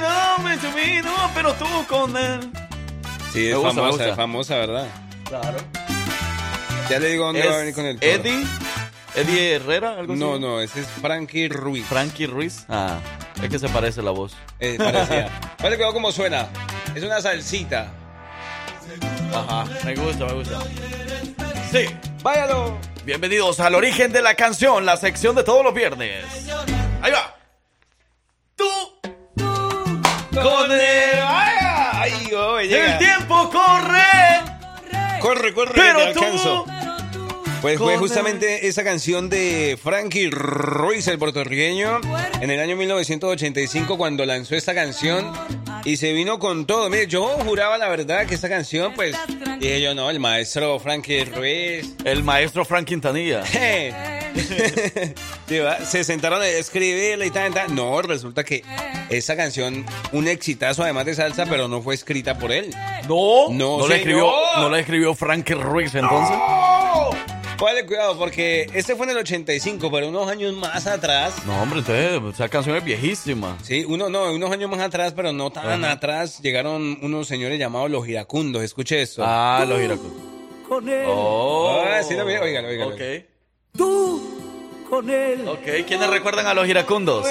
[0.00, 2.50] No, me subí, no, pero tú con él.
[3.32, 4.88] Sí, es gusta, famosa, es famosa, ¿verdad?
[5.28, 5.58] Claro.
[6.88, 8.12] Ya le digo dónde Es va a venir con el toro.
[8.12, 8.46] Eddie.
[9.14, 10.20] Eddie Herrera, algo así.
[10.20, 11.84] No, no, ese es Frankie Ruiz.
[11.86, 12.64] Frankie Ruiz.
[12.68, 12.98] Ah,
[13.42, 14.34] es que se parece la voz.
[14.60, 15.28] Eh, parecía.
[15.62, 16.48] Vale, cuidado cómo suena.
[16.94, 17.88] Es una salsita.
[19.34, 20.58] Ajá, me gusta, me gusta.
[21.72, 21.86] Sí.
[22.22, 22.78] Váyalo.
[23.04, 26.24] Bienvenidos al origen de la canción, la sección de todos los viernes.
[27.02, 27.34] Ahí va.
[29.36, 31.18] Con el...
[31.26, 32.92] ¡Ay, oh, llega.
[32.92, 35.20] El tiempo corre.
[35.20, 36.64] Corre, corre, Pero te tú- alcanzo.
[37.62, 42.00] Pues fue justamente esa canción de Frankie Ruiz, el puertorriqueño,
[42.40, 45.32] en el año 1985 cuando lanzó esta canción
[45.84, 46.88] y se vino con todo.
[46.90, 49.16] Mire, yo juraba la verdad que esta canción, pues,
[49.58, 51.92] dije yo, no, el maestro Frankie Ruiz.
[52.04, 53.42] El maestro Frank Quintanilla.
[55.48, 57.74] Sí, va, se sentaron a escribirla y tal, tal.
[57.74, 58.64] No, resulta que
[59.10, 62.70] esa canción, un exitazo además de salsa, pero no fue escrita por él.
[63.08, 66.36] No, No, no, le escribió, no le escribió Frankie Ruiz entonces.
[67.58, 71.36] Vale, cuidado, porque este fue en el 85, pero unos años más atrás.
[71.46, 73.56] No, hombre, entonces esa canción es viejísima.
[73.62, 75.92] Sí, uno, no, unos años más atrás, pero no tan Ajá.
[75.92, 78.62] atrás, llegaron unos señores llamados los iracundos.
[78.62, 79.22] Escuche esto.
[79.24, 80.20] Ah, los iracundos.
[80.68, 81.06] Con él.
[81.08, 81.82] Oh.
[81.86, 82.94] Ah, sí, también, óigalo, óigalo.
[82.94, 83.00] Ok.
[83.76, 85.46] Tú con él.
[85.48, 87.26] Ok, ¿quiénes recuerdan a los iracundos?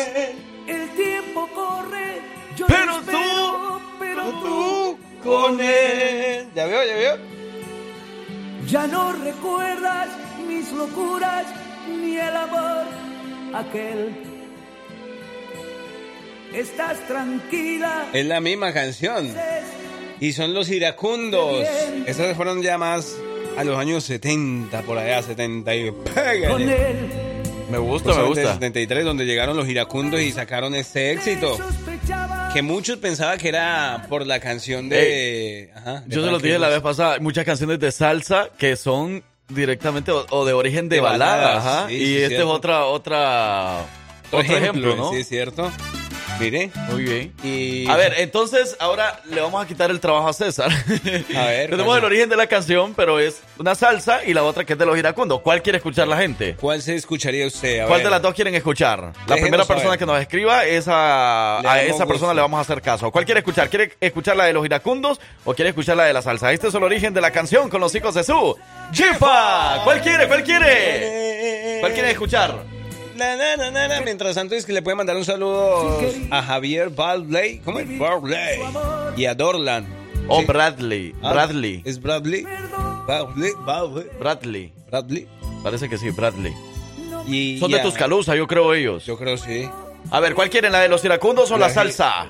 [0.68, 2.22] El tiempo corre.
[2.56, 6.48] Yo Pero espero, pero tú con él.
[6.56, 7.36] ¿Ya veo, ya veo?
[8.68, 10.10] ya no recuerdas
[10.48, 11.46] mis locuras
[11.88, 12.84] ni el amor
[13.54, 14.16] aquel.
[16.54, 18.08] Estás tranquila.
[18.14, 19.34] Es la misma canción.
[20.20, 21.68] Y son los iracundos.
[22.06, 23.16] Esas fueron ya más
[23.58, 27.36] a los años 70, por allá, 70 y pégale.
[27.70, 28.42] Me gusta, me Justamente gusta.
[28.42, 31.58] el 73, donde llegaron los iracundos y sacaron este éxito.
[32.54, 35.72] Que muchos pensaban que era por la canción de.
[35.76, 39.24] Ajá, de Yo se lo dije la vez pasada, muchas canciones de salsa que son
[39.50, 41.88] directamente o, o de origen de, De balada, baladas, ajá.
[41.90, 42.48] sí, y sí, este cierto.
[42.52, 43.86] es otra, otra,
[44.32, 45.12] otro ejemplo, ¿no?
[45.12, 45.72] Sí, es cierto.
[46.40, 46.70] Mire.
[46.90, 47.34] Muy bien.
[47.44, 47.90] Y...
[47.90, 50.70] A ver, entonces ahora le vamos a quitar el trabajo a César.
[50.70, 51.70] A ver.
[51.70, 54.74] Tenemos ¿cuál- el origen de la canción, pero es una salsa y la otra que
[54.74, 55.40] es de los iracundos.
[55.42, 56.56] ¿Cuál quiere escuchar la gente?
[56.60, 57.80] ¿Cuál se escucharía usted?
[57.82, 58.08] A ¿Cuál ver.
[58.08, 59.00] de las dos quieren escuchar?
[59.00, 62.82] La Déjenos primera persona que nos escriba, esa, a esa persona le vamos a hacer
[62.82, 63.12] caso.
[63.12, 63.70] ¿Cuál quiere escuchar?
[63.70, 66.52] ¿Quiere escuchar la de los iracundos o quiere escuchar la de la salsa?
[66.52, 68.58] Este es el origen de la canción con los hijos de su
[68.92, 69.82] Chifa.
[69.84, 70.28] ¿Cuál quiere?
[70.28, 71.78] ¿Cuál quiere?
[71.80, 72.75] ¿Cuál quiere escuchar?
[73.16, 73.36] Na,
[73.72, 74.02] na.
[74.04, 76.00] Mientras tanto, es que le puede mandar un saludo
[76.32, 77.60] a Javier Barley.
[77.60, 77.98] ¿Cómo es?
[77.98, 78.60] Barley.
[79.18, 79.86] Y a Dorlan.
[80.28, 80.46] O Sí.
[80.46, 81.14] Bradley.
[81.22, 81.82] Ah, Bradley.
[81.86, 82.46] ¿Es Bradley?
[83.08, 83.52] Bradley.
[83.66, 84.08] Bradley.
[84.20, 84.74] Bradley.
[84.90, 85.28] Bradley.
[85.64, 86.54] Parece que sí, Bradley.
[87.28, 89.06] Y, Son y de Tuscaloosa, yo creo ellos.
[89.06, 89.70] Yo creo sí.
[90.12, 90.72] A ver, ¿cuál quieren?
[90.72, 92.28] ¿La de los iracundos o la La- salsa?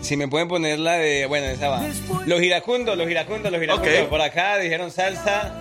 [0.00, 1.26] Si me pueden poner la de.
[1.26, 1.80] Bueno, esa va.
[2.26, 3.98] Los iracundos, los iracundos, los iracundos.
[4.02, 4.08] Ok.
[4.08, 5.52] Por acá dijeron salsa.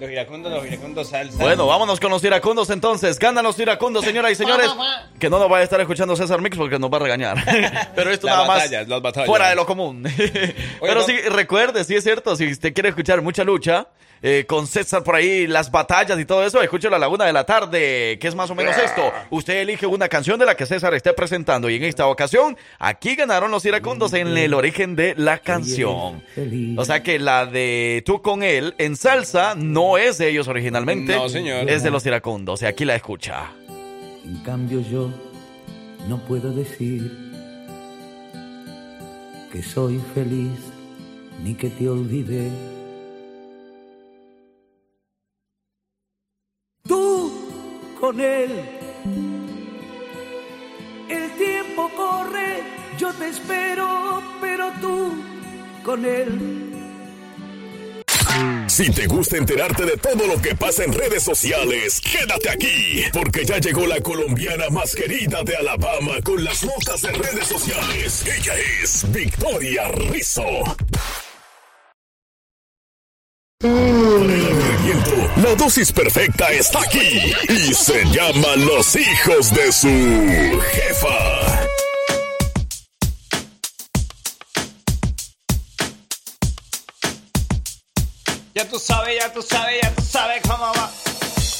[0.00, 1.42] Los iracundos, los iracundos, salsa.
[1.42, 3.18] Bueno, vámonos con los iracundos entonces.
[3.18, 4.70] Ganan los iracundos, señoras y señores.
[5.18, 7.38] Que no nos vaya a estar escuchando César Mix porque nos va a regañar.
[7.94, 9.26] Pero esto Las nada más batallas, las batallas.
[9.26, 10.06] fuera de lo común.
[10.80, 11.02] Pero no.
[11.02, 13.88] sí, recuerde, sí es cierto, si usted quiere escuchar mucha lucha,
[14.28, 17.32] eh, con César por ahí, las batallas y todo eso, escúchelo a la una de
[17.32, 19.12] la tarde, que es más o menos esto.
[19.30, 23.14] Usted elige una canción de la que César esté presentando y en esta ocasión, aquí
[23.14, 26.24] ganaron los iracundos en el origen de la canción.
[26.76, 31.14] O sea que la de Tú con él en salsa no es de ellos originalmente.
[31.14, 31.70] No, señor.
[31.70, 32.62] Es de los iracundos.
[32.62, 33.52] Y aquí la escucha.
[34.24, 35.08] En cambio yo
[36.08, 37.12] no puedo decir
[39.52, 40.58] que soy feliz
[41.44, 42.50] ni que te olvidé.
[48.00, 48.50] Con él.
[51.08, 52.62] El tiempo corre,
[52.98, 55.14] yo te espero, pero tú
[55.84, 56.72] con él.
[58.66, 63.44] Si te gusta enterarte de todo lo que pasa en redes sociales, quédate aquí, porque
[63.44, 68.24] ya llegó la colombiana más querida de Alabama con las notas de redes sociales.
[68.26, 70.42] Ella es Victoria Rizzo.
[73.58, 74.65] Para
[75.42, 81.66] La dosis perfecta está aquí y se llama Los hijos de su jefa.
[88.54, 90.90] Ya tú sabes, ya tú sabes, ya tú sabes cómo va.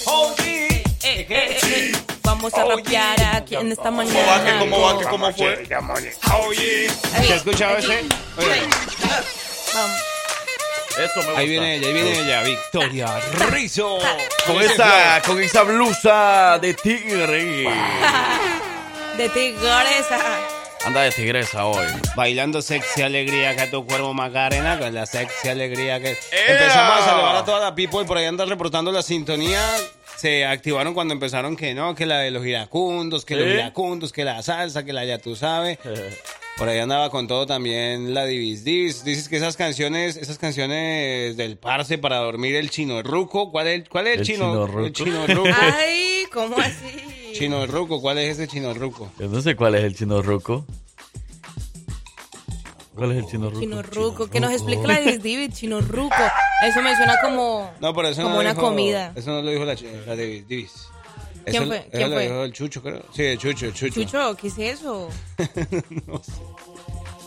[0.07, 0.67] Oye,
[1.03, 4.19] Eh, eh, eh, Vamos a rapear aquí en esta mañana.
[4.19, 4.45] ¿Cómo va?
[4.45, 4.99] ¿Qué, ¿Cómo va?
[4.99, 5.69] ¿Qué, ¿Cómo fue?
[6.47, 6.89] Oye.
[7.27, 8.01] ¿Se ha escuchado ese?
[8.39, 8.63] Oye.
[9.75, 10.16] Vamos.
[10.99, 11.39] Eso me gusta.
[11.39, 13.21] Ahí viene ella, ahí viene ella, Victoria
[13.51, 13.99] Rizzo.
[14.47, 17.69] Con esa, con esa blusa de tigre.
[19.17, 20.19] De tigresa.
[20.87, 21.87] Anda de tigresa hoy.
[22.15, 26.17] Bailando sexy alegría que tu cuerpo Macarena, con la sexy alegría que...
[26.31, 29.61] Empezamos a saludar a toda la people, por ahí anda reportando la sintonía.
[30.17, 33.55] Se activaron cuando empezaron que no, que la de los iracundos, que los ¿Sí?
[33.55, 35.79] iracundos, que la salsa, que la ya tú sabes.
[36.57, 39.05] Por ahí andaba con todo también la Divis Divis.
[39.05, 43.89] Dices que esas canciones, esas canciones del Parse para dormir el chino ruco, ¿cuál es,
[43.91, 44.87] cuál es el, El chino, chino ruco.
[44.87, 45.51] El chino ruco.
[45.79, 47.33] Ay, ¿cómo así?
[47.35, 49.11] chino ruco, ¿cuál es ese chino ruco?
[49.19, 50.65] Yo no sé cuál es el chino ruco.
[52.95, 53.61] ¿Cuál es el chino ruco?
[53.61, 56.15] Chino Ruco, que nos explique la de David, Chino Ruco.
[56.67, 59.13] Eso me suena como, No, pero eso como no una dijo- comida.
[59.15, 59.75] Eso no lo dijo la,
[60.07, 60.89] la Divis Divis.
[61.47, 61.77] ¿Quién Eso- fue?
[61.79, 62.23] eso ¿Quién lo fue?
[62.25, 63.03] dijo el Chucho, creo.
[63.15, 64.03] Sí, el Chucho, el Chucho.
[64.03, 65.09] Chucho, ¿qué es eso?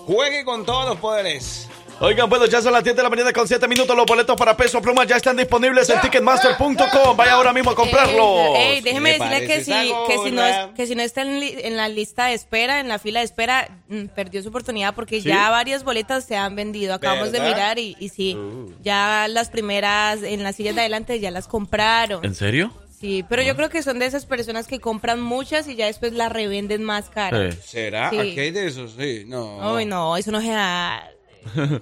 [0.05, 1.67] Juegue con todos los poderes.
[2.01, 3.93] Oigan, bueno, ya son las 10 de la mañana con 7 minutos.
[3.95, 7.17] Los boletos para peso pluma ya están disponibles en ticketmaster.com.
[7.17, 8.55] Vaya ahora mismo a comprarlos.
[8.55, 9.72] Ey, ey, déjeme ¿Qué le decirle que si,
[10.07, 12.80] que si no es, que si no está en, li- en la lista de espera,
[12.80, 15.28] en la fila de espera, mm, perdió su oportunidad porque ¿Sí?
[15.28, 16.93] ya varias boletas se han vendido.
[16.93, 18.38] Acabamos de mirar y, y sí,
[18.82, 22.24] ya las primeras en las sillas de adelante ya las compraron.
[22.24, 22.72] ¿En serio?
[23.00, 26.12] Sí, pero yo creo que son de esas personas que compran muchas y ya después
[26.12, 27.56] las revenden más caras.
[27.64, 28.10] ¿Será?
[28.10, 28.20] Sí.
[28.20, 29.24] Aquí hay de esos, sí.
[29.26, 29.78] No.
[29.78, 31.18] Ay, no, eso no es real.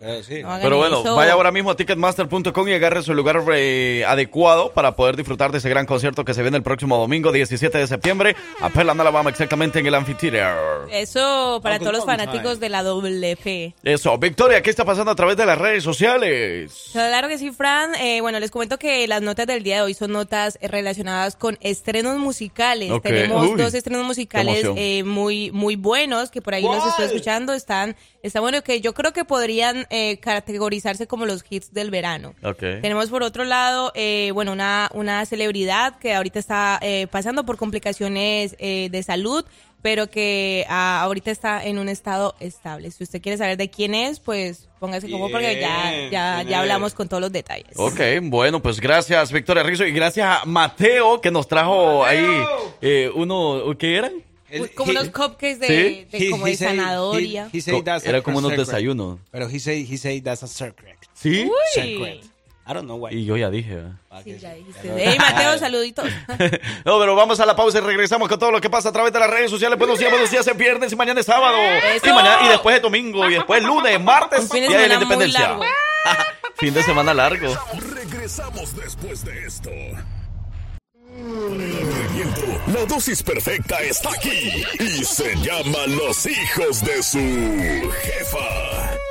[0.02, 0.44] Eh, sí.
[0.44, 1.16] No Pero bueno, eso.
[1.16, 5.58] vaya ahora mismo a ticketmaster.com y agarre su lugar eh, adecuado para poder disfrutar de
[5.60, 9.30] ese gran concierto que se viene el próximo domingo, 17 de septiembre, a Pearland, Alabama,
[9.30, 10.88] exactamente en el anfiteatro.
[10.92, 13.74] Eso para todos los fanáticos de la WP.
[13.84, 16.90] Eso, Victoria, ¿qué está pasando a través de las redes sociales?
[16.92, 17.96] Claro que sí, Fran.
[17.96, 21.58] Eh, bueno, les comento que las notas del día de hoy son notas relacionadas con
[21.62, 22.92] estrenos musicales.
[22.92, 23.04] Ok.
[23.04, 27.54] Tenemos Uy, dos estrenos musicales eh, muy, muy buenos que por ahí nos estoy escuchando.
[27.54, 32.36] Están, está bueno que yo creo que podrían eh, categorizarse como los hits del verano.
[32.44, 32.60] Ok.
[32.82, 37.56] Tenemos por otro lado, eh, bueno, una, una celebridad que ahorita está eh, pasando por
[37.56, 39.46] complicaciones eh, de salud,
[39.82, 42.92] pero que ah, ahorita está en un estado estable.
[42.92, 46.60] Si usted quiere saber de quién es, pues póngase como porque ya, ya, ¿quién ya
[46.60, 47.72] hablamos con todos los detalles.
[47.78, 52.28] Ok, bueno, pues gracias Victoria Rizzo y gracias a Mateo que nos trajo ahí
[52.82, 54.27] eh, uno, ¿qué eran?
[54.76, 55.68] Como unos cupcakes de,
[56.12, 56.18] ¿Sí?
[56.18, 57.50] de como de zanahoria.
[57.54, 58.68] he said that's Era como unos secret.
[58.68, 59.20] desayunos.
[59.32, 60.98] Pero he said, he said that's a secret.
[61.14, 61.44] ¿Sí?
[61.46, 61.52] Uy.
[61.74, 62.24] Secret.
[62.70, 63.14] I don't know why.
[63.16, 63.76] Y yo ya dije.
[63.80, 64.22] ¿eh?
[64.26, 64.94] Sí, ya dijiste.
[64.98, 66.06] Hey, Mateo, saluditos.
[66.86, 69.12] No, pero vamos a la pausa y regresamos con todo lo que pasa a través
[69.14, 69.78] de las redes sociales.
[69.78, 71.58] Buenos días, buenos días, es viernes y mañana es sábado.
[71.96, 72.08] Eso.
[72.08, 74.88] Y, mañana, y después es domingo, y después lunes, martes, Un fin de Día de
[74.90, 75.58] la independencia.
[76.56, 77.54] fin de semana largo.
[77.94, 79.70] Regresamos después de esto.
[82.68, 89.07] La dosis perfecta está aquí y se llama Los hijos de su jefa.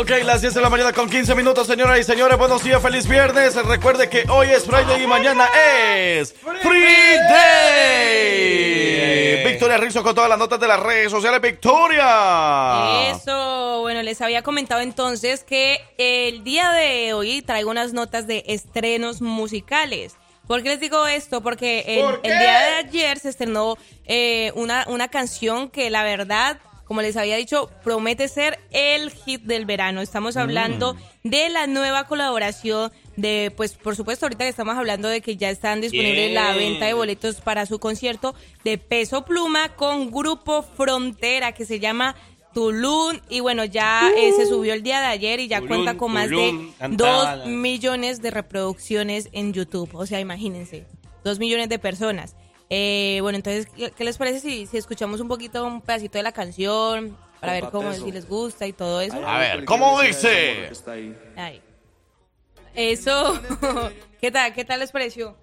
[0.00, 2.38] Ok, las 10 de la mañana con 15 minutos, señoras y señores.
[2.38, 3.54] Buenos días, feliz viernes.
[3.54, 9.44] Recuerde que hoy es Friday y mañana es Free Day.
[9.44, 11.42] Victoria Rizzo con todas las notas de las redes sociales.
[11.42, 13.10] Victoria.
[13.10, 18.42] Eso, bueno, les había comentado entonces que el día de hoy traigo unas notas de
[18.46, 20.14] estrenos musicales.
[20.46, 21.42] ¿Por qué les digo esto?
[21.42, 22.30] Porque el, ¿Por qué?
[22.30, 23.76] el día de ayer se estrenó
[24.06, 26.58] eh, una, una canción que la verdad,
[26.90, 30.00] como les había dicho, promete ser el hit del verano.
[30.00, 35.20] Estamos hablando de la nueva colaboración de, pues por supuesto, ahorita que estamos hablando de
[35.20, 38.34] que ya están disponibles la venta de boletos para su concierto
[38.64, 42.16] de Peso Pluma con Grupo Frontera que se llama
[42.54, 43.20] Tulum.
[43.28, 46.12] Y bueno ya eh, se subió el día de ayer y ya Tulum, cuenta con
[46.12, 49.90] más Tulum, de dos millones de reproducciones en YouTube.
[49.94, 50.88] O sea imagínense
[51.22, 52.34] dos millones de personas
[52.70, 56.22] Eh, bueno entonces ¿qué, qué les parece si, si escuchamos un poquito un pedacito de
[56.22, 60.70] la canción para ver cómo si les gusta y todo eso A ver, ¿cómo dice?
[61.36, 61.60] Ay.
[62.74, 63.40] eso
[64.20, 65.36] qué tal qué tal les pareció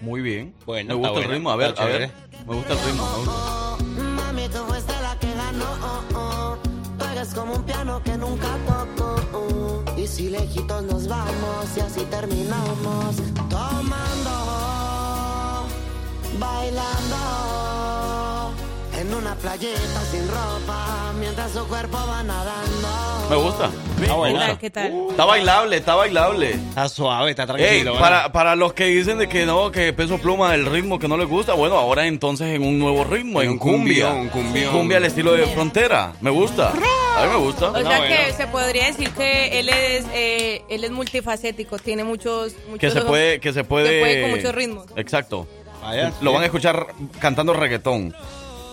[0.00, 0.54] Muy bien.
[0.64, 1.50] Bueno, me gusta está el ritmo.
[1.50, 1.94] A ver, está a ver.
[2.08, 2.12] chévere.
[2.46, 3.76] Me gusta el ritmo.
[4.16, 6.58] Mami, tú fuiste la que ganó.
[6.98, 8.48] Tú eres como un piano que nunca
[8.96, 9.84] toco.
[9.98, 13.16] Y si lejitos nos vamos y así terminamos.
[13.50, 14.30] Tomando,
[16.38, 17.16] bailando.
[18.98, 22.88] En una playita sin ropa, mientras su cuerpo va nadando.
[23.30, 23.70] Me gusta.
[24.02, 24.58] Está buena.
[24.58, 24.88] ¿Qué tal?
[24.90, 25.06] ¿Qué tal?
[25.10, 26.50] Está bailable, está bailable.
[26.50, 27.92] Está suave, está Ey, tranquilo.
[27.94, 28.00] ¿verdad?
[28.00, 31.16] para, para los que dicen de que no, que peso pluma el ritmo que no
[31.16, 34.08] les gusta, bueno, ahora entonces en un nuevo ritmo, en Un cumbia.
[34.10, 34.72] cumbión, cumbión.
[34.74, 36.12] Cumbia al estilo de frontera.
[36.20, 36.70] Me gusta.
[37.16, 37.70] A mí me gusta.
[37.70, 42.52] O sea que se podría decir que él es eh, él es multifacético, tiene muchos,
[42.68, 43.90] muchos Que se puede, que se puede.
[43.90, 44.86] que puede con muchos ritmos.
[44.96, 45.46] Exacto.
[45.82, 46.34] Vaya, Lo sí.
[46.34, 46.86] van a escuchar
[47.18, 48.14] cantando reggaetón.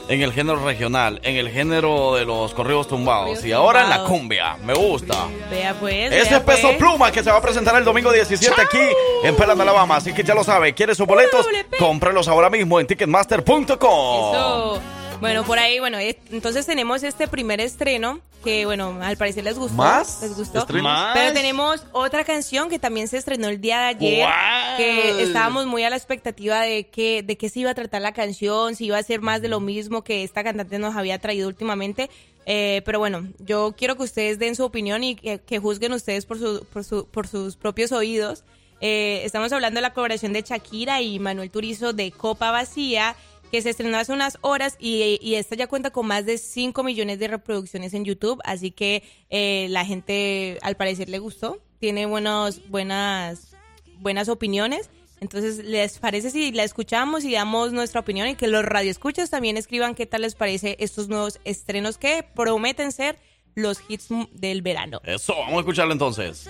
[0.10, 3.26] En el género regional, en el género de los corridos tumbados.
[3.28, 4.56] Corridos Y ahora en la cumbia.
[4.64, 5.26] Me gusta.
[5.52, 6.14] Vea pues.
[6.14, 6.78] Ese vea Peso pues.
[6.78, 8.80] Pluma que se va a presentar el domingo 17 aquí
[9.24, 9.98] en Pelan, Alabama.
[9.98, 10.74] Así que ya lo sabe.
[10.74, 11.46] ¿Quiere sus boletos?
[11.78, 13.68] Cómprelos ahora mismo en ticketmaster.com.
[13.76, 14.82] Eso.
[15.20, 19.58] Bueno, por ahí, bueno, eh, entonces tenemos este primer estreno que, bueno, al parecer les
[19.58, 19.76] gustó.
[19.76, 20.22] ¿Más?
[20.22, 20.66] Les gustó.
[20.82, 21.18] ¿Más?
[21.18, 24.26] Pero tenemos otra canción que también se estrenó el día de ayer.
[24.28, 24.78] ¿Cuál?
[24.78, 28.14] Que estábamos muy a la expectativa de que, de qué se iba a tratar la
[28.14, 31.48] canción, si iba a ser más de lo mismo que esta cantante nos había traído
[31.48, 32.12] últimamente.
[32.46, 36.26] Eh, pero bueno, yo quiero que ustedes den su opinión y que, que juzguen ustedes
[36.28, 38.44] por, su, por, su- por sus propios oídos.
[38.80, 43.16] Eh, estamos hablando de la colaboración de Shakira y Manuel Turizo de Copa Vacía,
[43.52, 46.84] que se estrenó hace unas horas y, y esta ya cuenta con más de 5
[46.84, 52.06] millones de reproducciones en YouTube, así que eh, la gente al parecer le gustó, tiene
[52.06, 53.56] buenos, buenas,
[54.00, 54.90] buenas opiniones.
[55.20, 59.58] Entonces, ¿les parece si la escuchamos y damos nuestra opinión y que los radioescuchas también
[59.58, 63.20] escriban qué tal les parece estos nuevos estrenos que prometen ser
[63.56, 65.02] los hits del verano?
[65.04, 66.48] Eso, vamos a escucharlo entonces.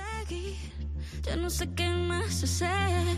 [1.22, 3.18] Ya no sé qué más hacer.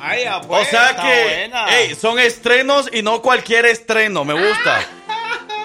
[0.00, 4.80] Vaya, O pues, sea está que, ey, son estrenos y no cualquier estreno, me gusta.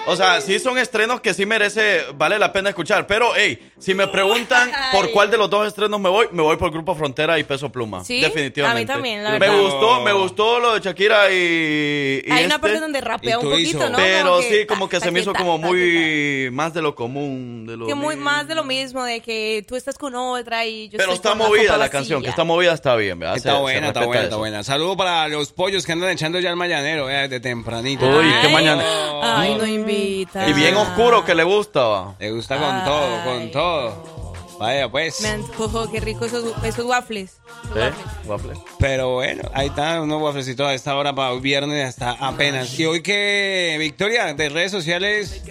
[0.08, 3.06] O sea, sí son estrenos que sí merece, vale la pena escuchar.
[3.06, 6.56] Pero, hey, si me preguntan por cuál de los dos estrenos me voy, me voy
[6.56, 8.04] por Grupo Frontera y Peso Pluma.
[8.04, 8.90] Sí, definitivamente.
[8.92, 9.60] a mí también, la Me verdad.
[9.60, 12.22] gustó, me gustó lo de Shakira y.
[12.26, 12.58] y Hay una este.
[12.58, 13.90] parte donde rapea un poquito, hizo.
[13.90, 13.96] ¿no?
[13.98, 16.72] Pero Como que sí, como que ta, se me hizo ta, como ta, muy más
[16.74, 17.66] de lo común.
[17.66, 20.88] De lo Que muy más de lo mismo, de que tú estás con otra y
[20.88, 23.36] yo Pero estoy está con movida la canción, que está movida está bien, ¿verdad?
[23.36, 24.24] Está Se- se buena, está buena, eso.
[24.28, 24.62] está buena.
[24.64, 28.06] Saludo para los pollos que andan echando ya el mañanero, eh, de tempranito.
[28.08, 28.82] Uy, qué Ay, mañana.
[29.22, 29.66] Ay, no
[29.98, 32.14] Y bien oscuro que le gusta.
[32.18, 34.18] Le gusta con todo, con todo.
[34.58, 35.20] Vaya, pues.
[35.20, 37.38] Me antojo, qué rico esos, esos waffles.
[37.64, 37.92] Esos ¿Eh?
[38.26, 38.58] waffles.
[38.58, 38.74] Waffle.
[38.80, 42.76] Pero bueno, ahí está, unos wafflecitos a esta hora para hoy viernes hasta apenas.
[42.78, 45.42] Y hoy que, Victoria, de redes sociales.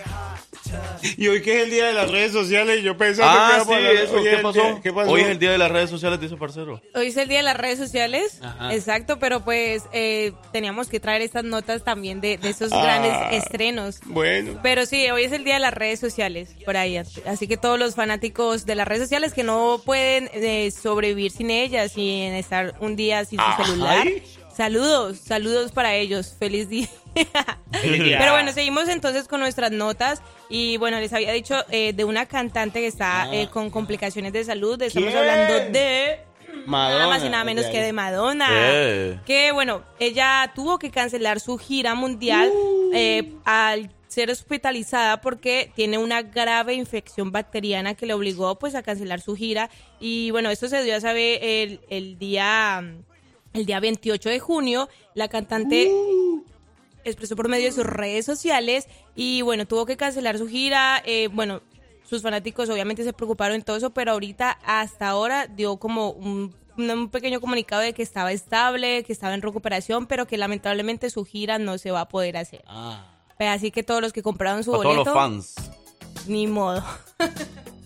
[1.18, 3.74] Y hoy que es el día de las redes sociales, yo pensaba Ah, que sí,
[3.74, 4.24] a eso.
[4.24, 4.62] ¿Qué el pasó?
[4.62, 5.12] día- ¿Qué pasó?
[5.12, 6.82] Hoy es el día de las redes sociales, dice parcero.
[6.96, 8.40] Hoy es el día de las redes sociales.
[8.42, 8.74] Ajá.
[8.74, 12.82] Exacto, pero pues eh, teníamos que traer estas notas también de, de esos Ah.
[12.84, 14.00] grandes estrenos.
[14.06, 14.60] Bueno.
[14.64, 16.98] Pero sí, hoy es el día de las redes sociales, por ahí.
[17.26, 21.50] Así que todos los fanáticos de las redes sociales que no pueden eh, sobrevivir sin
[21.52, 24.08] ellas y en estar un día sin su celular.
[24.56, 26.36] Saludos, saludos para ellos.
[26.40, 26.88] Feliz día.
[27.72, 30.22] Pero bueno, seguimos entonces con nuestras notas.
[30.50, 34.44] Y bueno, les había dicho eh, de una cantante que está eh, con complicaciones de
[34.44, 34.82] salud.
[34.82, 35.20] Estamos ¿Quién?
[35.20, 36.20] hablando de
[36.66, 36.98] Madonna.
[37.00, 38.48] nada más y nada menos que de Madonna.
[38.52, 39.20] Eh.
[39.26, 42.52] Que bueno, ella tuvo que cancelar su gira mundial
[42.94, 48.82] eh, al ser hospitalizada porque tiene una grave infección bacteriana que le obligó pues a
[48.82, 49.70] cancelar su gira
[50.00, 52.84] y bueno esto se dio a saber el, el día
[53.54, 55.92] el día 28 de junio la cantante
[57.10, 61.02] expresó por medio de sus redes sociales y bueno, tuvo que cancelar su gira.
[61.06, 61.62] eh, bueno,
[62.10, 66.56] sus fanáticos obviamente se preocuparon en todo eso, pero ahorita hasta ahora dio como un,
[66.78, 71.26] un pequeño comunicado de que estaba estable, que estaba en recuperación, pero que lamentablemente su
[71.26, 72.64] gira no se va a poder hacer.
[73.38, 75.56] Pues así que todos los que compraron su A todos boleto, los fans.
[76.28, 76.84] ni modo.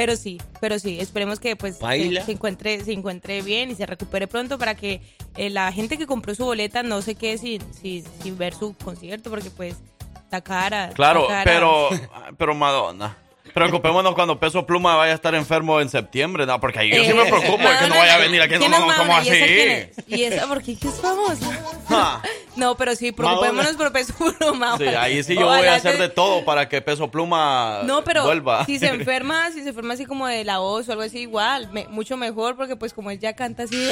[0.00, 4.26] pero sí, pero sí, esperemos que pues se, encuentre se encuentre bien y se recupere
[4.26, 5.02] pronto para que
[5.36, 8.74] eh, la gente que compró su boleta no se quede sin, sin, sin ver su
[8.82, 9.76] concierto porque pues
[10.14, 10.88] está cara.
[10.94, 11.44] Claro, cara.
[11.44, 11.90] pero,
[12.38, 13.14] pero Madonna.
[13.54, 16.60] Preocupémonos cuando Peso Pluma vaya a estar enfermo en septiembre, ¿no?
[16.60, 18.54] Porque ahí yo sí me Eh, preocupo de que no vaya a venir aquí.
[18.56, 19.22] ¿quién No, no, ¿cómo Madonna?
[19.24, 20.02] ¿Y así?
[20.06, 20.76] ¿Y esa por qué?
[20.76, 21.46] ¿Qué es famosa?
[21.88, 22.22] Ja.
[22.56, 24.76] No, pero sí, preocupémonos por Peso Pluma.
[24.78, 28.02] Sí, ahí sí yo voy a hacer te- de todo para que Peso Pluma No,
[28.04, 28.64] pero vuelva.
[28.66, 31.68] si se enferma, si se enferma así como de la voz o algo así, igual,
[31.72, 33.88] me- mucho mejor porque pues como él ya canta así...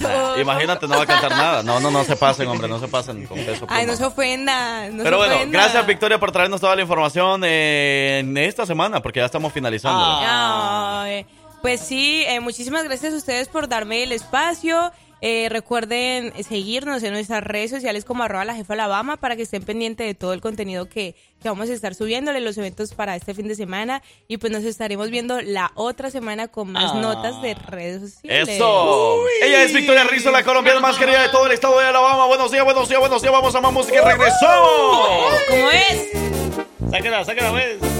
[0.00, 1.62] todo- Imagínate, no va a cantar nada.
[1.62, 3.76] No, no, no se pasen, hombre, no se pasen con Peso Pluma.
[3.80, 4.88] Ay, no se ofenda.
[4.90, 5.58] no Pero se bueno, ofenda.
[5.58, 10.02] gracias Victoria por traernos toda la información en esta semana, porque ya estamos finalizando.
[10.02, 11.26] Ay,
[11.60, 14.90] pues sí, eh, muchísimas gracias a ustedes por darme el espacio.
[15.22, 19.62] Eh, recuerden seguirnos en nuestras redes sociales como arroba la jefa Alabama para que estén
[19.62, 23.34] pendientes de todo el contenido que, que vamos a estar subiéndole, los eventos para este
[23.34, 24.02] fin de semana.
[24.28, 26.98] Y pues nos estaremos viendo la otra semana con más Ah.
[27.00, 28.48] notas de redes sociales.
[28.48, 29.18] ¡Eso!
[29.42, 32.26] Ella es Victoria Rizzo, la colombiana más querida de todo el estado de Alabama.
[32.26, 33.32] Buenos días, buenos días, buenos días.
[33.32, 35.08] Vamos a más música y regresamos.
[35.48, 36.90] ¿Cómo es?
[36.90, 37.95] Sáquela, sáquela, pues.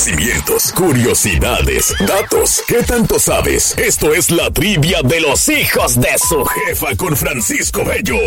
[0.00, 2.62] Conocimientos, curiosidades, datos.
[2.66, 3.76] ¿Qué tanto sabes?
[3.76, 8.18] Esto es la trivia de los hijos de su jefa con Francisco Bello.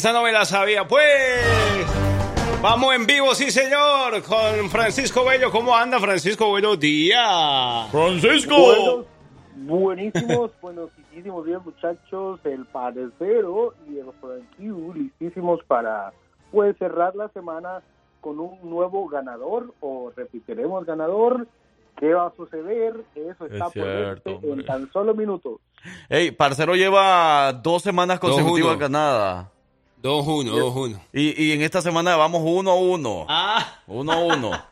[0.00, 1.04] Esa no me la sabía, pues.
[2.62, 5.50] Vamos en vivo, sí, señor, con Francisco Bello.
[5.50, 6.48] ¿Cómo anda, Francisco?
[6.48, 7.92] Buenos días.
[7.92, 9.04] Buenos,
[9.56, 16.14] buenísimos, buenísimos días muchachos, el parecero y el Frankie listísimos para
[16.50, 17.82] pues cerrar la semana
[18.22, 21.46] con un nuevo ganador o repetiremos ganador.
[21.98, 22.94] ¿Qué va a suceder?
[23.14, 25.60] Eso está Es por cierto, verse en tan solo minutos.
[26.08, 28.78] Ey, Parcero lleva dos semanas consecutivas 2-1.
[28.78, 29.59] ganadas.
[30.02, 31.00] 2-1, 2-1.
[31.12, 33.26] Y, y en esta semana vamos uno a uno.
[33.28, 33.80] Ah.
[33.86, 34.70] Uno a uno.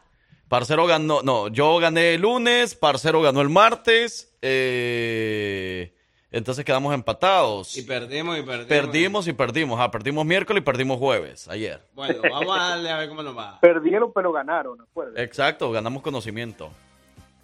[0.48, 5.92] Parcero ganó, no, yo gané el lunes, Parcero ganó el martes, eh,
[6.32, 7.76] entonces quedamos empatados.
[7.76, 8.66] Y perdimos y perdimos.
[8.66, 11.82] Perdimos y perdimos, ah, perdimos miércoles y perdimos jueves, ayer.
[11.94, 13.58] Bueno, vamos a darle a ver cómo nos va.
[13.60, 15.22] Perdieron pero ganaron, acuérdense.
[15.22, 16.70] Exacto, ganamos conocimiento.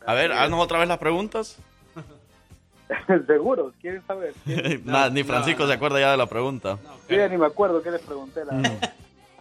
[0.06, 1.58] A ver, haznos otra vez las preguntas.
[3.26, 4.34] Seguros, ¿quieren saber?
[4.44, 4.82] ¿Quieren?
[4.86, 6.78] Nada, ni Francisco se acuerda ya de la pregunta.
[7.08, 8.44] Yo ya ni me acuerdo qué les pregunté.
[8.44, 8.62] La Mm.
[8.62, 8.90] verdad.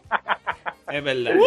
[0.90, 1.40] Es verdad.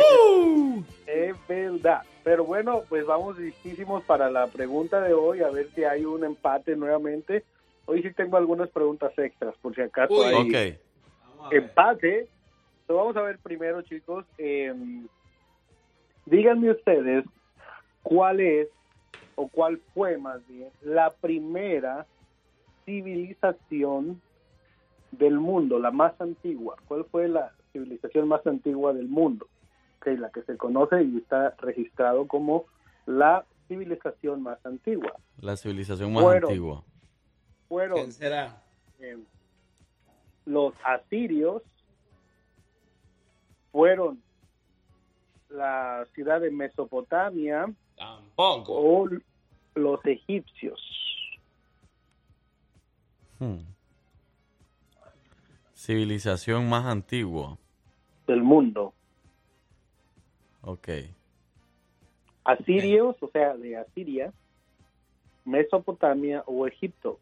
[1.07, 2.03] Es verdad.
[2.25, 6.25] Pero bueno, pues vamos listísimos para la pregunta de hoy, a ver si hay un
[6.25, 7.45] empate nuevamente.
[7.85, 10.25] Hoy sí tengo algunas preguntas extras, por si acaso Uy.
[10.25, 11.53] hay Ok.
[11.53, 12.29] empate.
[12.89, 14.25] So, vamos a ver primero, chicos.
[14.39, 14.75] eh,
[16.25, 17.25] díganme ustedes
[18.03, 18.69] cuál es,
[19.37, 22.07] o cuál fue más bien, la primera
[22.85, 24.21] civilización
[25.13, 26.77] del mundo, la más antigua.
[26.89, 29.47] ¿Cuál fue la civilización más antigua del mundo?
[29.99, 32.65] Ok, la que se conoce y está registrado como
[33.07, 35.13] la civilización más antigua.
[35.41, 36.51] La civilización más Fueron.
[36.51, 36.85] antigua.
[37.69, 38.63] Fueron ¿Quién será?
[39.01, 39.19] eh,
[40.45, 41.63] los asirios,
[43.73, 44.23] fueron
[45.51, 47.67] la ciudad de Mesopotamia
[47.97, 48.73] Tampoco.
[48.75, 49.09] o
[49.75, 50.81] los egipcios.
[53.39, 53.59] Hmm.
[55.75, 57.59] Civilización más antigua.
[58.27, 58.93] del mundo.
[60.63, 60.89] Ok.
[62.45, 64.33] Asirios, o sea, de Asiria,
[65.45, 67.21] Mesopotamia o Egipto.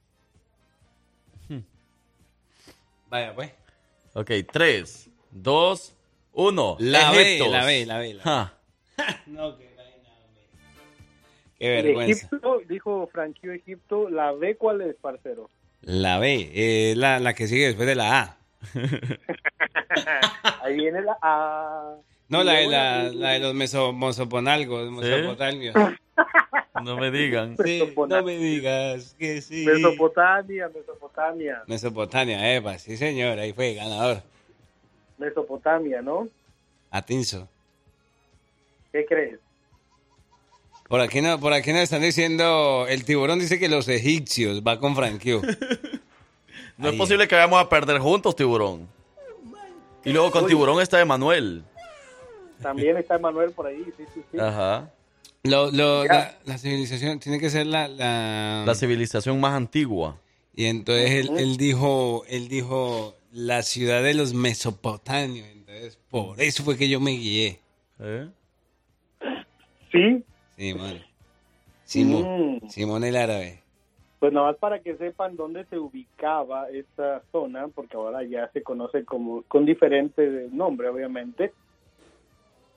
[3.11, 3.53] Vaya, pues.
[4.15, 5.97] Ok, 3, 2,
[6.33, 6.77] 1.
[6.81, 8.55] La B, la B, la B, la
[9.27, 9.74] No, hombre.
[11.59, 12.27] Qué vergüenza.
[12.27, 15.51] Egipto, dijo Franquio Egipto, la B, ¿cuál es, parcero?
[15.83, 18.37] La B, eh, la, la que sigue después de la A.
[20.63, 21.97] Ahí viene la A.
[22.29, 25.75] No, la de, la, de los meso, mesoponalgos, mesopotamios.
[26.83, 27.57] No me digan.
[27.65, 29.65] Sí, no me digas que sí.
[29.65, 34.23] Mesopotamia, Mesopotamia, Mesopotamia, Eva, sí señor, ahí fue, ganador.
[35.17, 36.29] Mesopotamia, ¿no?
[36.91, 37.49] Atinso.
[38.93, 39.39] ¿Qué crees?
[40.95, 44.79] Por aquí, no, por aquí nos están diciendo, el tiburón dice que los egipcios va
[44.79, 45.43] con Franquio.
[46.79, 48.89] No es posible que vayamos a perder juntos, tiburón.
[50.05, 51.65] Y luego con tiburón está Emanuel.
[52.63, 54.39] También está Manuel por ahí, sí, sí, sí.
[54.39, 54.89] Ajá.
[55.43, 56.13] Lo, lo, Ya.
[56.13, 58.63] la, la civilización tiene que ser la, la...
[58.65, 60.21] La civilización más antigua.
[60.55, 65.49] Y entonces él, él dijo, él dijo la ciudad de los mesopotamios.
[65.49, 67.59] Entonces, por eso fue que yo me guié.
[67.99, 68.29] ¿Eh?
[69.91, 70.25] Sí,
[70.57, 71.01] Simón.
[71.85, 72.57] Simón.
[72.63, 72.69] Mm.
[72.69, 73.61] Simón el árabe.
[74.21, 78.63] pues nada más para que sepan dónde se ubicaba esta zona, porque ahora ya se
[78.63, 81.53] conoce como con diferente nombre, obviamente.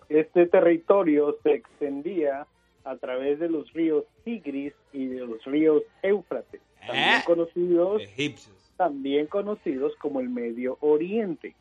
[0.10, 2.46] Este territorio se extendía
[2.84, 7.22] a través de los ríos Tigris y de los ríos Éufrates, también ¿Eh?
[7.26, 8.56] conocidos Egipcios.
[8.78, 11.56] también conocidos como el Medio Oriente.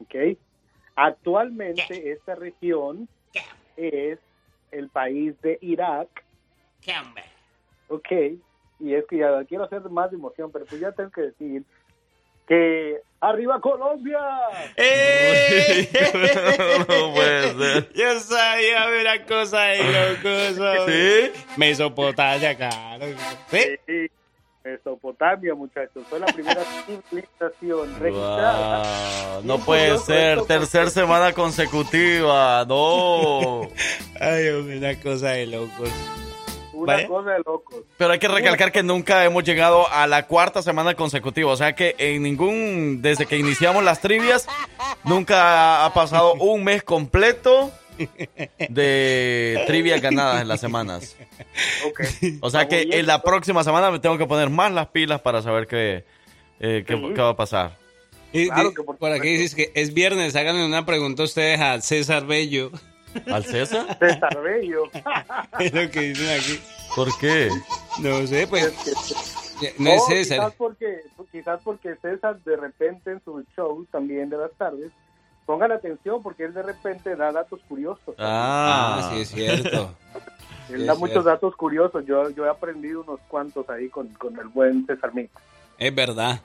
[0.00, 0.36] ¿ok?
[0.96, 3.08] Actualmente esta región
[3.76, 4.18] es
[4.70, 6.08] el país de Irak.
[7.88, 8.10] Ok,
[8.80, 11.64] y es que ya quiero hacer más de emoción, pero pues ya tengo que decir
[12.46, 14.20] que arriba Colombia.
[14.76, 15.88] ¡Eh!
[16.88, 17.92] no puede ser.
[17.92, 20.86] Yo sabía una cosa de locoso.
[20.86, 21.32] ¿Sí?
[21.56, 23.06] Mesopotamia, claro.
[23.48, 23.60] ¿Sí?
[23.86, 24.10] Sí,
[24.66, 26.04] Mesopotamia, muchachos.
[26.10, 28.82] Fue la primera civilización registrada.
[29.34, 30.42] Wow, no puede ser.
[30.42, 32.64] Tercer semana consecutiva.
[32.66, 33.62] No.
[34.20, 35.88] Ay, hombre, una cosa de locos.
[36.72, 37.08] Una Vaya.
[37.08, 37.76] cosa de locos.
[37.96, 41.52] Pero hay que recalcar que nunca hemos llegado a la cuarta semana consecutiva.
[41.52, 44.48] O sea que en ningún, desde que iniciamos las trivias,
[45.04, 47.70] nunca ha pasado un mes completo
[48.68, 51.16] de trivias ganadas en las semanas.
[51.88, 52.00] Ok.
[52.40, 55.42] O sea que en la próxima semana me tengo que poner más las pilas para
[55.42, 56.04] saber qué,
[56.60, 57.76] eh, qué, qué va a pasar.
[58.32, 61.60] Y, Claro que por por aquí dices que es viernes, háganle una pregunta a ustedes
[61.60, 62.70] a César Bello.
[63.26, 63.96] ¿Al César?
[63.98, 64.82] César Bello.
[65.58, 66.60] es lo que dicen aquí.
[66.94, 67.48] ¿Por qué?
[68.00, 68.72] No sé, pues.
[69.78, 70.38] No es Oh, César.
[70.38, 71.00] Quizás porque,
[71.32, 74.92] quizás porque César de repente en sus shows también de las tardes,
[75.46, 78.14] pongan atención porque él de repente da datos curiosos.
[78.18, 79.94] Ah, Ah, sí, es cierto.
[80.68, 81.28] Él sí, da muchos cierto.
[81.30, 82.04] datos curiosos.
[82.06, 85.30] Yo, yo he aprendido unos cuantos ahí con, con el buen César Mix.
[85.78, 86.40] Es verdad.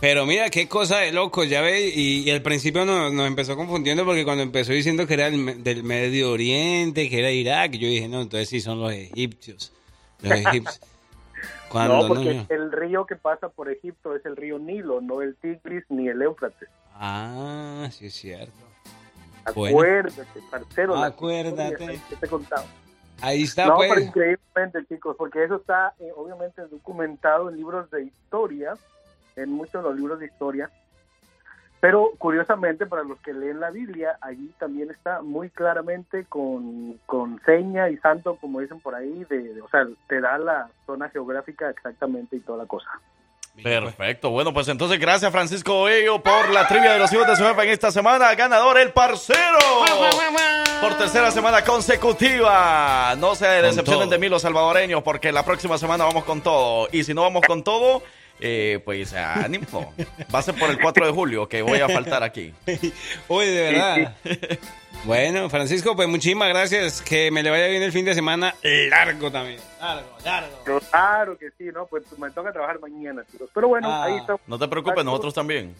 [0.00, 3.54] Pero mira, qué cosa de loco, ya ve, y, y al principio nos, nos empezó
[3.54, 7.86] confundiendo porque cuando empezó diciendo que era el del Medio Oriente, que era Irak, yo
[7.88, 9.72] dije, no, entonces sí son los egipcios.
[10.22, 10.80] Los egipcios.
[11.68, 15.20] Cuando no, porque no- el río que pasa por Egipto es el río Nilo, no
[15.20, 16.68] el Tigris ni el Éufrates.
[16.98, 18.52] Ah, sí es cierto.
[19.54, 19.76] Bueno.
[19.78, 20.94] Acuérdate, parcero.
[20.96, 22.00] las Acuérdate.
[22.08, 22.64] que te he contado.
[23.20, 23.88] Ahí está, no, pues.
[23.94, 28.74] pero increíblemente, chicos, porque eso está eh, obviamente documentado en libros de historia,
[29.36, 30.70] en muchos de los libros de historia.
[31.80, 37.40] Pero curiosamente, para los que leen la Biblia, allí también está muy claramente con, con
[37.44, 41.08] seña y santo, como dicen por ahí, de, de- o sea, te da la zona
[41.10, 42.88] geográfica exactamente y toda la cosa.
[43.62, 44.30] Perfecto.
[44.30, 47.64] Bueno, pues entonces gracias Francisco Bello por la trivia de los hijos de su jefa
[47.64, 48.34] en esta semana.
[48.34, 49.58] Ganador el parcero.
[50.80, 53.14] Por tercera semana consecutiva.
[53.16, 56.88] No se decepcionen de mí los salvadoreños porque la próxima semana vamos con todo.
[56.92, 58.02] Y si no vamos con todo,
[58.40, 59.92] eh, pues ánimo.
[60.34, 62.52] Va a ser por el 4 de julio que voy a faltar aquí.
[63.28, 64.16] Uy, de verdad.
[65.04, 67.00] Bueno, Francisco, pues muchísimas gracias.
[67.00, 69.60] Que me le vaya bien el fin de semana largo también.
[69.78, 70.80] Largo, largo.
[70.90, 71.86] Claro que sí, ¿no?
[71.86, 73.48] Pues me toca trabajar mañana, chicos.
[73.54, 74.04] Pero bueno, Ah.
[74.04, 74.36] ahí está.
[74.48, 75.76] No te preocupes, nosotros también.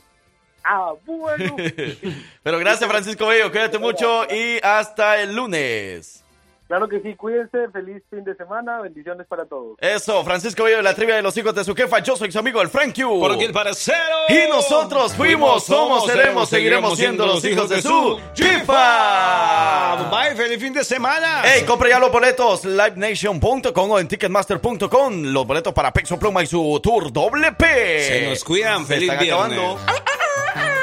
[0.62, 1.56] Ah, bueno.
[2.42, 6.22] Pero gracias Francisco Bello, cuídate mucho y hasta el lunes.
[6.68, 9.76] Claro que sí, cuídense, feliz fin de semana, bendiciones para todos.
[9.80, 12.00] Eso, Francisco Bello de la trivia de los hijos de su jefa.
[12.00, 13.20] Yo soy su amigo el Frank Q.
[13.20, 13.98] Porque el parcero.
[14.28, 20.10] Y nosotros fuimos, somos, seremos, seguiremos siendo los hijos de su jefa.
[20.10, 21.42] Bye, feliz fin de semana.
[21.54, 25.22] Ey, compre ya los boletos livenation.com o en ticketmaster.com.
[25.24, 28.00] Los boletos para Pexo Pluma y su tour doble P.
[28.02, 29.58] Se nos cuidan, Se feliz están viernes.
[29.58, 29.78] acabando.